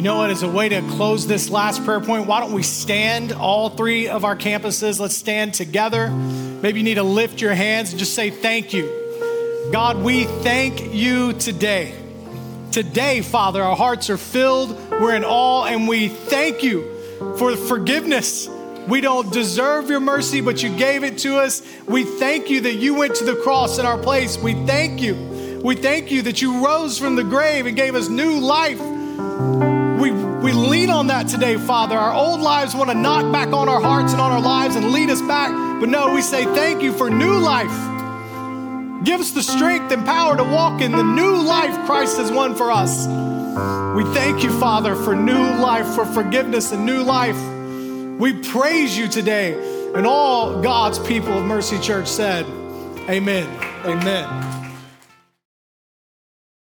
You 0.00 0.04
know 0.04 0.16
what? 0.16 0.30
As 0.30 0.42
a 0.42 0.48
way 0.48 0.70
to 0.70 0.80
close 0.92 1.26
this 1.26 1.50
last 1.50 1.84
prayer 1.84 2.00
point, 2.00 2.26
why 2.26 2.40
don't 2.40 2.54
we 2.54 2.62
stand, 2.62 3.32
all 3.32 3.68
three 3.68 4.08
of 4.08 4.24
our 4.24 4.34
campuses? 4.34 4.98
Let's 4.98 5.14
stand 5.14 5.52
together. 5.52 6.08
Maybe 6.08 6.78
you 6.78 6.84
need 6.84 6.94
to 6.94 7.02
lift 7.02 7.42
your 7.42 7.52
hands 7.52 7.90
and 7.90 7.98
just 7.98 8.14
say, 8.14 8.30
Thank 8.30 8.72
you. 8.72 9.68
God, 9.70 9.98
we 9.98 10.24
thank 10.24 10.94
you 10.94 11.34
today. 11.34 11.94
Today, 12.72 13.20
Father, 13.20 13.62
our 13.62 13.76
hearts 13.76 14.08
are 14.08 14.16
filled, 14.16 14.70
we're 14.90 15.14
in 15.14 15.22
awe, 15.22 15.66
and 15.66 15.86
we 15.86 16.08
thank 16.08 16.62
you 16.62 17.36
for 17.36 17.54
forgiveness. 17.54 18.48
We 18.88 19.02
don't 19.02 19.30
deserve 19.30 19.90
your 19.90 20.00
mercy, 20.00 20.40
but 20.40 20.62
you 20.62 20.74
gave 20.78 21.04
it 21.04 21.18
to 21.18 21.36
us. 21.36 21.60
We 21.86 22.04
thank 22.04 22.48
you 22.48 22.62
that 22.62 22.76
you 22.76 22.94
went 22.94 23.16
to 23.16 23.24
the 23.24 23.36
cross 23.36 23.78
in 23.78 23.84
our 23.84 23.98
place. 23.98 24.38
We 24.38 24.54
thank 24.64 25.02
you. 25.02 25.60
We 25.62 25.74
thank 25.74 26.10
you 26.10 26.22
that 26.22 26.40
you 26.40 26.64
rose 26.64 26.96
from 26.96 27.16
the 27.16 27.24
grave 27.24 27.66
and 27.66 27.76
gave 27.76 27.94
us 27.94 28.08
new 28.08 28.40
life. 28.40 28.80
Lean 30.90 30.98
on 30.98 31.06
that 31.06 31.28
today, 31.28 31.56
Father. 31.56 31.96
Our 31.96 32.12
old 32.12 32.40
lives 32.40 32.74
want 32.74 32.90
to 32.90 32.96
knock 32.96 33.32
back 33.32 33.52
on 33.52 33.68
our 33.68 33.80
hearts 33.80 34.10
and 34.10 34.20
on 34.20 34.32
our 34.32 34.40
lives 34.40 34.74
and 34.74 34.90
lead 34.90 35.08
us 35.08 35.22
back. 35.22 35.52
But 35.78 35.88
no, 35.88 36.12
we 36.12 36.20
say 36.20 36.44
thank 36.46 36.82
you 36.82 36.92
for 36.92 37.08
new 37.08 37.38
life. 37.38 37.70
Give 39.04 39.20
us 39.20 39.30
the 39.30 39.42
strength 39.44 39.92
and 39.92 40.04
power 40.04 40.36
to 40.36 40.42
walk 40.42 40.82
in 40.82 40.90
the 40.90 41.04
new 41.04 41.36
life 41.42 41.86
Christ 41.86 42.16
has 42.16 42.32
won 42.32 42.56
for 42.56 42.72
us. 42.72 43.06
We 43.96 44.02
thank 44.14 44.42
you, 44.42 44.50
Father, 44.58 44.96
for 44.96 45.14
new 45.14 45.38
life, 45.60 45.86
for 45.94 46.04
forgiveness 46.04 46.72
and 46.72 46.84
new 46.84 47.04
life. 47.04 47.38
We 48.18 48.32
praise 48.42 48.98
you 48.98 49.06
today. 49.06 49.92
And 49.94 50.04
all 50.08 50.60
God's 50.60 50.98
people 50.98 51.34
of 51.34 51.44
Mercy 51.44 51.78
Church 51.78 52.08
said, 52.08 52.46
Amen. 53.08 53.46
Amen. 53.86 54.49